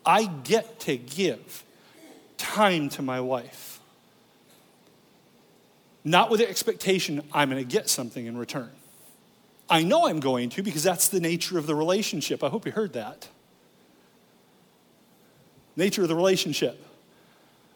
I 0.07 0.25
get 0.27 0.81
to 0.81 0.97
give 0.97 1.65
time 2.39 2.89
to 2.91 3.03
my 3.03 3.21
wife. 3.21 3.81
Not 6.05 6.31
with 6.31 6.41
the 6.41 6.49
expectation 6.49 7.23
I'm 7.33 7.51
going 7.51 7.63
to 7.63 7.71
get 7.71 7.89
something 7.89 8.27
in 8.27 8.37
return. 8.37 8.71
I 9.69 9.83
know 9.83 10.07
I'm 10.07 10.21
going 10.21 10.51
to 10.51 10.63
because 10.63 10.83
that's 10.83 11.09
the 11.09 11.21
nature 11.21 11.59
of 11.59 11.67
the 11.67 11.75
relationship. 11.75 12.43
I 12.43 12.49
hope 12.49 12.67
you 12.67 12.73
heard 12.73 12.95
that. 12.95 13.29
Nature 15.77 16.03
of 16.03 16.09
the 16.09 16.17
relationship. 16.17 16.85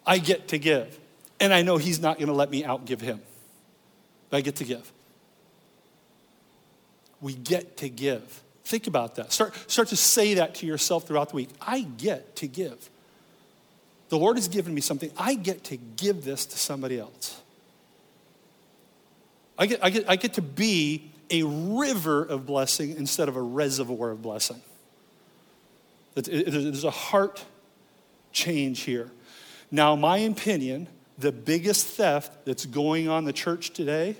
I 0.06 0.18
get 0.18 0.48
to 0.48 0.58
give. 0.58 0.98
And 1.40 1.52
I 1.52 1.62
know 1.62 1.76
He's 1.76 2.00
not 2.00 2.18
going 2.18 2.28
to 2.28 2.34
let 2.34 2.50
me 2.50 2.62
outgive 2.62 3.00
Him. 3.00 3.20
But 4.30 4.38
I 4.38 4.40
get 4.40 4.56
to 4.56 4.64
give. 4.64 4.90
We 7.20 7.34
get 7.34 7.78
to 7.78 7.88
give. 7.88 8.42
Think 8.64 8.86
about 8.86 9.16
that. 9.16 9.32
Start, 9.32 9.54
start 9.70 9.88
to 9.88 9.96
say 9.96 10.34
that 10.34 10.56
to 10.56 10.66
yourself 10.66 11.06
throughout 11.06 11.30
the 11.30 11.36
week. 11.36 11.50
I 11.60 11.82
get 11.82 12.36
to 12.36 12.48
give. 12.48 12.90
The 14.08 14.18
Lord 14.18 14.36
has 14.36 14.48
given 14.48 14.74
me 14.74 14.80
something. 14.80 15.10
I 15.16 15.34
get 15.34 15.64
to 15.64 15.76
give 15.76 16.24
this 16.24 16.46
to 16.46 16.58
somebody 16.58 16.98
else. 16.98 17.40
I 19.58 19.66
get, 19.66 19.82
I 19.82 19.90
get, 19.90 20.08
I 20.08 20.16
get 20.16 20.34
to 20.34 20.42
be 20.42 21.10
a 21.30 21.42
river 21.42 22.22
of 22.22 22.46
blessing 22.46 22.96
instead 22.96 23.28
of 23.28 23.36
a 23.36 23.40
reservoir 23.40 24.10
of 24.10 24.22
blessing. 24.22 24.60
There's 26.14 26.84
a 26.84 26.90
heart 26.90 27.44
change 28.32 28.80
here. 28.80 29.10
Now, 29.70 29.96
my 29.96 30.18
opinion, 30.18 30.88
the 31.18 31.32
biggest 31.32 31.86
theft 31.86 32.44
that's 32.44 32.66
going 32.66 33.08
on 33.08 33.24
the 33.24 33.32
church 33.32 33.70
today 33.70 34.16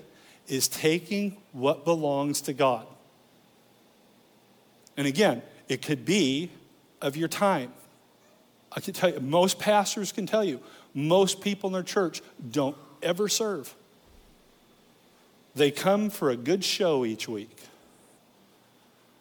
is 0.47 0.67
taking 0.67 1.37
what 1.51 1.85
belongs 1.85 2.41
to 2.41 2.53
God. 2.53 2.85
And 4.95 5.05
again, 5.05 5.41
it 5.67 5.81
could 5.81 6.05
be 6.05 6.51
of 7.01 7.15
your 7.15 7.27
time. 7.27 7.71
I 8.71 8.79
can 8.79 8.93
tell 8.93 9.11
you, 9.11 9.19
most 9.19 9.59
pastors 9.59 10.11
can 10.11 10.25
tell 10.25 10.43
you, 10.43 10.59
most 10.93 11.41
people 11.41 11.67
in 11.67 11.73
their 11.73 11.83
church 11.83 12.21
don't 12.49 12.75
ever 13.01 13.27
serve. 13.27 13.73
They 15.55 15.71
come 15.71 16.09
for 16.09 16.29
a 16.29 16.37
good 16.37 16.63
show 16.63 17.05
each 17.05 17.27
week, 17.27 17.57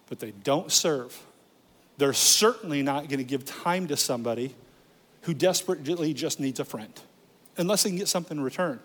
but 0.09 0.19
they 0.19 0.33
don't 0.33 0.71
serve. 0.71 1.19
They're 1.99 2.13
certainly 2.13 2.83
not 2.83 3.09
going 3.09 3.19
to 3.19 3.25
give 3.25 3.45
time 3.45 3.89
to 3.89 3.97
somebody 3.97 4.55
who 5.27 5.35
desperately 5.35 6.15
just 6.15 6.39
needs 6.39 6.61
a 6.61 6.65
friend, 6.65 7.01
unless 7.57 7.83
they 7.83 7.91
can 7.91 7.99
get 7.99 8.07
something 8.07 8.39
in 8.39 8.45
return. 8.45 8.79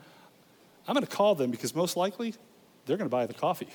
I'm 0.88 0.96
going 0.96 1.06
to 1.06 1.16
call 1.16 1.36
them 1.36 1.52
because 1.52 1.76
most 1.76 1.96
likely 1.96 2.34
they're 2.86 2.98
going 2.98 3.08
to 3.08 3.16
buy 3.16 3.28
the 3.28 3.34
coffee. 3.36 3.70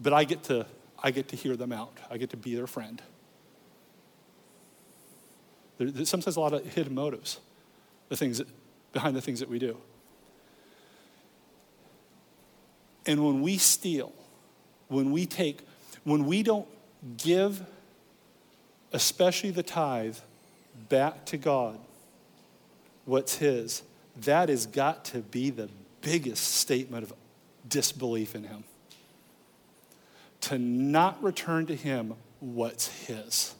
But 0.00 0.12
I 0.12 0.22
get 0.22 0.44
to 0.44 0.66
I 1.00 1.10
get 1.10 1.28
to 1.28 1.36
hear 1.36 1.56
them 1.56 1.72
out. 1.72 1.96
I 2.10 2.16
get 2.16 2.30
to 2.30 2.36
be 2.36 2.54
their 2.54 2.68
friend. 2.68 3.02
There, 5.78 5.90
there's 5.90 6.08
sometimes 6.08 6.36
a 6.36 6.40
lot 6.40 6.52
of 6.52 6.64
hidden 6.64 6.94
motives, 6.94 7.40
the 8.08 8.16
things 8.16 8.38
that, 8.38 8.46
behind 8.92 9.16
the 9.16 9.20
things 9.20 9.40
that 9.40 9.48
we 9.48 9.58
do. 9.58 9.76
And 13.04 13.24
when 13.24 13.42
we 13.42 13.58
steal, 13.58 14.12
when 14.86 15.10
we 15.10 15.26
take, 15.26 15.60
when 16.04 16.26
we 16.26 16.44
don't 16.44 16.68
give, 17.16 17.64
especially 18.92 19.50
the 19.50 19.62
tithe, 19.64 20.18
back 20.88 21.24
to 21.26 21.36
God, 21.36 21.78
what's 23.04 23.36
His, 23.36 23.82
that 24.22 24.48
has 24.48 24.66
got 24.66 25.04
to 25.06 25.18
be 25.18 25.50
the 25.50 25.68
biggest 26.00 26.44
statement 26.44 27.04
of 27.04 27.12
disbelief 27.68 28.34
in 28.34 28.44
Him. 28.44 28.64
To 30.42 30.58
not 30.58 31.22
return 31.22 31.66
to 31.66 31.74
Him 31.74 32.14
what's 32.40 32.88
His. 33.06 33.54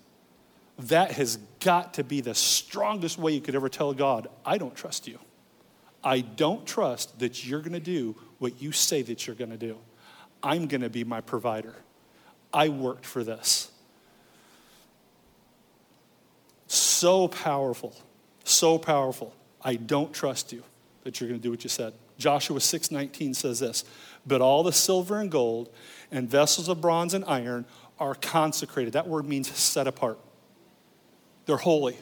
That 0.79 1.13
has 1.13 1.39
got 1.61 1.95
to 1.95 2.05
be 2.05 2.21
the 2.21 2.35
strongest 2.35 3.19
way 3.19 3.33
you 3.33 3.41
could 3.41 3.55
ever 3.55 3.69
tell 3.69 3.93
God, 3.93 4.29
I 4.45 4.59
don't 4.59 4.75
trust 4.77 5.09
you. 5.09 5.19
I 6.05 6.21
don't 6.21 6.65
trust 6.65 7.19
that 7.19 7.45
you're 7.45 7.61
going 7.61 7.73
to 7.73 7.81
do 7.81 8.17
what 8.39 8.63
you 8.63 8.71
say 8.71 9.03
that 9.03 9.27
you're 9.27 9.37
going 9.37 9.51
to 9.51 9.57
do. 9.57 9.77
I'm 10.43 10.67
going 10.67 10.83
to 10.83 10.91
be 10.91 11.03
my 11.03 11.21
provider. 11.21 11.75
I 12.53 12.69
worked 12.69 13.05
for 13.05 13.25
this. 13.25 13.73
So 16.99 17.29
powerful, 17.29 17.95
so 18.43 18.77
powerful. 18.77 19.33
I 19.63 19.77
don't 19.77 20.13
trust 20.13 20.53
you 20.53 20.65
that 21.05 21.21
you're 21.21 21.29
going 21.29 21.39
to 21.39 21.43
do 21.43 21.53
what 21.53 21.63
you 21.63 21.71
said. 21.71 21.93
Joshua 22.19 22.59
6:19 22.59 23.35
says 23.35 23.61
this, 23.61 23.85
"But 24.27 24.41
all 24.41 24.65
the 24.65 24.73
silver 24.73 25.21
and 25.21 25.31
gold 25.31 25.71
and 26.11 26.29
vessels 26.29 26.69
of 26.69 26.81
bronze 26.81 27.15
and 27.15 27.25
iron 27.27 27.67
are 28.01 28.17
consecrated." 28.17 28.95
That 28.95 29.07
word 29.07 29.29
means 29.29 29.49
set 29.57 29.87
apart. 29.87 30.19
They're 31.47 31.59
holy. 31.59 31.99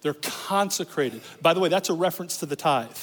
They're 0.00 0.14
consecrated. 0.14 1.20
By 1.42 1.52
the 1.52 1.60
way, 1.60 1.68
that's 1.68 1.90
a 1.90 1.94
reference 1.94 2.38
to 2.38 2.46
the 2.46 2.56
tithe. 2.56 2.96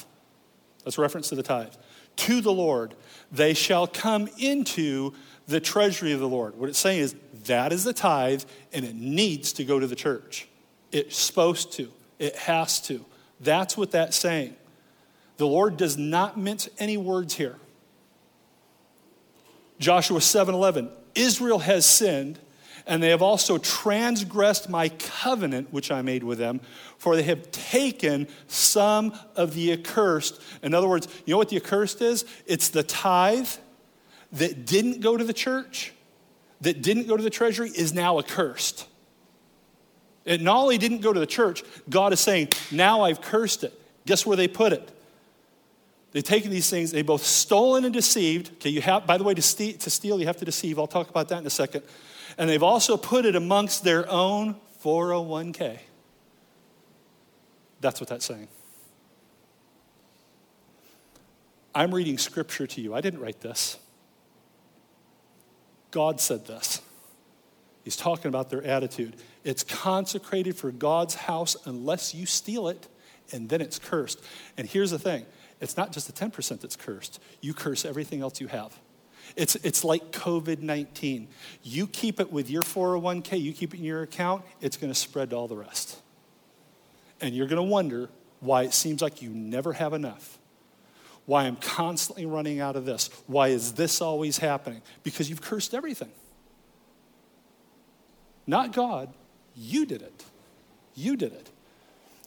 That's 0.83 0.97
a 0.97 1.01
reference 1.01 1.29
to 1.29 1.35
the 1.35 1.43
tithe. 1.43 1.75
To 2.15 2.41
the 2.41 2.51
Lord, 2.51 2.95
they 3.31 3.53
shall 3.53 3.85
come 3.85 4.29
into 4.39 5.13
the 5.47 5.59
treasury 5.59 6.11
of 6.11 6.19
the 6.19 6.27
Lord. 6.27 6.57
What 6.57 6.69
it's 6.69 6.79
saying 6.79 7.01
is 7.01 7.15
that 7.43 7.71
is 7.71 7.83
the 7.83 7.93
tithe, 7.93 8.45
and 8.73 8.83
it 8.83 8.95
needs 8.95 9.53
to 9.53 9.63
go 9.63 9.79
to 9.79 9.85
the 9.85 9.95
church. 9.95 10.47
It's 10.95 11.17
supposed 11.17 11.73
to, 11.73 11.91
it 12.19 12.37
has 12.37 12.79
to. 12.83 13.03
That's 13.41 13.75
what 13.75 13.91
that's 13.91 14.15
saying. 14.15 14.55
The 15.35 15.45
Lord 15.45 15.75
does 15.75 15.97
not 15.97 16.39
mince 16.39 16.69
any 16.79 16.95
words 16.95 17.33
here. 17.33 17.57
Joshua 19.77 20.21
7:11 20.21 20.89
Israel 21.13 21.59
has 21.59 21.85
sinned 21.85 22.39
and 22.87 23.03
they 23.03 23.09
have 23.09 23.21
also 23.21 23.57
transgressed 23.57 24.69
my 24.69 24.87
covenant 24.87 25.73
which 25.73 25.91
I 25.91 26.01
made 26.01 26.23
with 26.23 26.37
them 26.37 26.61
for 26.97 27.17
they 27.17 27.23
have 27.23 27.51
taken 27.51 28.29
some 28.47 29.13
of 29.35 29.53
the 29.53 29.73
accursed. 29.73 30.39
In 30.63 30.73
other 30.73 30.87
words, 30.87 31.09
you 31.25 31.33
know 31.33 31.37
what 31.37 31.49
the 31.49 31.57
accursed 31.57 32.01
is? 32.01 32.23
It's 32.45 32.69
the 32.69 32.83
tithe 32.83 33.49
that 34.31 34.65
didn't 34.65 35.01
go 35.01 35.17
to 35.17 35.25
the 35.25 35.33
church, 35.33 35.91
that 36.61 36.81
didn't 36.81 37.07
go 37.07 37.17
to 37.17 37.23
the 37.23 37.29
treasury 37.29 37.71
is 37.75 37.93
now 37.93 38.17
accursed. 38.17 38.87
It 40.25 40.41
not 40.41 40.57
only 40.57 40.77
didn't 40.77 41.01
go 41.01 41.13
to 41.13 41.19
the 41.19 41.27
church, 41.27 41.63
God 41.89 42.11
is 42.11 42.19
saying, 42.19 42.49
now 42.71 43.01
I've 43.01 43.21
cursed 43.21 43.63
it. 43.63 43.79
Guess 44.05 44.25
where 44.25 44.35
they 44.35 44.47
put 44.47 44.73
it? 44.73 44.91
They've 46.11 46.23
taken 46.23 46.49
these 46.49 46.69
things, 46.69 46.91
they 46.91 47.01
both 47.01 47.23
stolen 47.23 47.85
and 47.85 47.93
deceived. 47.93 48.53
Okay, 48.53 48.69
you 48.69 48.81
have, 48.81 49.05
by 49.05 49.17
the 49.17 49.23
way, 49.23 49.33
to 49.33 49.41
steal, 49.41 49.73
to 49.73 49.89
steal, 49.89 50.19
you 50.19 50.25
have 50.25 50.37
to 50.37 50.45
deceive. 50.45 50.79
I'll 50.79 50.87
talk 50.87 51.09
about 51.09 51.29
that 51.29 51.39
in 51.39 51.45
a 51.45 51.49
second. 51.49 51.83
And 52.37 52.49
they've 52.49 52.63
also 52.63 52.97
put 52.97 53.25
it 53.25 53.35
amongst 53.35 53.83
their 53.83 54.09
own 54.09 54.55
401k. 54.83 55.79
That's 57.81 57.99
what 57.99 58.09
that's 58.09 58.25
saying. 58.25 58.47
I'm 61.75 61.93
reading 61.93 62.17
scripture 62.17 62.65
to 62.65 62.81
you. 62.81 62.95
I 62.95 63.01
didn't 63.01 63.19
write 63.19 63.41
this. 63.41 63.77
God 65.91 66.21
said 66.21 66.47
this. 66.47 66.81
He's 67.83 67.97
talking 67.97 68.29
about 68.29 68.49
their 68.49 68.63
attitude. 68.63 69.15
It's 69.45 69.63
consecrated 69.63 70.57
for 70.57 70.71
God's 70.71 71.13
house 71.13 71.55
unless 71.65 72.15
you 72.15 72.25
steal 72.25 72.67
it, 72.67 72.87
and 73.31 73.47
then 73.47 73.61
it's 73.61 73.77
cursed. 73.77 74.21
And 74.57 74.67
here's 74.67 74.91
the 74.91 74.99
thing 74.99 75.25
it's 75.61 75.77
not 75.77 75.93
just 75.93 76.07
the 76.07 76.13
10% 76.13 76.59
that's 76.59 76.75
cursed, 76.75 77.21
you 77.39 77.53
curse 77.53 77.85
everything 77.85 78.21
else 78.21 78.41
you 78.41 78.47
have. 78.47 78.77
It's, 79.35 79.55
it's 79.57 79.83
like 79.83 80.11
COVID 80.11 80.59
19. 80.61 81.27
You 81.63 81.87
keep 81.87 82.19
it 82.19 82.31
with 82.31 82.49
your 82.49 82.63
401k, 82.63 83.39
you 83.39 83.53
keep 83.53 83.73
it 83.73 83.77
in 83.77 83.83
your 83.83 84.01
account, 84.01 84.43
it's 84.61 84.77
going 84.77 84.91
to 84.91 84.99
spread 84.99 85.29
to 85.29 85.35
all 85.35 85.47
the 85.47 85.55
rest. 85.55 86.01
And 87.21 87.35
you're 87.35 87.47
going 87.47 87.57
to 87.57 87.71
wonder 87.71 88.09
why 88.39 88.63
it 88.63 88.73
seems 88.73 89.01
like 89.01 89.21
you 89.21 89.29
never 89.29 89.73
have 89.73 89.93
enough. 89.93 90.39
Why 91.27 91.45
I'm 91.45 91.55
constantly 91.55 92.25
running 92.25 92.59
out 92.59 92.75
of 92.75 92.85
this. 92.85 93.09
Why 93.25 93.49
is 93.49 93.73
this 93.73 94.01
always 94.01 94.39
happening? 94.39 94.81
Because 95.03 95.29
you've 95.29 95.41
cursed 95.41 95.73
everything. 95.73 96.11
Not 98.45 98.73
God, 98.73 99.11
you 99.55 99.85
did 99.85 100.01
it. 100.01 100.23
You 100.95 101.15
did 101.15 101.33
it. 101.33 101.49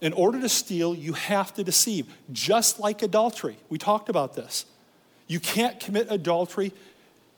In 0.00 0.12
order 0.12 0.40
to 0.40 0.48
steal, 0.48 0.94
you 0.94 1.12
have 1.14 1.52
to 1.54 1.64
deceive, 1.64 2.06
just 2.32 2.78
like 2.78 3.02
adultery. 3.02 3.56
We 3.68 3.78
talked 3.78 4.08
about 4.08 4.34
this. 4.34 4.64
You 5.26 5.40
can't 5.40 5.78
commit 5.80 6.06
adultery 6.10 6.72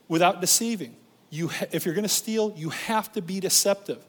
without 0.07 0.41
deceiving. 0.41 0.95
You 1.29 1.47
ha- 1.47 1.65
if 1.71 1.85
you're 1.85 1.95
going 1.95 2.03
to 2.03 2.09
steal, 2.09 2.53
you 2.55 2.69
have 2.69 3.11
to 3.13 3.21
be 3.21 3.39
deceptive. 3.39 4.03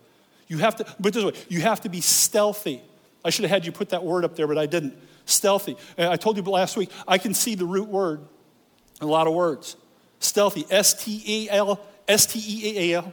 You 0.48 0.58
have 0.58 0.76
to, 0.76 0.86
but 1.00 1.14
this 1.14 1.24
way, 1.24 1.32
you 1.48 1.62
have 1.62 1.80
to 1.82 1.88
be 1.88 2.00
stealthy. 2.00 2.82
I 3.24 3.30
should 3.30 3.44
have 3.44 3.50
had 3.50 3.64
you 3.64 3.72
put 3.72 3.90
that 3.90 4.04
word 4.04 4.24
up 4.24 4.36
there, 4.36 4.46
but 4.46 4.58
I 4.58 4.66
didn't. 4.66 4.98
Stealthy. 5.24 5.76
I 5.96 6.16
told 6.16 6.36
you 6.36 6.42
last 6.42 6.76
week, 6.76 6.90
I 7.06 7.16
can 7.16 7.32
see 7.32 7.54
the 7.54 7.64
root 7.64 7.88
word 7.88 8.20
in 9.00 9.06
a 9.06 9.10
lot 9.10 9.28
of 9.28 9.34
words. 9.34 9.76
Stealthy, 10.18 10.66
S 10.68 11.04
T 11.04 11.22
E 11.24 11.48
L, 11.48 11.80
S 12.08 12.26
T 12.26 12.40
E 12.40 12.92
A 12.92 12.98
L, 12.98 13.12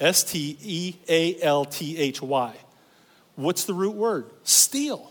S 0.00 0.24
T 0.24 0.56
E 0.60 0.94
A 1.08 1.40
L 1.42 1.64
T 1.64 1.98
H 1.98 2.22
Y. 2.22 2.56
What's 3.36 3.64
the 3.64 3.74
root 3.74 3.94
word? 3.94 4.30
Steal. 4.42 5.10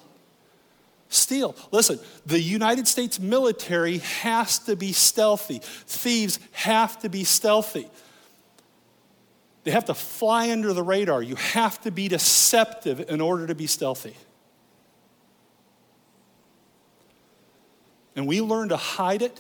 Steal. 1.10 1.56
Listen, 1.72 2.00
the 2.26 2.40
United 2.40 2.88
States 2.88 3.20
military 3.20 4.00
has 4.00 4.60
to 4.60 4.76
be 4.76 4.92
stealthy. 4.92 5.60
Thieves 5.64 6.40
have 6.52 7.00
to 7.00 7.10
be 7.10 7.24
stealthy. 7.24 7.88
They 9.64 9.72
have 9.72 9.86
to 9.86 9.94
fly 9.94 10.52
under 10.52 10.74
the 10.74 10.84
radar. 10.84 11.22
You 11.22 11.36
have 11.36 11.82
to 11.82 11.92
be 11.92 12.08
deceptive 12.08 13.10
in 13.10 13.22
order 13.22 13.48
to 13.48 13.56
be 13.56 13.68
stealthy. 13.68 14.16
And 18.16 18.28
we 18.28 18.42
learn 18.42 18.70
to 18.70 18.78
hide 18.78 19.22
it, 19.22 19.40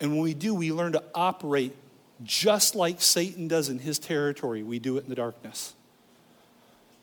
and 0.00 0.12
when 0.12 0.20
we 0.20 0.34
do, 0.34 0.54
we 0.54 0.72
learn 0.72 0.92
to 0.92 1.02
operate 1.14 1.74
just 2.24 2.74
like 2.74 3.00
Satan 3.00 3.48
does 3.48 3.68
in 3.68 3.78
his 3.78 3.98
territory. 3.98 4.62
We 4.62 4.78
do 4.78 4.96
it 4.96 5.04
in 5.04 5.10
the 5.10 5.14
darkness. 5.14 5.74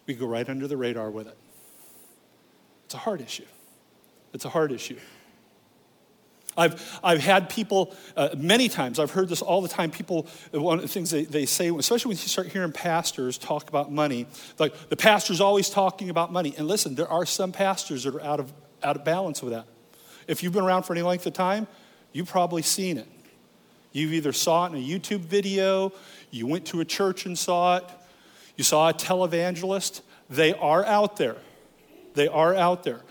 We 0.05 0.15
go 0.15 0.25
right 0.25 0.47
under 0.49 0.67
the 0.67 0.77
radar 0.77 1.09
with 1.09 1.27
it. 1.27 1.37
It's 2.85 2.95
a 2.95 2.99
hard 2.99 3.21
issue. 3.21 3.45
It's 4.33 4.45
a 4.45 4.49
hard 4.49 4.71
issue. 4.71 4.97
I've, 6.57 6.99
I've 7.01 7.21
had 7.21 7.49
people, 7.49 7.95
uh, 8.17 8.29
many 8.35 8.67
times, 8.67 8.99
I've 8.99 9.11
heard 9.11 9.29
this 9.29 9.41
all 9.41 9.61
the 9.61 9.69
time. 9.69 9.89
People, 9.89 10.27
one 10.51 10.79
of 10.79 10.81
the 10.81 10.89
things 10.89 11.09
they, 11.09 11.23
they 11.23 11.45
say, 11.45 11.69
especially 11.69 12.09
when 12.09 12.17
you 12.17 12.27
start 12.27 12.47
hearing 12.47 12.73
pastors 12.73 13.37
talk 13.37 13.69
about 13.69 13.91
money, 13.91 14.27
like 14.59 14.89
the 14.89 14.97
pastor's 14.97 15.39
always 15.39 15.69
talking 15.69 16.09
about 16.09 16.33
money. 16.33 16.53
And 16.57 16.67
listen, 16.67 16.95
there 16.95 17.07
are 17.07 17.25
some 17.25 17.53
pastors 17.53 18.03
that 18.03 18.15
are 18.15 18.21
out 18.21 18.41
of, 18.41 18.51
out 18.83 18.97
of 18.97 19.05
balance 19.05 19.41
with 19.41 19.53
that. 19.53 19.65
If 20.27 20.43
you've 20.43 20.53
been 20.53 20.63
around 20.63 20.83
for 20.83 20.93
any 20.93 21.01
length 21.01 21.25
of 21.25 21.33
time, 21.33 21.67
you've 22.11 22.29
probably 22.29 22.61
seen 22.61 22.97
it. 22.97 23.07
You've 23.91 24.13
either 24.13 24.31
saw 24.31 24.65
it 24.65 24.73
in 24.73 24.75
a 24.75 24.85
YouTube 24.85 25.21
video, 25.21 25.91
you 26.29 26.47
went 26.47 26.65
to 26.67 26.79
a 26.79 26.85
church 26.85 27.25
and 27.25 27.37
saw 27.37 27.77
it, 27.77 27.83
you 28.55 28.63
saw 28.63 28.89
a 28.89 28.93
televangelist. 28.93 30.01
They 30.29 30.53
are 30.53 30.85
out 30.85 31.17
there. 31.17 31.35
They 32.13 32.27
are 32.29 32.55
out 32.55 32.83
there. 32.83 33.01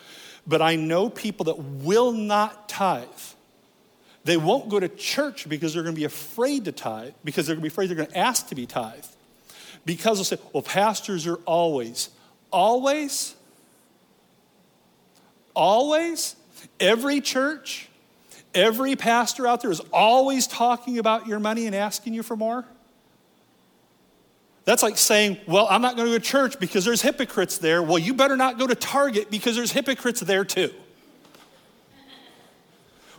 But 0.46 0.62
I 0.62 0.76
know 0.76 1.10
people 1.10 1.44
that 1.44 1.58
will 1.58 2.12
not 2.12 2.68
tithe. 2.68 3.06
They 4.24 4.38
won't 4.38 4.68
go 4.68 4.80
to 4.80 4.88
church 4.88 5.48
because 5.48 5.74
they're 5.74 5.82
going 5.82 5.94
to 5.94 6.00
be 6.00 6.04
afraid 6.04 6.64
to 6.64 6.72
tithe, 6.72 7.12
because 7.24 7.46
they're 7.46 7.56
going 7.56 7.62
to 7.62 7.68
be 7.68 7.72
afraid 7.72 7.88
they're 7.88 7.96
going 7.96 8.08
to 8.08 8.18
ask 8.18 8.48
to 8.48 8.54
be 8.54 8.64
tithe. 8.66 9.04
Because 9.84 10.16
they'll 10.16 10.24
say, 10.24 10.38
well, 10.52 10.62
pastors 10.62 11.26
are 11.26 11.36
always. 11.46 12.08
Always? 12.50 13.34
Always? 15.54 16.36
Every 16.78 17.20
church, 17.20 17.89
every 18.54 18.96
pastor 18.96 19.46
out 19.46 19.62
there 19.62 19.70
is 19.70 19.80
always 19.92 20.46
talking 20.46 20.98
about 20.98 21.26
your 21.26 21.40
money 21.40 21.66
and 21.66 21.74
asking 21.74 22.14
you 22.14 22.22
for 22.22 22.36
more? 22.36 22.64
That's 24.64 24.82
like 24.82 24.98
saying, 24.98 25.38
well, 25.46 25.66
I'm 25.70 25.82
not 25.82 25.96
going 25.96 26.06
to 26.06 26.12
go 26.12 26.18
to 26.18 26.24
church 26.24 26.60
because 26.60 26.84
there's 26.84 27.02
hypocrites 27.02 27.58
there. 27.58 27.82
Well, 27.82 27.98
you 27.98 28.14
better 28.14 28.36
not 28.36 28.58
go 28.58 28.66
to 28.66 28.74
Target 28.74 29.30
because 29.30 29.56
there's 29.56 29.72
hypocrites 29.72 30.20
there 30.20 30.44
too. 30.44 30.72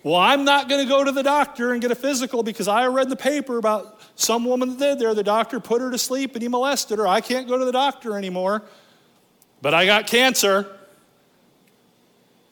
Well, 0.04 0.16
I'm 0.16 0.46
not 0.46 0.68
going 0.68 0.82
to 0.82 0.90
go 0.90 1.04
to 1.04 1.12
the 1.12 1.22
doctor 1.22 1.74
and 1.74 1.82
get 1.82 1.92
a 1.92 1.96
physical 1.96 2.42
because 2.42 2.68
I 2.68 2.88
read 2.88 3.10
the 3.10 3.16
paper 3.16 3.58
about 3.58 4.00
some 4.16 4.46
woman 4.46 4.70
that 4.70 4.80
did 4.80 5.00
there. 5.00 5.14
The 5.14 5.24
doctor 5.24 5.60
put 5.60 5.82
her 5.82 5.92
to 5.92 5.98
sleep 5.98 6.34
and 6.34 6.42
he 6.42 6.48
molested 6.48 6.98
her. 6.98 7.08
I 7.08 7.22
can't 7.22 7.48
go 7.48 7.58
to 7.58 7.66
the 7.66 7.72
doctor 7.72 8.18
anymore, 8.18 8.64
but 9.62 9.74
I 9.76 9.86
got 9.86 10.08
cancer. 10.08 10.68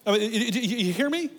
I 0.06 0.18
mean, 0.18 0.32
you 0.32 0.94
hear 0.94 1.10
me? 1.10 1.32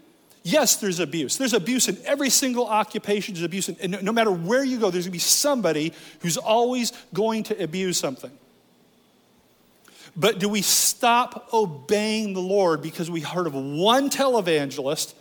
Yes, 0.43 0.77
there's 0.77 1.01
abuse. 1.01 1.37
There's 1.37 1.53
abuse 1.53 1.89
in 1.89 1.99
every 2.07 2.31
single 2.31 2.67
occupation. 2.67 3.35
There's 3.35 3.45
abuse, 3.45 3.69
in, 3.69 3.95
and 3.95 4.03
no 4.03 4.13
matter 4.13 4.31
where 4.31 4.65
you 4.65 4.79
go, 4.79 4.91
there's 4.91 5.05
going 5.05 5.13
to 5.13 5.17
be 5.17 5.19
somebody 5.19 5.93
who's 6.21 6.39
always 6.39 6.93
going 7.13 7.43
to 7.45 7.63
abuse 7.63 7.99
something. 7.99 8.31
But 10.17 10.39
do 10.39 10.49
we 10.49 10.63
stop 10.63 11.49
obeying 11.53 12.33
the 12.33 12.41
Lord 12.41 12.83
because 12.83 13.11
we 13.11 13.21
heard 13.21 13.47
of 13.47 13.55
one 13.55 14.11
televangelist 14.11 15.15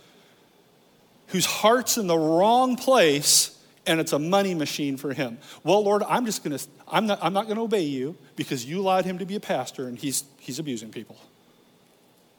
whose 1.28 1.46
heart's 1.46 1.96
in 1.96 2.06
the 2.06 2.18
wrong 2.18 2.76
place 2.76 3.56
and 3.86 4.00
it's 4.00 4.12
a 4.12 4.18
money 4.18 4.54
machine 4.54 4.96
for 4.96 5.12
him? 5.12 5.38
Well, 5.62 5.84
Lord, 5.84 6.02
I'm 6.02 6.26
just 6.26 6.42
going 6.42 6.56
to, 6.56 6.66
I'm 6.88 7.06
not, 7.06 7.18
I'm 7.22 7.32
not 7.32 7.44
going 7.44 7.56
to 7.56 7.62
obey 7.62 7.82
you 7.82 8.16
because 8.36 8.64
you 8.64 8.80
allowed 8.80 9.04
him 9.04 9.18
to 9.18 9.26
be 9.26 9.36
a 9.36 9.40
pastor 9.40 9.86
and 9.86 9.98
he's, 9.98 10.24
he's 10.38 10.58
abusing 10.58 10.90
people. 10.90 11.16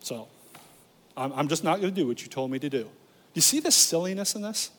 So 0.01 0.27
I'm, 1.21 1.47
just 1.47 1.63
not 1.63 1.81
going 1.81 1.93
to 1.93 2.01
do 2.01 2.07
what 2.07 2.21
you 2.21 2.27
told 2.27 2.51
me 2.51 2.59
to 2.59 2.69
do. 2.69 2.83
Do 2.83 2.89
you 3.35 3.41
see 3.41 3.59
the 3.59 3.71
silliness 3.71 4.35
in 4.35 4.41
this? 4.41 4.71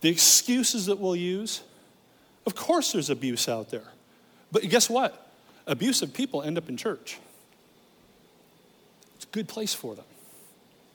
The 0.00 0.08
excuses 0.08 0.86
that 0.86 0.98
we'll 0.98 1.16
use? 1.16 1.62
Of 2.46 2.54
course, 2.54 2.92
there's 2.92 3.10
abuse 3.10 3.48
out 3.48 3.70
there. 3.70 3.88
But 4.52 4.62
guess 4.68 4.88
what? 4.88 5.28
abusive 5.68 6.14
people 6.14 6.42
end 6.42 6.58
up 6.58 6.68
in 6.68 6.76
church. 6.76 7.18
It's 9.16 9.24
a 9.24 9.28
good 9.28 9.46
place 9.46 9.74
for 9.74 9.94
them 9.94 10.06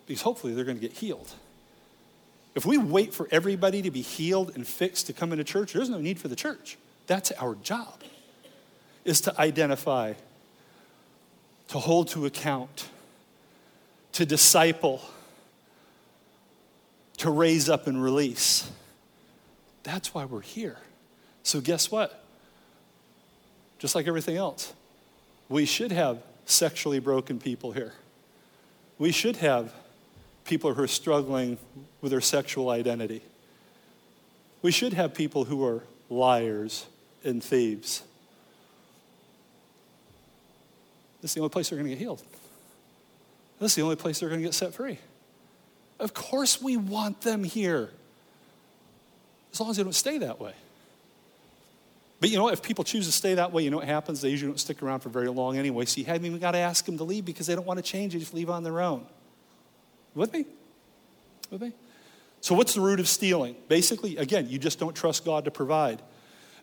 because 0.07 0.23
hopefully 0.23 0.53
they're 0.53 0.65
going 0.65 0.77
to 0.77 0.81
get 0.81 0.91
healed. 0.91 1.31
If 2.55 2.65
we 2.65 2.77
wait 2.77 3.13
for 3.13 3.27
everybody 3.31 3.81
to 3.83 3.91
be 3.91 4.01
healed 4.01 4.51
and 4.55 4.67
fixed 4.67 5.07
to 5.07 5.13
come 5.13 5.31
into 5.31 5.43
church, 5.43 5.73
there's 5.73 5.89
no 5.89 5.99
need 5.99 6.19
for 6.19 6.27
the 6.27 6.35
church. 6.35 6.77
That's 7.07 7.31
our 7.33 7.55
job, 7.55 8.01
is 9.05 9.21
to 9.21 9.39
identify, 9.39 10.13
to 11.69 11.79
hold 11.79 12.09
to 12.09 12.25
account, 12.25 12.89
to 14.13 14.25
disciple, 14.25 15.01
to 17.17 17.29
raise 17.29 17.69
up 17.69 17.87
and 17.87 18.01
release. 18.01 18.69
That's 19.83 20.13
why 20.13 20.25
we're 20.25 20.41
here. 20.41 20.77
So, 21.43 21.59
guess 21.59 21.91
what? 21.91 22.23
just 23.83 23.95
like 23.95 24.07
everything 24.07 24.37
else. 24.37 24.73
We 25.49 25.65
should 25.65 25.91
have 25.91 26.23
sexually 26.45 26.99
broken 26.99 27.37
people 27.37 27.73
here. 27.73 27.91
We 28.97 29.11
should 29.11 29.35
have 29.35 29.73
people 30.45 30.73
who 30.73 30.83
are 30.83 30.87
struggling 30.87 31.57
with 31.99 32.11
their 32.11 32.21
sexual 32.21 32.69
identity. 32.69 33.21
We 34.61 34.71
should 34.71 34.93
have 34.93 35.13
people 35.13 35.43
who 35.43 35.65
are 35.65 35.83
liars 36.09 36.85
and 37.25 37.43
thieves. 37.43 38.03
This 41.21 41.31
is 41.31 41.35
the 41.35 41.41
only 41.41 41.49
place 41.49 41.69
they're 41.69 41.77
going 41.77 41.89
to 41.89 41.93
get 41.93 41.99
healed. 41.99 42.23
This 43.59 43.71
is 43.71 43.75
the 43.75 43.81
only 43.81 43.95
place 43.95 44.19
they're 44.19 44.29
going 44.29 44.41
to 44.41 44.45
get 44.45 44.53
set 44.53 44.73
free. 44.73 44.99
Of 45.99 46.13
course, 46.13 46.61
we 46.61 46.75
want 46.75 47.21
them 47.21 47.43
here, 47.43 47.89
as 49.53 49.59
long 49.59 49.69
as 49.69 49.77
they 49.77 49.83
don't 49.83 49.93
stay 49.93 50.17
that 50.17 50.39
way. 50.39 50.53
But 52.19 52.29
you 52.29 52.37
know, 52.37 52.47
if 52.49 52.61
people 52.61 52.83
choose 52.83 53.05
to 53.05 53.11
stay 53.11 53.33
that 53.33 53.51
way, 53.51 53.63
you 53.63 53.69
know 53.69 53.77
what 53.77 53.85
happens? 53.85 54.21
They 54.21 54.29
usually 54.29 54.51
don't 54.51 54.57
stick 54.57 54.81
around 54.81 55.01
for 55.01 55.09
very 55.09 55.27
long 55.27 55.57
anyway. 55.57 55.85
So 55.85 55.99
you 55.99 56.05
haven't 56.05 56.25
even 56.25 56.39
got 56.39 56.51
to 56.51 56.57
ask 56.57 56.85
them 56.85 56.97
to 56.97 57.03
leave 57.03 57.25
because 57.25 57.47
they 57.47 57.55
don't 57.55 57.67
want 57.67 57.79
to 57.79 57.83
change. 57.83 58.13
They 58.13 58.19
just 58.19 58.33
leave 58.33 58.49
on 58.49 58.63
their 58.63 58.79
own. 58.81 59.05
With 60.15 60.31
me? 60.31 60.45
With 61.49 61.61
me? 61.61 61.73
So, 62.39 62.55
what's 62.55 62.73
the 62.73 62.81
root 62.81 62.99
of 62.99 63.07
stealing? 63.07 63.55
Basically, 63.67 64.17
again, 64.17 64.49
you 64.49 64.57
just 64.57 64.79
don't 64.79 64.95
trust 64.95 65.25
God 65.25 65.45
to 65.45 65.51
provide. 65.51 66.01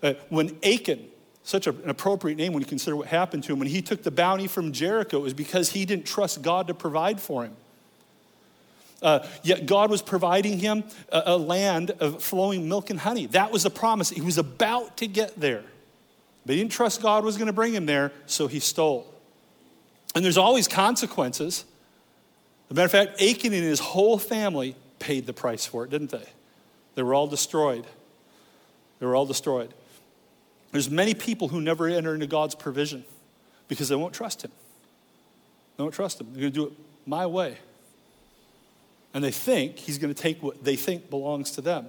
Uh, 0.03 0.15
when 0.29 0.57
Achan, 0.63 1.07
such 1.51 1.67
an 1.67 1.89
appropriate 1.89 2.37
name 2.37 2.53
when 2.53 2.63
you 2.63 2.67
consider 2.67 2.97
what 2.97 3.09
happened 3.09 3.45
to 3.45 3.53
him, 3.53 3.59
when 3.59 3.69
he 3.69 3.83
took 3.83 4.03
the 4.03 4.11
bounty 4.11 4.47
from 4.47 4.73
Jericho, 4.73 5.19
it 5.19 5.23
was 5.23 5.35
because 5.35 5.71
he 5.71 5.85
didn't 5.85 6.07
trust 6.07 6.43
God 6.43 6.69
to 6.69 6.75
provide 6.75 7.21
for 7.21 7.45
him. 7.45 7.57
Uh, 9.03 9.27
yet 9.43 9.67
God 9.67 9.91
was 9.91 10.03
providing 10.03 10.59
him 10.59 10.85
a, 11.11 11.23
a, 11.27 11.37
land 11.39 11.91
of 12.01 12.23
flowing 12.23 12.69
milk 12.69 12.91
and 12.91 13.01
honey. 13.01 13.27
That 13.27 13.51
was 13.51 13.63
the 13.63 13.71
promise. 13.71 14.11
He 14.11 14.21
was 14.21 14.37
about 14.37 14.99
to 14.99 15.07
get 15.07 15.41
there. 15.41 15.65
But 16.45 16.55
he 16.55 16.61
didn't 16.61 16.73
trust 16.73 17.01
God 17.01 17.25
was 17.25 17.37
going 17.37 17.47
to 17.47 17.53
bring 17.53 17.73
him 17.75 17.87
there, 17.87 18.13
so 18.27 18.47
he 18.47 18.61
stole. 18.61 19.13
And 20.15 20.25
there's 20.25 20.39
always 20.39 20.69
consequences. 20.69 21.65
As 22.67 22.71
a 22.71 22.75
matter 22.75 22.85
of 22.85 22.91
fact, 22.93 23.23
Achan 23.23 23.53
and 23.53 23.65
his 23.65 23.81
whole 23.81 24.19
family 24.19 24.77
paid 24.99 25.27
the 25.27 25.33
price 25.33 25.65
for 25.65 25.85
it, 25.85 25.91
didn't 25.91 26.11
they? 26.11 26.27
They 26.95 27.03
were 27.03 27.15
all 27.15 27.27
destroyed. 27.27 27.87
They 28.99 29.07
were 29.07 29.17
all 29.17 29.27
destroyed. 29.27 29.73
There's 30.73 30.91
many 30.91 31.15
people 31.15 31.49
who 31.49 31.61
never 31.61 31.89
enter 31.89 32.15
into 32.15 32.27
God's 32.27 32.55
provision 32.55 33.05
because 33.69 33.89
they 33.89 33.97
won't 33.97 34.15
trust 34.15 34.43
him. 34.43 34.53
They 35.77 35.83
won't 35.83 35.95
trust 35.95 36.21
him. 36.21 36.29
They're 36.33 36.43
going 36.43 36.53
to 36.53 36.61
do 36.61 36.67
it 36.67 36.73
my 37.07 37.27
way. 37.27 37.59
And 39.13 39.25
they 39.25 39.33
think 39.33 39.77
he's 39.77 39.99
going 39.99 40.15
to 40.15 40.23
take 40.23 40.43
what 40.43 40.63
they 40.63 40.77
think 40.77 41.11
belongs 41.11 41.51
to 41.53 41.61
them. 41.61 41.87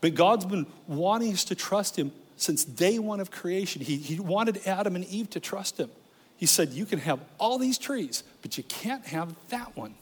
But 0.00 0.14
God's 0.14 0.44
been 0.44 0.66
wanting 0.86 1.32
us 1.32 1.44
to 1.44 1.54
trust 1.54 1.98
him 1.98 2.12
since 2.36 2.64
day 2.64 2.98
one 2.98 3.20
of 3.20 3.30
creation. 3.30 3.80
He, 3.80 3.96
he 3.96 4.20
wanted 4.20 4.66
Adam 4.66 4.94
and 4.94 5.04
Eve 5.06 5.30
to 5.30 5.40
trust 5.40 5.78
him. 5.78 5.90
He 6.36 6.44
said, 6.44 6.70
You 6.70 6.84
can 6.84 6.98
have 6.98 7.20
all 7.38 7.58
these 7.58 7.78
trees, 7.78 8.22
but 8.42 8.58
you 8.58 8.64
can't 8.64 9.06
have 9.06 9.34
that 9.48 9.74
one. 9.74 9.94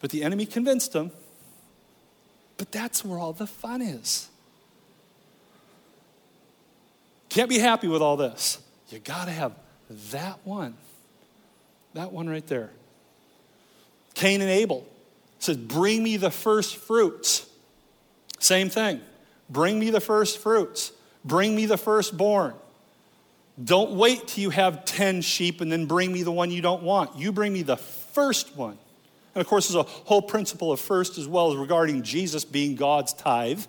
But 0.00 0.10
the 0.10 0.22
enemy 0.22 0.46
convinced 0.46 0.92
them. 0.92 1.10
But 2.56 2.70
that's 2.72 3.04
where 3.04 3.18
all 3.18 3.32
the 3.32 3.46
fun 3.46 3.82
is. 3.82 4.29
Can't 7.30 7.48
be 7.48 7.58
happy 7.58 7.88
with 7.88 8.02
all 8.02 8.16
this. 8.16 8.58
You 8.90 8.98
got 8.98 9.24
to 9.24 9.30
have 9.30 9.52
that 10.10 10.38
one. 10.44 10.74
That 11.94 12.12
one 12.12 12.28
right 12.28 12.46
there. 12.46 12.70
Cain 14.14 14.40
and 14.40 14.50
Abel 14.50 14.86
says, 15.38 15.56
Bring 15.56 16.02
me 16.02 16.16
the 16.16 16.30
first 16.30 16.76
fruits. 16.76 17.48
Same 18.38 18.68
thing. 18.68 19.00
Bring 19.48 19.78
me 19.78 19.90
the 19.90 20.00
first 20.00 20.38
fruits. 20.38 20.92
Bring 21.24 21.54
me 21.54 21.66
the 21.66 21.76
firstborn. 21.76 22.54
Don't 23.62 23.92
wait 23.92 24.28
till 24.28 24.42
you 24.42 24.50
have 24.50 24.84
10 24.84 25.20
sheep 25.20 25.60
and 25.60 25.70
then 25.70 25.86
bring 25.86 26.12
me 26.12 26.22
the 26.22 26.32
one 26.32 26.50
you 26.50 26.62
don't 26.62 26.82
want. 26.82 27.16
You 27.16 27.32
bring 27.32 27.52
me 27.52 27.62
the 27.62 27.76
first 27.76 28.56
one. 28.56 28.78
And 29.34 29.40
of 29.40 29.46
course, 29.46 29.68
there's 29.68 29.84
a 29.84 29.88
whole 29.88 30.22
principle 30.22 30.72
of 30.72 30.80
first 30.80 31.18
as 31.18 31.28
well 31.28 31.52
as 31.52 31.56
regarding 31.56 32.02
Jesus 32.02 32.44
being 32.44 32.74
God's 32.74 33.12
tithe. 33.12 33.62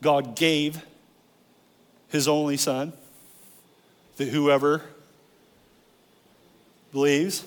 God 0.00 0.36
gave 0.36 0.84
his 2.08 2.28
only 2.28 2.56
son 2.56 2.92
that 4.16 4.28
whoever 4.28 4.82
believes. 6.92 7.44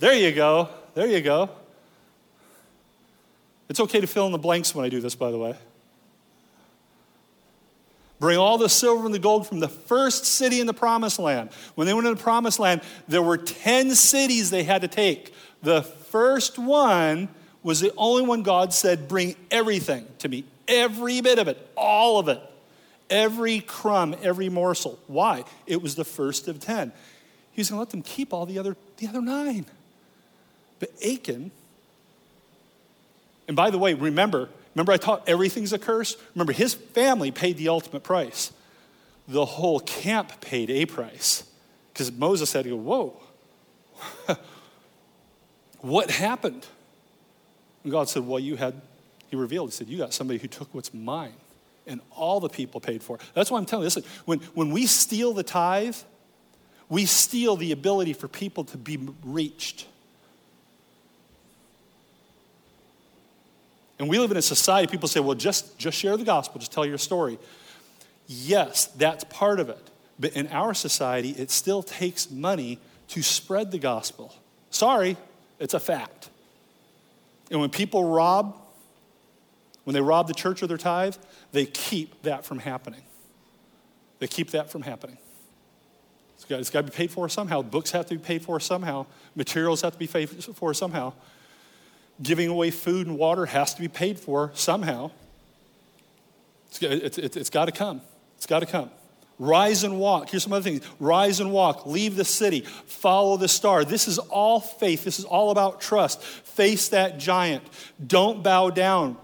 There 0.00 0.14
you 0.14 0.32
go. 0.32 0.68
There 0.94 1.06
you 1.06 1.20
go. 1.20 1.50
It's 3.68 3.80
okay 3.80 4.00
to 4.00 4.06
fill 4.06 4.26
in 4.26 4.32
the 4.32 4.38
blanks 4.38 4.74
when 4.74 4.84
I 4.84 4.88
do 4.88 5.00
this, 5.00 5.14
by 5.14 5.30
the 5.30 5.38
way. 5.38 5.54
Bring 8.20 8.38
all 8.38 8.58
the 8.58 8.68
silver 8.68 9.04
and 9.04 9.14
the 9.14 9.20
gold 9.20 9.46
from 9.46 9.60
the 9.60 9.68
first 9.68 10.24
city 10.24 10.60
in 10.60 10.66
the 10.66 10.74
promised 10.74 11.18
land. 11.18 11.50
When 11.76 11.86
they 11.86 11.94
went 11.94 12.06
into 12.06 12.18
the 12.18 12.22
promised 12.22 12.58
land, 12.58 12.80
there 13.06 13.22
were 13.22 13.36
10 13.36 13.94
cities 13.94 14.50
they 14.50 14.64
had 14.64 14.82
to 14.82 14.88
take. 14.88 15.32
The 15.62 15.82
first 15.82 16.58
one 16.58 17.28
was 17.68 17.80
the 17.80 17.92
only 17.98 18.22
one 18.22 18.42
God 18.42 18.72
said, 18.72 19.08
Bring 19.08 19.36
everything 19.50 20.06
to 20.20 20.28
me, 20.30 20.44
every 20.66 21.20
bit 21.20 21.38
of 21.38 21.48
it, 21.48 21.58
all 21.76 22.18
of 22.18 22.28
it. 22.28 22.40
Every 23.10 23.60
crumb, 23.60 24.16
every 24.22 24.48
morsel. 24.48 24.98
Why? 25.06 25.44
It 25.66 25.82
was 25.82 25.94
the 25.94 26.04
first 26.04 26.48
of 26.48 26.60
ten. 26.60 26.92
He 27.52 27.60
was 27.60 27.68
going 27.68 27.76
to 27.76 27.80
let 27.80 27.90
them 27.90 28.00
keep 28.00 28.32
all 28.32 28.46
the 28.46 28.58
other, 28.58 28.74
the 28.96 29.06
other 29.06 29.20
nine. 29.20 29.66
But 30.78 30.92
Achan, 31.06 31.50
and 33.46 33.56
by 33.56 33.68
the 33.68 33.78
way, 33.78 33.92
remember, 33.92 34.48
remember 34.74 34.92
I 34.92 34.96
taught 34.96 35.28
everything's 35.28 35.74
a 35.74 35.78
curse? 35.78 36.16
Remember, 36.34 36.54
his 36.54 36.72
family 36.72 37.30
paid 37.30 37.58
the 37.58 37.68
ultimate 37.68 38.02
price. 38.02 38.50
The 39.26 39.44
whole 39.44 39.80
camp 39.80 40.40
paid 40.40 40.70
a 40.70 40.86
price. 40.86 41.44
Because 41.92 42.10
Moses 42.12 42.50
had 42.50 42.64
to 42.64 42.70
go, 42.70 42.76
whoa, 42.76 43.16
what 45.80 46.10
happened? 46.10 46.66
And 47.82 47.92
God 47.92 48.08
said, 48.08 48.26
well, 48.26 48.38
you 48.38 48.56
had, 48.56 48.80
he 49.28 49.36
revealed, 49.36 49.70
he 49.70 49.72
said, 49.72 49.88
you 49.88 49.98
got 49.98 50.12
somebody 50.12 50.38
who 50.38 50.48
took 50.48 50.72
what's 50.74 50.92
mine 50.92 51.34
and 51.86 52.00
all 52.10 52.40
the 52.40 52.48
people 52.48 52.80
paid 52.80 53.02
for 53.02 53.16
it. 53.16 53.22
That's 53.34 53.50
why 53.50 53.58
I'm 53.58 53.64
telling 53.64 53.82
you, 53.82 53.86
listen, 53.86 54.04
when, 54.24 54.40
when 54.54 54.70
we 54.70 54.86
steal 54.86 55.32
the 55.32 55.42
tithe, 55.42 55.96
we 56.88 57.06
steal 57.06 57.56
the 57.56 57.72
ability 57.72 58.12
for 58.12 58.28
people 58.28 58.64
to 58.64 58.76
be 58.76 58.98
reached. 59.24 59.86
And 63.98 64.08
we 64.08 64.18
live 64.18 64.30
in 64.30 64.36
a 64.36 64.42
society, 64.42 64.90
people 64.90 65.08
say, 65.08 65.20
well, 65.20 65.34
just, 65.34 65.78
just 65.78 65.98
share 65.98 66.16
the 66.16 66.24
gospel, 66.24 66.60
just 66.60 66.72
tell 66.72 66.86
your 66.86 66.98
story. 66.98 67.38
Yes, 68.26 68.86
that's 68.86 69.24
part 69.24 69.58
of 69.58 69.68
it. 69.68 69.90
But 70.20 70.34
in 70.34 70.46
our 70.48 70.74
society, 70.74 71.30
it 71.30 71.50
still 71.50 71.82
takes 71.82 72.30
money 72.30 72.78
to 73.08 73.22
spread 73.22 73.70
the 73.70 73.78
gospel. 73.78 74.34
Sorry, 74.70 75.16
it's 75.58 75.74
a 75.74 75.80
fact. 75.80 76.28
And 77.50 77.60
when 77.60 77.70
people 77.70 78.04
rob, 78.04 78.56
when 79.84 79.94
they 79.94 80.00
rob 80.00 80.28
the 80.28 80.34
church 80.34 80.62
of 80.62 80.68
their 80.68 80.78
tithe, 80.78 81.16
they 81.52 81.66
keep 81.66 82.22
that 82.22 82.44
from 82.44 82.58
happening. 82.58 83.02
They 84.18 84.26
keep 84.26 84.50
that 84.50 84.70
from 84.70 84.82
happening. 84.82 85.18
It's 86.34 86.44
got, 86.44 86.60
it's 86.60 86.70
got 86.70 86.80
to 86.86 86.92
be 86.92 86.96
paid 86.96 87.10
for 87.10 87.28
somehow. 87.28 87.62
Books 87.62 87.90
have 87.92 88.06
to 88.06 88.14
be 88.14 88.20
paid 88.20 88.42
for 88.42 88.60
somehow. 88.60 89.06
Materials 89.34 89.80
have 89.82 89.92
to 89.92 89.98
be 89.98 90.06
paid 90.06 90.26
for 90.26 90.74
somehow. 90.74 91.12
Giving 92.22 92.48
away 92.48 92.70
food 92.70 93.06
and 93.06 93.16
water 93.18 93.46
has 93.46 93.74
to 93.74 93.80
be 93.80 93.88
paid 93.88 94.18
for 94.18 94.50
somehow. 94.54 95.10
It's, 96.68 96.82
it's, 96.82 97.18
it's, 97.18 97.36
it's 97.36 97.50
got 97.50 97.64
to 97.64 97.72
come. 97.72 98.02
It's 98.36 98.46
got 98.46 98.60
to 98.60 98.66
come. 98.66 98.90
Rise 99.38 99.84
and 99.84 99.98
walk. 100.00 100.30
Here's 100.30 100.42
some 100.42 100.52
other 100.52 100.62
things. 100.62 100.84
Rise 100.98 101.40
and 101.40 101.52
walk. 101.52 101.86
Leave 101.86 102.16
the 102.16 102.24
city. 102.24 102.62
Follow 102.86 103.36
the 103.36 103.48
star. 103.48 103.84
This 103.84 104.08
is 104.08 104.18
all 104.18 104.60
faith. 104.60 105.04
This 105.04 105.18
is 105.18 105.24
all 105.24 105.50
about 105.50 105.80
trust. 105.80 106.22
Face 106.22 106.88
that 106.88 107.18
giant. 107.18 107.62
Don't 108.04 108.42
bow 108.42 108.70
down 108.70 109.16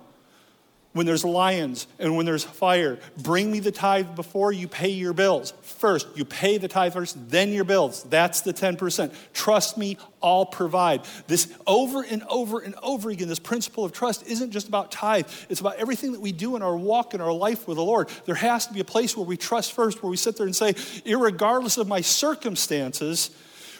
when 0.94 1.06
there's 1.06 1.24
lions 1.24 1.86
and 1.98 2.16
when 2.16 2.24
there's 2.24 2.44
fire. 2.44 2.98
Bring 3.18 3.52
me 3.52 3.60
the 3.60 3.72
tithe 3.72 4.14
before 4.16 4.52
you 4.52 4.66
pay 4.66 4.88
your 4.88 5.12
bills. 5.12 5.52
First, 5.60 6.06
you 6.14 6.24
pay 6.24 6.56
the 6.56 6.68
tithe 6.68 6.94
first, 6.94 7.30
then 7.30 7.52
your 7.52 7.64
bills. 7.64 8.04
That's 8.04 8.40
the 8.40 8.54
10%. 8.54 9.12
Trust 9.34 9.76
me, 9.76 9.98
I'll 10.22 10.46
provide. 10.46 11.02
This 11.26 11.52
over 11.66 12.02
and 12.02 12.22
over 12.30 12.60
and 12.60 12.74
over 12.82 13.10
again, 13.10 13.28
this 13.28 13.40
principle 13.40 13.84
of 13.84 13.92
trust 13.92 14.26
isn't 14.26 14.52
just 14.52 14.68
about 14.68 14.90
tithe, 14.90 15.26
it's 15.48 15.60
about 15.60 15.76
everything 15.76 16.12
that 16.12 16.20
we 16.20 16.32
do 16.32 16.56
in 16.56 16.62
our 16.62 16.76
walk 16.76 17.12
in 17.12 17.20
our 17.20 17.32
life 17.32 17.68
with 17.68 17.76
the 17.76 17.84
Lord. 17.84 18.08
There 18.24 18.36
has 18.36 18.66
to 18.68 18.72
be 18.72 18.80
a 18.80 18.84
place 18.84 19.16
where 19.16 19.26
we 19.26 19.36
trust 19.36 19.72
first, 19.72 20.02
where 20.02 20.10
we 20.10 20.16
sit 20.16 20.36
there 20.36 20.46
and 20.46 20.56
say, 20.56 20.74
regardless 21.04 21.76
of 21.76 21.88
my 21.88 22.00
circumstances, 22.00 23.30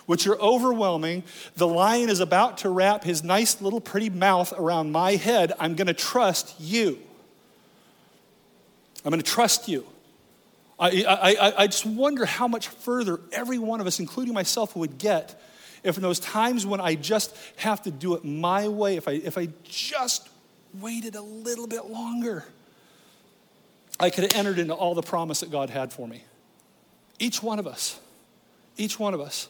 which 0.07 0.27
are 0.27 0.39
overwhelming. 0.39 1.23
The 1.57 1.67
lion 1.67 2.11
is 2.11 2.21
about 2.21 2.59
to 2.59 2.69
wrap 2.69 3.05
his 3.05 3.25
nice 3.25 3.61
little 3.61 3.81
pretty 3.81 4.11
mouth 4.11 4.53
around 4.53 4.93
my 4.93 5.17
head. 5.17 5.53
I'm 5.59 5.75
going 5.75 5.87
to 5.87 5.95
trust 5.95 6.55
you. 6.61 6.99
I'm 9.05 9.11
going 9.11 9.23
to 9.23 9.31
trust 9.31 9.69
you. 9.69 9.87
I, 10.79 11.05
I, 11.07 11.63
I 11.63 11.67
just 11.67 11.87
wonder 11.87 12.25
how 12.25 12.49
much 12.49 12.69
further 12.69 13.21
every 13.33 13.59
one 13.59 13.81
of 13.81 13.87
us, 13.87 14.01
including 14.01 14.35
myself, 14.35 14.75
would 14.75 14.99
get 14.99 15.41
if 15.85 15.97
in 15.97 16.03
those 16.03 16.19
times 16.19 16.65
when 16.65 16.81
I 16.81 16.95
just 16.95 17.37
have 17.57 17.83
to 17.83 17.91
do 17.91 18.15
it 18.15 18.25
my 18.25 18.69
way, 18.69 18.97
if 18.97 19.07
I, 19.07 19.13
if 19.13 19.37
I 19.37 19.49
just 19.65 20.29
waited 20.81 21.15
a 21.15 21.21
little 21.21 21.67
bit 21.67 21.85
longer, 21.87 22.45
I 24.01 24.09
could 24.11 24.25
have 24.25 24.35
entered 24.35 24.59
into 24.59 24.75
all 24.75 24.95
the 24.95 25.03
promise 25.03 25.41
that 25.41 25.51
God 25.51 25.69
had 25.71 25.93
for 25.93 26.09
me. 26.09 26.25
Each 27.19 27.43
one 27.43 27.59
of 27.59 27.67
us. 27.67 28.01
Each 28.77 28.99
one 28.99 29.15
of 29.15 29.21
us. 29.21 29.49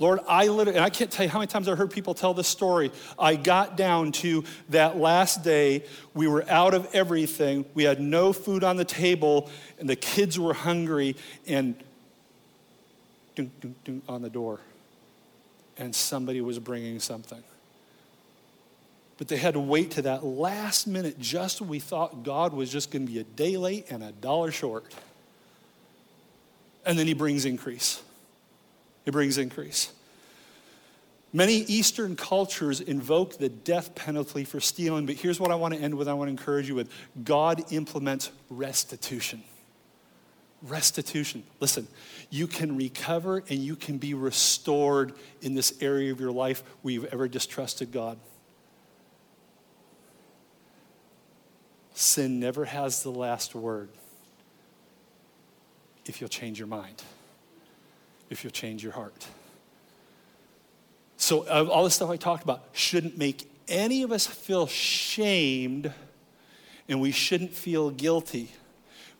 Lord, 0.00 0.20
I 0.26 0.48
literally, 0.48 0.78
and 0.78 0.84
I 0.84 0.88
can't 0.88 1.10
tell 1.10 1.26
you 1.26 1.30
how 1.30 1.38
many 1.38 1.46
times 1.46 1.68
I've 1.68 1.76
heard 1.76 1.90
people 1.90 2.14
tell 2.14 2.32
this 2.32 2.48
story. 2.48 2.90
I 3.18 3.36
got 3.36 3.76
down 3.76 4.12
to 4.12 4.44
that 4.70 4.96
last 4.96 5.44
day. 5.44 5.84
We 6.14 6.26
were 6.26 6.42
out 6.48 6.72
of 6.72 6.88
everything. 6.94 7.66
We 7.74 7.84
had 7.84 8.00
no 8.00 8.32
food 8.32 8.64
on 8.64 8.76
the 8.76 8.84
table, 8.84 9.50
and 9.78 9.88
the 9.88 9.96
kids 9.96 10.38
were 10.38 10.54
hungry, 10.54 11.16
and 11.46 11.74
ding, 13.36 13.52
ding, 13.60 13.74
ding 13.84 14.02
on 14.08 14.22
the 14.22 14.30
door. 14.30 14.60
And 15.76 15.94
somebody 15.94 16.40
was 16.40 16.58
bringing 16.58 16.98
something. 16.98 17.42
But 19.18 19.28
they 19.28 19.36
had 19.36 19.52
to 19.52 19.60
wait 19.60 19.90
to 19.92 20.02
that 20.02 20.24
last 20.24 20.86
minute 20.86 21.20
just 21.20 21.60
when 21.60 21.68
we 21.68 21.78
thought 21.78 22.22
God 22.22 22.54
was 22.54 22.72
just 22.72 22.90
going 22.90 23.06
to 23.06 23.12
be 23.12 23.18
a 23.18 23.24
day 23.24 23.58
late 23.58 23.90
and 23.90 24.02
a 24.02 24.12
dollar 24.12 24.50
short. 24.50 24.94
And 26.86 26.98
then 26.98 27.06
he 27.06 27.12
brings 27.12 27.44
increase. 27.44 28.02
It 29.06 29.12
brings 29.12 29.38
increase. 29.38 29.92
Many 31.32 31.54
Eastern 31.54 32.16
cultures 32.16 32.80
invoke 32.80 33.38
the 33.38 33.48
death 33.48 33.94
penalty 33.94 34.44
for 34.44 34.58
stealing, 34.58 35.06
but 35.06 35.14
here's 35.14 35.38
what 35.38 35.52
I 35.52 35.54
want 35.54 35.74
to 35.74 35.80
end 35.80 35.94
with. 35.94 36.08
I 36.08 36.12
want 36.12 36.26
to 36.26 36.32
encourage 36.32 36.68
you 36.68 36.74
with 36.74 36.90
God 37.22 37.72
implements 37.72 38.30
restitution. 38.48 39.44
Restitution. 40.62 41.44
Listen, 41.60 41.86
you 42.30 42.48
can 42.48 42.76
recover 42.76 43.44
and 43.48 43.60
you 43.60 43.76
can 43.76 43.98
be 43.98 44.12
restored 44.12 45.12
in 45.40 45.54
this 45.54 45.72
area 45.80 46.10
of 46.10 46.18
your 46.18 46.32
life 46.32 46.64
where 46.82 46.94
you've 46.94 47.04
ever 47.06 47.28
distrusted 47.28 47.92
God. 47.92 48.18
Sin 51.94 52.40
never 52.40 52.64
has 52.64 53.02
the 53.02 53.10
last 53.10 53.54
word 53.54 53.88
if 56.06 56.20
you'll 56.20 56.28
change 56.28 56.58
your 56.58 56.66
mind 56.66 57.02
if 58.30 58.42
you'll 58.42 58.52
change 58.52 58.82
your 58.82 58.92
heart. 58.92 59.26
So, 61.16 61.46
all 61.46 61.84
the 61.84 61.90
stuff 61.90 62.08
I 62.08 62.16
talked 62.16 62.42
about 62.42 62.64
shouldn't 62.72 63.18
make 63.18 63.50
any 63.68 64.02
of 64.02 64.10
us 64.10 64.26
feel 64.26 64.66
shamed, 64.66 65.92
and 66.88 67.00
we 67.00 67.10
shouldn't 67.10 67.52
feel 67.52 67.90
guilty. 67.90 68.50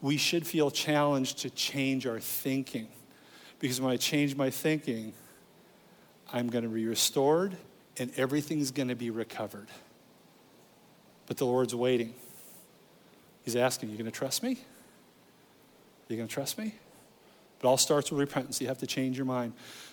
We 0.00 0.16
should 0.16 0.46
feel 0.46 0.70
challenged 0.70 1.40
to 1.40 1.50
change 1.50 2.06
our 2.06 2.18
thinking. 2.18 2.88
Because 3.58 3.80
when 3.80 3.92
I 3.92 3.98
change 3.98 4.34
my 4.34 4.48
thinking, 4.48 5.12
I'm 6.32 6.48
going 6.48 6.64
to 6.64 6.70
be 6.70 6.86
restored 6.86 7.56
and 7.98 8.10
everything's 8.16 8.70
going 8.70 8.88
to 8.88 8.94
be 8.94 9.10
recovered. 9.10 9.68
But 11.26 11.36
the 11.36 11.44
Lord's 11.44 11.74
waiting. 11.74 12.14
He's 13.44 13.56
asking, 13.56 13.90
You 13.90 13.98
going 13.98 14.10
to 14.10 14.16
trust 14.16 14.42
me? 14.42 14.58
You 16.08 16.16
going 16.16 16.28
to 16.28 16.34
trust 16.34 16.58
me? 16.58 16.74
It 17.62 17.66
all 17.66 17.76
starts 17.76 18.10
with 18.10 18.20
repentance. 18.20 18.60
You 18.60 18.68
have 18.68 18.78
to 18.78 18.86
change 18.86 19.16
your 19.16 19.26
mind. 19.26 19.52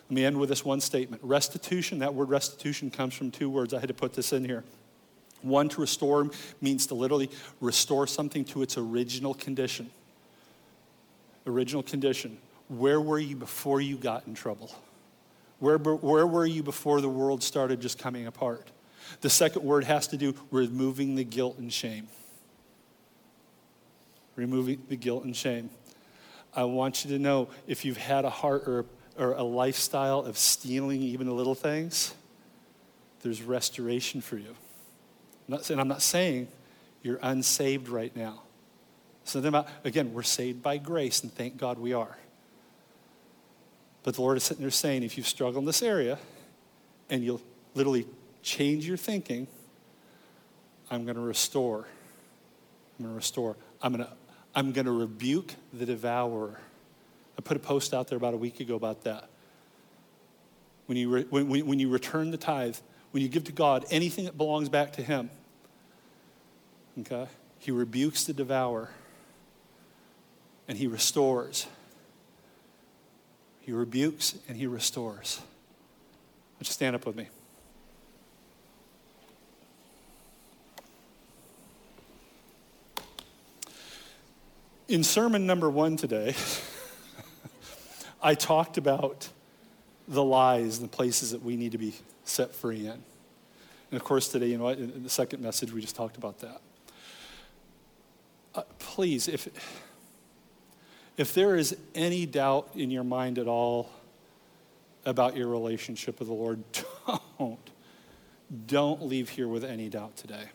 Let 0.09 0.15
me 0.15 0.23
end 0.23 0.37
with 0.37 0.49
this 0.49 0.63
one 0.63 0.79
statement. 0.79 1.21
Restitution, 1.23 1.99
that 1.99 2.13
word 2.13 2.29
restitution 2.29 2.89
comes 2.89 3.13
from 3.13 3.29
two 3.29 3.49
words. 3.49 3.73
I 3.73 3.79
had 3.79 3.89
to 3.89 3.93
put 3.93 4.13
this 4.13 4.31
in 4.31 4.45
here. 4.45 4.63
One, 5.41 5.69
to 5.69 5.81
restore 5.81 6.29
means 6.61 6.87
to 6.87 6.95
literally 6.95 7.29
restore 7.59 8.07
something 8.07 8.45
to 8.45 8.61
its 8.61 8.77
original 8.77 9.33
condition. 9.33 9.89
Original 11.45 11.83
condition. 11.83 12.37
Where 12.69 13.01
were 13.01 13.19
you 13.19 13.35
before 13.35 13.81
you 13.81 13.97
got 13.97 14.27
in 14.27 14.33
trouble? 14.33 14.73
Where, 15.59 15.77
where 15.77 16.27
were 16.27 16.45
you 16.45 16.63
before 16.63 17.01
the 17.01 17.09
world 17.09 17.43
started 17.43 17.81
just 17.81 17.99
coming 17.99 18.27
apart? 18.27 18.67
The 19.21 19.29
second 19.29 19.63
word 19.63 19.83
has 19.85 20.07
to 20.09 20.17
do 20.17 20.27
with 20.27 20.41
removing 20.51 21.15
the 21.15 21.23
guilt 21.23 21.57
and 21.57 21.71
shame. 21.71 22.07
Removing 24.35 24.83
the 24.87 24.95
guilt 24.95 25.23
and 25.23 25.35
shame. 25.35 25.69
I 26.57 26.63
want 26.63 27.05
you 27.05 27.11
to 27.11 27.19
know 27.19 27.49
if 27.67 27.85
you've 27.85 27.97
had 27.97 28.25
a 28.25 28.31
heart 28.31 28.63
or, 28.67 28.85
or 29.15 29.33
a 29.33 29.43
lifestyle 29.43 30.21
of 30.21 30.39
stealing 30.39 31.03
even 31.03 31.27
the 31.27 31.33
little 31.33 31.53
things, 31.53 32.15
there's 33.21 33.43
restoration 33.43 34.21
for 34.21 34.37
you. 34.37 34.49
I'm 34.49 35.53
not 35.53 35.65
saying, 35.65 35.79
I'm 35.79 35.87
not 35.87 36.01
saying 36.01 36.47
you're 37.03 37.19
unsaved 37.21 37.89
right 37.89 38.13
now. 38.15 38.41
Something 39.23 39.49
about, 39.49 39.67
again, 39.83 40.13
we're 40.13 40.23
saved 40.23 40.63
by 40.63 40.77
grace, 40.77 41.21
and 41.21 41.31
thank 41.31 41.57
God 41.57 41.77
we 41.77 41.93
are. 41.93 42.17
But 44.01 44.15
the 44.15 44.21
Lord 44.21 44.37
is 44.37 44.43
sitting 44.43 44.63
there 44.63 44.71
saying, 44.71 45.03
if 45.03 45.15
you've 45.15 45.27
struggled 45.27 45.61
in 45.61 45.65
this 45.65 45.83
area 45.83 46.17
and 47.09 47.23
you'll 47.23 47.41
literally 47.75 48.07
change 48.41 48.87
your 48.87 48.97
thinking, 48.97 49.47
I'm 50.89 51.03
going 51.03 51.17
to 51.17 51.21
restore. 51.21 51.85
I'm 52.97 53.05
going 53.05 53.11
to 53.11 53.17
restore. 53.17 53.57
I'm 53.79 53.93
going 53.93 54.05
to 54.05 54.11
I'm 54.57 54.71
going 54.71 54.85
to 54.85 54.91
rebuke 54.91 55.53
the 55.71 55.85
devourer. 55.85 56.59
I 57.37 57.41
put 57.43 57.57
a 57.57 57.59
post 57.59 57.93
out 57.93 58.07
there 58.07 58.17
about 58.17 58.33
a 58.33 58.37
week 58.37 58.59
ago 58.59 58.73
about 58.73 59.03
that. 59.03 59.29
When 60.87 60.97
you, 60.97 61.09
re, 61.11 61.25
when, 61.29 61.47
when 61.47 61.77
you 61.77 61.89
return 61.89 62.31
the 62.31 62.37
tithe, 62.37 62.75
when 63.11 63.21
you 63.21 63.29
give 63.29 63.43
to 63.43 63.51
God 63.51 63.85
anything 63.91 64.25
that 64.25 64.35
belongs 64.35 64.67
back 64.67 64.93
to 64.93 65.03
Him, 65.03 65.29
okay, 67.01 67.27
He 67.59 67.69
rebukes 67.69 68.23
the 68.23 68.33
devourer 68.33 68.89
and 70.67 70.75
He 70.75 70.87
restores. 70.87 71.67
He 73.61 73.71
rebukes 73.71 74.39
and 74.47 74.57
He 74.57 74.65
restores. 74.65 75.39
Would 76.57 76.67
you 76.67 76.73
stand 76.73 76.95
up 76.95 77.05
with 77.05 77.15
me? 77.15 77.27
In 84.87 85.03
sermon 85.03 85.45
number 85.45 85.69
one 85.69 85.97
today, 85.97 86.33
I 88.21 88.35
talked 88.35 88.77
about 88.77 89.27
the 90.07 90.23
lies 90.23 90.77
and 90.77 90.87
the 90.87 90.95
places 90.95 91.31
that 91.31 91.43
we 91.43 91.57
need 91.57 91.73
to 91.73 91.77
be 91.77 91.93
set 92.23 92.55
free 92.55 92.87
in. 92.87 92.93
And 92.93 93.99
of 93.99 94.05
course, 94.05 94.29
today, 94.29 94.47
you 94.47 94.57
know, 94.57 94.69
in 94.69 95.03
the 95.03 95.09
second 95.09 95.41
message, 95.41 95.73
we 95.73 95.81
just 95.81 95.97
talked 95.97 96.15
about 96.15 96.39
that. 96.39 96.61
Uh, 98.55 98.61
please, 98.79 99.27
if, 99.27 99.49
if 101.17 101.33
there 101.33 101.57
is 101.57 101.75
any 101.93 102.25
doubt 102.25 102.69
in 102.73 102.89
your 102.89 103.03
mind 103.03 103.39
at 103.39 103.47
all 103.47 103.89
about 105.05 105.35
your 105.35 105.49
relationship 105.49 106.17
with 106.19 106.29
the 106.29 106.33
Lord, 106.33 106.63
don't. 107.37 107.59
Don't 108.65 109.03
leave 109.03 109.27
here 109.27 109.49
with 109.49 109.65
any 109.65 109.89
doubt 109.89 110.15
today. 110.15 110.45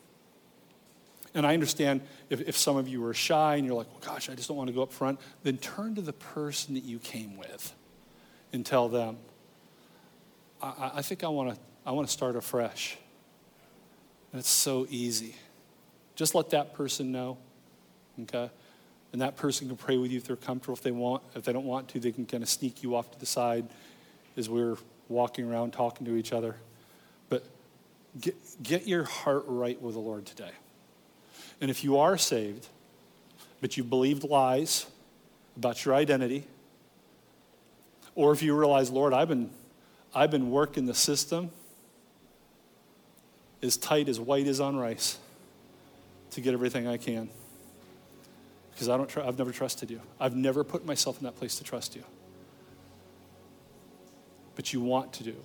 And 1.35 1.47
I 1.47 1.55
understand 1.55 2.03
if, 2.28 2.41
if 2.43 2.57
some 2.57 2.76
of 2.76 2.89
you 2.89 3.05
are 3.07 3.14
shy 3.14 3.57
and 3.57 3.66
you're 3.66 3.74
like, 3.74 3.89
well, 3.89 4.14
gosh, 4.14 4.28
I 4.28 4.35
just 4.35 4.49
don't 4.49 4.57
want 4.57 4.68
to 4.68 4.74
go 4.74 4.83
up 4.83 4.93
front, 4.93 5.18
then 5.43 5.57
turn 5.57 5.95
to 5.95 6.03
the 6.03 6.12
person 6.12 6.74
that 6.74 6.85
you 6.85 6.99
came 6.99 7.37
with 7.37 7.72
and 8.53 8.66
tell 8.66 8.89
them, 8.89 9.16
I, 10.61 10.93
I 10.97 11.03
think 11.03 11.24
I 11.24 11.28
want 11.28 11.55
to 11.55 11.61
I 11.85 11.93
want 11.93 12.07
to 12.07 12.12
start 12.12 12.37
afresh. 12.37 12.97
And 14.30 14.39
it's 14.39 14.49
so 14.49 14.87
easy. 14.89 15.35
Just 16.14 16.35
let 16.35 16.51
that 16.51 16.74
person 16.74 17.11
know, 17.12 17.39
okay? 18.22 18.51
And 19.12 19.20
that 19.20 19.37
person 19.37 19.68
can 19.68 19.76
pray 19.76 19.97
with 19.97 20.11
you 20.11 20.18
if 20.18 20.24
they're 20.24 20.37
comfortable. 20.37 20.74
If 20.74 20.83
they 20.83 20.91
want, 20.91 21.22
if 21.35 21.45
they 21.45 21.53
don't 21.53 21.66
want 21.66 21.89
to, 21.89 22.01
they 22.01 22.12
can 22.12 22.24
kind 22.24 22.43
of 22.43 22.49
sneak 22.49 22.83
you 22.83 22.95
off 22.95 23.11
to 23.11 23.18
the 23.18 23.26
side 23.26 23.66
as 24.37 24.49
we're 24.49 24.76
walking 25.09 25.51
around 25.51 25.72
talking 25.72 26.07
to 26.07 26.16
each 26.16 26.33
other. 26.33 26.57
But 27.28 27.45
get, 28.20 28.37
get 28.62 28.87
your 28.87 29.05
heart 29.05 29.45
right 29.47 29.80
with 29.83 29.95
the 29.95 30.01
Lord 30.01 30.24
today. 30.24 30.53
And 31.61 31.71
if 31.71 31.85
you 31.85 31.99
are 31.99 32.19
saved, 32.19 32.69
but 33.61 33.77
you've 33.77 33.91
believed 33.91 34.25
lies 34.25 34.87
about 35.57 35.85
your 35.85 35.95
identity, 35.95 36.45
or 38.15 38.33
if 38.33 38.43
you 38.43 38.57
realize, 38.57 38.91
Lord, 38.91 39.13
I've 39.13 39.29
been, 39.29 39.51
I've 40.15 40.31
been 40.31 40.51
working 40.51 40.87
the 40.87 40.95
system 40.95 41.51
as 43.63 43.77
tight 43.77 44.09
as 44.09 44.19
white 44.19 44.47
as 44.47 44.61
on 44.61 44.77
rice 44.77 45.19
to 46.33 46.41
get 46.41 46.53
everything 46.53 46.87
I 46.87 46.97
can. 46.97 47.29
Because 48.73 48.89
I 48.89 48.97
don't 48.97 49.09
tr- 49.09 49.21
I've 49.21 49.39
never 49.39 49.53
trusted 49.53 49.91
you. 49.91 50.01
I've 50.19 50.35
never 50.35 50.65
put 50.65 50.85
myself 50.85 51.19
in 51.19 51.25
that 51.25 51.37
place 51.37 51.57
to 51.57 51.65
trust 51.65 51.95
you. 51.95 52.03
But 54.57 54.73
you 54.73 54.81
want 54.81 55.13
to 55.15 55.25
do. 55.25 55.37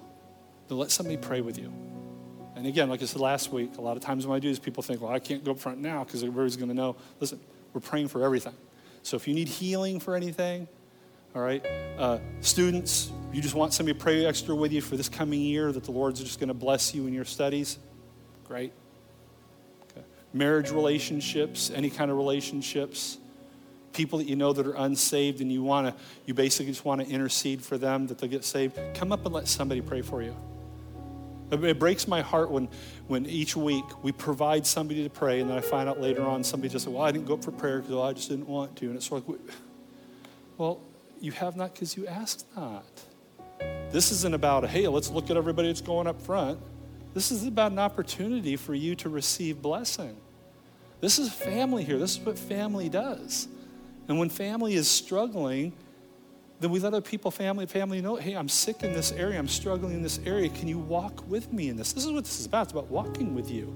Then 0.68 0.78
let 0.78 0.91
somebody 0.91 1.18
pray 1.18 1.41
with 1.41 1.58
you. 1.58 1.72
And 2.58 2.66
again, 2.66 2.89
like 2.89 3.03
I 3.03 3.05
said 3.05 3.22
last 3.22 3.51
week, 3.51 3.78
a 3.78 3.82
lot 3.82 3.97
of 3.97 4.03
times 4.03 4.26
when 4.26 4.36
I 4.36 4.39
do 4.39 4.49
this, 4.49 4.58
people 4.58 4.82
think, 4.82 4.99
well, 4.99 5.12
I 5.12 5.20
can't 5.20 5.43
go 5.43 5.51
up 5.51 5.60
front 5.60 5.78
now 5.78 6.03
because 6.03 6.24
everybody's 6.24 6.58
going 6.58 6.70
to 6.70 6.74
know. 6.74 6.95
Listen, 7.20 7.39
we're 7.72 7.82
praying 7.82 8.08
for 8.08 8.24
everything. 8.24 8.55
So 9.03 9.16
if 9.16 9.28
you 9.28 9.36
need 9.36 9.47
healing 9.47 9.99
for 9.99 10.16
anything, 10.16 10.68
all 11.36 11.41
right, 11.43 11.64
uh, 11.99 12.18
students, 12.41 13.12
you 13.32 13.43
just 13.43 13.53
want 13.53 13.74
somebody 13.74 13.95
to 13.95 14.03
pray 14.03 14.26
extra 14.26 14.55
with 14.55 14.72
you 14.72 14.82
for 14.82 14.97
this 14.97 15.08
coming 15.08 15.39
year 15.39 15.72
that 15.72 15.84
the 15.84 15.91
Lord's 15.91 16.20
just 16.20 16.39
going 16.39 16.47
to 16.47 16.55
bless 16.55 16.95
you 16.95 17.05
in 17.05 17.14
your 17.14 17.26
studies, 17.26 17.78
great. 18.43 18.74
Okay. 19.91 20.05
Marriage 20.34 20.72
relationships, 20.72 21.70
any 21.70 21.91
kind 21.91 22.10
of 22.10 22.18
relationships, 22.18 23.20
people 23.93 24.18
that 24.18 24.28
you 24.28 24.36
know 24.36 24.51
that 24.51 24.66
are 24.66 24.74
unsaved 24.74 25.41
and 25.41 25.51
you 25.51 25.62
want 25.62 25.88
to, 25.88 26.03
you 26.26 26.34
basically 26.34 26.72
just 26.72 26.86
want 26.86 27.01
to 27.01 27.08
intercede 27.08 27.62
for 27.62 27.78
them 27.78 28.08
that 28.08 28.18
they'll 28.18 28.30
get 28.30 28.43
saved, 28.43 28.80
come 28.95 29.12
up 29.12 29.24
and 29.26 29.34
let 29.36 29.47
somebody 29.47 29.80
pray 29.80 30.01
for 30.01 30.24
you. 30.24 30.36
It 31.49 31.79
breaks 31.79 32.07
my 32.07 32.21
heart 32.21 32.51
when, 32.51 32.67
when 33.07 33.25
each 33.25 33.55
week 33.55 33.85
we 34.03 34.11
provide 34.11 34.67
somebody 34.67 35.03
to 35.03 35.09
pray, 35.09 35.39
and 35.39 35.49
then 35.49 35.57
I 35.57 35.61
find 35.61 35.87
out 35.87 36.01
later 36.01 36.23
on 36.23 36.43
somebody 36.43 36.69
just 36.69 36.85
said, 36.85 36.93
Well, 36.93 37.03
I 37.03 37.11
didn't 37.11 37.25
go 37.25 37.35
up 37.35 37.43
for 37.43 37.51
prayer 37.51 37.79
because 37.79 37.95
I 37.95 38.13
just 38.13 38.29
didn't 38.29 38.47
want 38.47 38.75
to. 38.77 38.87
And 38.87 38.95
it's 38.95 39.11
like, 39.11 39.23
Well, 40.57 40.81
you 41.21 41.31
have 41.31 41.55
not 41.55 41.73
because 41.73 41.95
you 41.95 42.05
asked 42.05 42.45
not. 42.55 42.85
This 43.91 44.11
isn't 44.11 44.33
about, 44.33 44.65
a, 44.65 44.67
hey, 44.67 44.87
let's 44.87 45.09
look 45.09 45.29
at 45.29 45.37
everybody 45.37 45.69
that's 45.69 45.81
going 45.81 46.07
up 46.07 46.21
front. 46.21 46.59
This 47.13 47.31
is 47.31 47.47
about 47.47 47.71
an 47.71 47.79
opportunity 47.79 48.55
for 48.57 48.75
you 48.75 48.95
to 48.95 49.09
receive 49.09 49.61
blessing. 49.61 50.17
This 50.99 51.17
is 51.19 51.31
family 51.31 51.83
here. 51.83 51.97
This 51.97 52.17
is 52.17 52.19
what 52.19 52.37
family 52.37 52.89
does. 52.89 53.47
And 54.07 54.19
when 54.19 54.29
family 54.29 54.75
is 54.75 54.89
struggling, 54.89 55.73
then 56.60 56.72
we 56.72 56.80
let 56.80 56.88
other 56.93 57.01
people, 57.01 57.30
family, 57.30 57.66
family 57.68 58.01
know, 58.01 58.16
hey, 58.16 58.34
I'm 58.34 58.49
sick 58.49 58.84
in 58.84 58.93
this 58.93 59.12
area, 59.12 59.38
I'm 59.38 59.47
struggling 59.47 59.93
in 59.93 60.01
this 60.01 60.20
area. 60.26 60.49
Can 60.49 60.68
you 60.68 60.80
walk 60.80 61.28
with 61.30 61.53
me 61.53 61.70
in 61.70 61.78
this? 61.78 61.93
This 61.93 62.05
is 62.05 62.12
what 62.12 62.24
this 62.24 62.39
is 62.39 62.45
about. 62.47 62.64
It's 62.64 62.72
about 62.72 62.89
walking 62.89 63.36
with 63.36 63.51
you. 63.51 63.76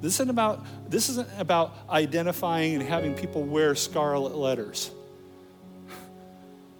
This 0.00 0.14
isn't 0.14 0.30
about, 0.30 0.64
this 0.90 1.08
isn't 1.08 1.28
about 1.38 1.74
identifying 1.88 2.74
and 2.74 2.82
having 2.82 3.14
people 3.14 3.42
wear 3.42 3.74
scarlet 3.74 4.36
letters. 4.36 4.90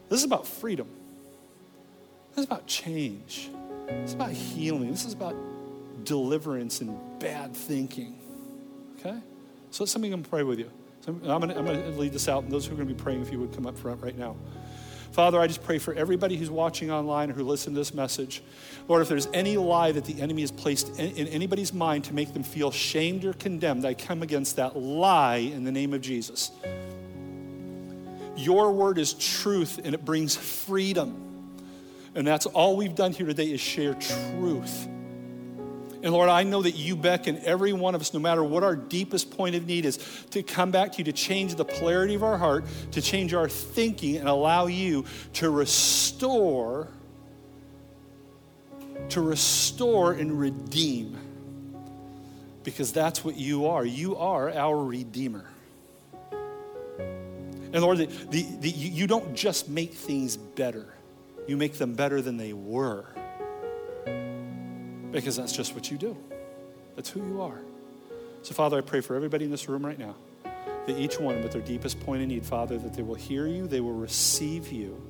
This 0.09 0.21
is 0.21 0.25
about 0.25 0.47
freedom. 0.47 0.89
This 2.31 2.39
is 2.39 2.45
about 2.47 2.67
change. 2.67 3.51
This 3.89 4.11
is 4.11 4.15
about 4.15 4.31
healing. 4.31 4.91
This 4.91 5.05
is 5.05 5.13
about 5.13 5.37
deliverance 6.05 6.81
and 6.81 6.99
bad 7.19 7.55
thinking. 7.55 8.19
Okay? 8.99 9.19
So 9.71 9.85
let 9.85 9.89
somebody 9.89 10.13
come 10.13 10.23
pray 10.23 10.43
with 10.43 10.59
you. 10.59 10.71
So 11.03 11.13
I'm 11.25 11.41
going 11.41 11.55
to 11.55 11.91
lead 11.99 12.13
this 12.13 12.29
out, 12.29 12.43
and 12.45 12.53
those 12.53 12.67
who 12.67 12.73
are 12.73 12.77
going 12.77 12.89
to 12.89 12.95
be 12.95 13.01
praying, 13.01 13.23
if 13.23 13.31
you 13.33 13.39
would 13.41 13.53
come 13.53 13.67
up 13.67 13.77
front 13.77 14.03
right 14.03 14.17
now. 14.17 14.37
Father, 15.19 15.41
I 15.41 15.49
just 15.49 15.65
pray 15.65 15.79
for 15.79 15.93
everybody 15.95 16.37
who's 16.37 16.49
watching 16.49 16.93
online 16.93 17.29
or 17.29 17.35
who 17.35 17.43
listened 17.43 17.75
to 17.75 17.81
this 17.81 17.93
message. 17.93 18.41
Lord, 18.87 19.03
if 19.03 19.09
there's 19.09 19.27
any 19.35 19.57
lie 19.57 19.91
that 19.91 20.05
the 20.05 20.21
enemy 20.23 20.43
has 20.43 20.53
placed 20.53 20.97
in, 20.97 21.11
in 21.11 21.27
anybody's 21.27 21.73
mind 21.73 22.05
to 22.05 22.15
make 22.15 22.33
them 22.33 22.45
feel 22.45 22.71
shamed 22.71 23.25
or 23.25 23.33
condemned, 23.33 23.85
I 23.85 23.95
come 23.95 24.23
against 24.23 24.55
that 24.55 24.77
lie 24.77 25.39
in 25.39 25.65
the 25.65 25.73
name 25.73 25.93
of 25.93 26.03
Jesus. 26.03 26.53
Your 28.37 28.71
word 28.71 28.97
is 28.97 29.15
truth 29.15 29.81
and 29.83 29.93
it 29.93 30.05
brings 30.05 30.37
freedom. 30.37 31.17
And 32.15 32.25
that's 32.25 32.47
all 32.47 32.77
we've 32.77 32.95
done 32.95 33.11
here 33.13 33.27
today 33.27 33.51
is 33.51 33.61
share 33.61 33.95
truth. 33.95 34.87
And 36.01 36.13
Lord, 36.13 36.29
I 36.29 36.45
know 36.45 36.63
that 36.63 36.77
you 36.77 36.95
beckon 36.95 37.41
every 37.45 37.73
one 37.73 37.95
of 37.95 38.01
us, 38.01 38.15
no 38.15 38.21
matter 38.21 38.45
what 38.45 38.63
our 38.63 38.77
deepest 38.77 39.37
point 39.37 39.57
of 39.57 39.67
need 39.67 39.85
is, 39.85 39.97
to 40.31 40.45
come 40.45 40.71
back 40.71 40.93
to 40.93 40.99
you, 40.99 41.05
to 41.05 41.13
change 41.13 41.57
the 41.57 41.65
polarity 41.65 42.15
of 42.15 42.23
our 42.23 42.39
heart, 42.39 42.67
to 42.93 43.03
change 43.03 43.35
our 43.35 43.49
thinking, 43.49 44.17
and 44.17 44.29
allow 44.29 44.67
you 44.67 45.05
to 45.35 45.51
restore, 45.51 46.89
to 49.09 49.21
restore 49.21 50.13
and 50.13 50.39
redeem. 50.39 51.19
Because 52.63 52.93
that's 52.93 53.25
what 53.25 53.37
you 53.37 53.67
are. 53.67 53.85
You 53.85 54.17
are 54.17 54.51
our 54.53 54.85
Redeemer. 54.85 55.47
And 56.31 57.83
Lord, 57.83 57.99
the, 57.99 58.07
the, 58.07 58.47
the, 58.61 58.69
you 58.69 59.07
don't 59.07 59.35
just 59.35 59.69
make 59.69 59.95
things 59.95 60.37
better, 60.37 60.87
you 61.49 61.57
make 61.57 61.75
them 61.75 61.95
better 61.95 62.23
than 62.23 62.37
they 62.37 62.53
were 62.53 63.07
because 65.13 65.37
that's 65.37 65.53
just 65.53 65.75
what 65.75 65.91
you 65.91 65.99
do. 65.99 66.17
That's 66.97 67.11
who 67.11 67.27
you 67.27 67.41
are. 67.43 67.61
So, 68.43 68.55
Father, 68.55 68.79
I 68.79 68.81
pray 68.81 69.01
for 69.01 69.15
everybody 69.15 69.45
in 69.45 69.51
this 69.51 69.69
room 69.69 69.85
right 69.85 69.99
now 69.99 70.15
that 70.87 70.99
each 70.99 71.21
one, 71.21 71.43
with 71.43 71.53
their 71.53 71.63
deepest 71.63 72.01
point 72.01 72.23
of 72.23 72.29
need, 72.29 72.45
Father, 72.45 72.79
that 72.79 72.95
they 72.95 73.03
will 73.03 73.15
hear 73.15 73.47
you, 73.47 73.67
they 73.67 73.81
will 73.81 73.93
receive 73.93 74.73
you, 74.73 75.01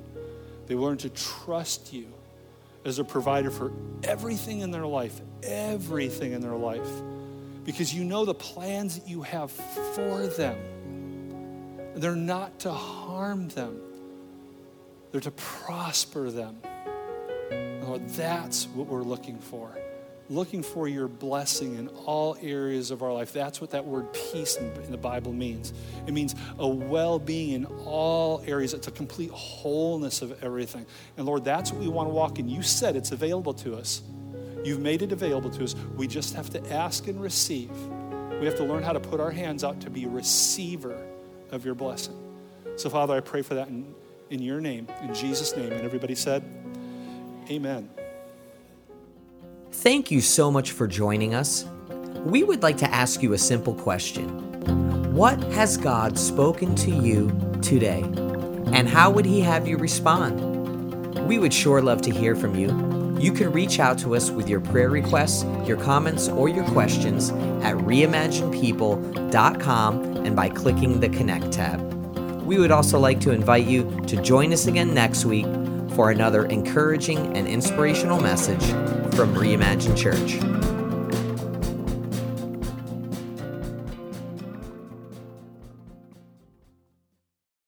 they 0.66 0.74
will 0.74 0.84
learn 0.84 0.98
to 0.98 1.08
trust 1.10 1.92
you 1.92 2.12
as 2.84 2.98
a 2.98 3.04
provider 3.04 3.50
for 3.50 3.72
everything 4.02 4.60
in 4.60 4.70
their 4.70 4.86
life, 4.86 5.20
everything 5.42 6.32
in 6.32 6.40
their 6.40 6.56
life, 6.56 6.90
because 7.64 7.94
you 7.94 8.02
know 8.02 8.24
the 8.24 8.34
plans 8.34 8.98
that 8.98 9.08
you 9.08 9.22
have 9.22 9.50
for 9.50 10.26
them. 10.26 10.58
They're 11.94 12.16
not 12.16 12.58
to 12.60 12.72
harm 12.72 13.48
them, 13.48 13.80
they're 15.12 15.20
to 15.20 15.30
prosper 15.30 16.30
them. 16.30 16.58
Lord, 17.82 18.08
that's 18.10 18.66
what 18.66 18.88
we're 18.88 19.02
looking 19.02 19.38
for 19.38 19.74
looking 20.30 20.62
for 20.62 20.86
your 20.88 21.08
blessing 21.08 21.76
in 21.76 21.88
all 21.88 22.36
areas 22.42 22.90
of 22.90 23.02
our 23.02 23.12
life. 23.12 23.32
That's 23.32 23.60
what 23.60 23.70
that 23.70 23.84
word 23.84 24.12
peace 24.12 24.56
in, 24.56 24.90
the 24.90 24.98
Bible 24.98 25.32
means. 25.32 25.72
It 26.06 26.12
means 26.12 26.34
a 26.58 26.66
well 26.66 27.18
being 27.18 27.50
in 27.50 27.64
all 27.64 28.42
areas, 28.46 28.74
it's 28.74 28.88
a 28.88 28.90
complete 28.92 29.30
wholeness 29.30 30.22
of 30.22 30.42
everything. 30.42 30.86
And 31.16 31.26
Lord, 31.26 31.44
that's 31.44 31.72
what 31.72 31.80
we 31.80 31.88
want 31.88 32.08
to 32.08 32.14
walk 32.14 32.38
in. 32.38 32.48
You 32.48 32.62
said 32.62 32.96
it's 32.96 33.12
available 33.12 33.54
to 33.54 33.76
us. 33.76 34.02
You've 34.64 34.80
made 34.80 35.02
it 35.02 35.12
available 35.12 35.50
to 35.50 35.64
us. 35.64 35.74
We 35.96 36.06
just 36.06 36.34
have 36.34 36.50
to 36.50 36.72
ask 36.72 37.06
and 37.06 37.20
receive. 37.20 37.70
We 38.40 38.46
have 38.46 38.56
to 38.56 38.64
learn 38.64 38.82
how 38.82 38.92
to 38.92 39.00
put 39.00 39.20
our 39.20 39.30
hands 39.30 39.64
out 39.64 39.80
to 39.80 39.90
be 39.90 40.04
a 40.04 40.08
receiver 40.08 41.00
of 41.50 41.64
your 41.64 41.74
blessing. 41.74 42.16
So, 42.76 42.90
Father, 42.90 43.14
I 43.14 43.20
pray 43.20 43.42
for 43.42 43.54
that 43.54 43.68
in, 43.68 43.94
in 44.30 44.42
your 44.42 44.60
name, 44.60 44.88
in 45.02 45.14
Jesus' 45.14 45.56
name. 45.56 45.72
And 45.72 45.82
everybody 45.82 46.14
said, 46.14 46.44
Amen. 47.50 47.88
Thank 49.70 50.10
you 50.10 50.22
so 50.22 50.50
much 50.50 50.72
for 50.72 50.86
joining 50.86 51.34
us. 51.34 51.66
We 52.24 52.42
would 52.42 52.62
like 52.62 52.78
to 52.78 52.90
ask 52.90 53.22
you 53.22 53.34
a 53.34 53.38
simple 53.38 53.74
question 53.74 54.26
What 55.14 55.38
has 55.52 55.76
God 55.76 56.18
spoken 56.18 56.74
to 56.76 56.90
you 56.90 57.30
today? 57.62 58.00
And 58.72 58.88
how 58.88 59.10
would 59.10 59.26
He 59.26 59.40
have 59.40 59.68
you 59.68 59.76
respond? 59.76 61.28
We 61.28 61.38
would 61.38 61.52
sure 61.52 61.82
love 61.82 62.00
to 62.02 62.10
hear 62.10 62.34
from 62.34 62.54
you. 62.54 62.68
You 63.20 63.32
can 63.32 63.52
reach 63.52 63.78
out 63.80 63.98
to 63.98 64.16
us 64.16 64.30
with 64.30 64.48
your 64.48 64.60
prayer 64.60 64.88
requests, 64.90 65.44
your 65.66 65.76
comments, 65.76 66.28
or 66.28 66.48
your 66.48 66.64
questions 66.66 67.30
at 67.62 67.74
reimaginepeople.com 67.76 70.02
and 70.24 70.36
by 70.36 70.48
clicking 70.48 71.00
the 71.00 71.08
Connect 71.08 71.50
tab. 71.52 71.80
We 72.44 72.58
would 72.58 72.70
also 72.70 72.98
like 72.98 73.20
to 73.20 73.32
invite 73.32 73.66
you 73.66 73.90
to 74.06 74.22
join 74.22 74.52
us 74.52 74.66
again 74.66 74.94
next 74.94 75.24
week 75.24 75.46
for 75.94 76.10
another 76.10 76.44
encouraging 76.46 77.36
and 77.36 77.48
inspirational 77.48 78.20
message 78.20 78.62
from 79.18 79.34
Reimagine 79.34 79.96
Church. 79.96 80.57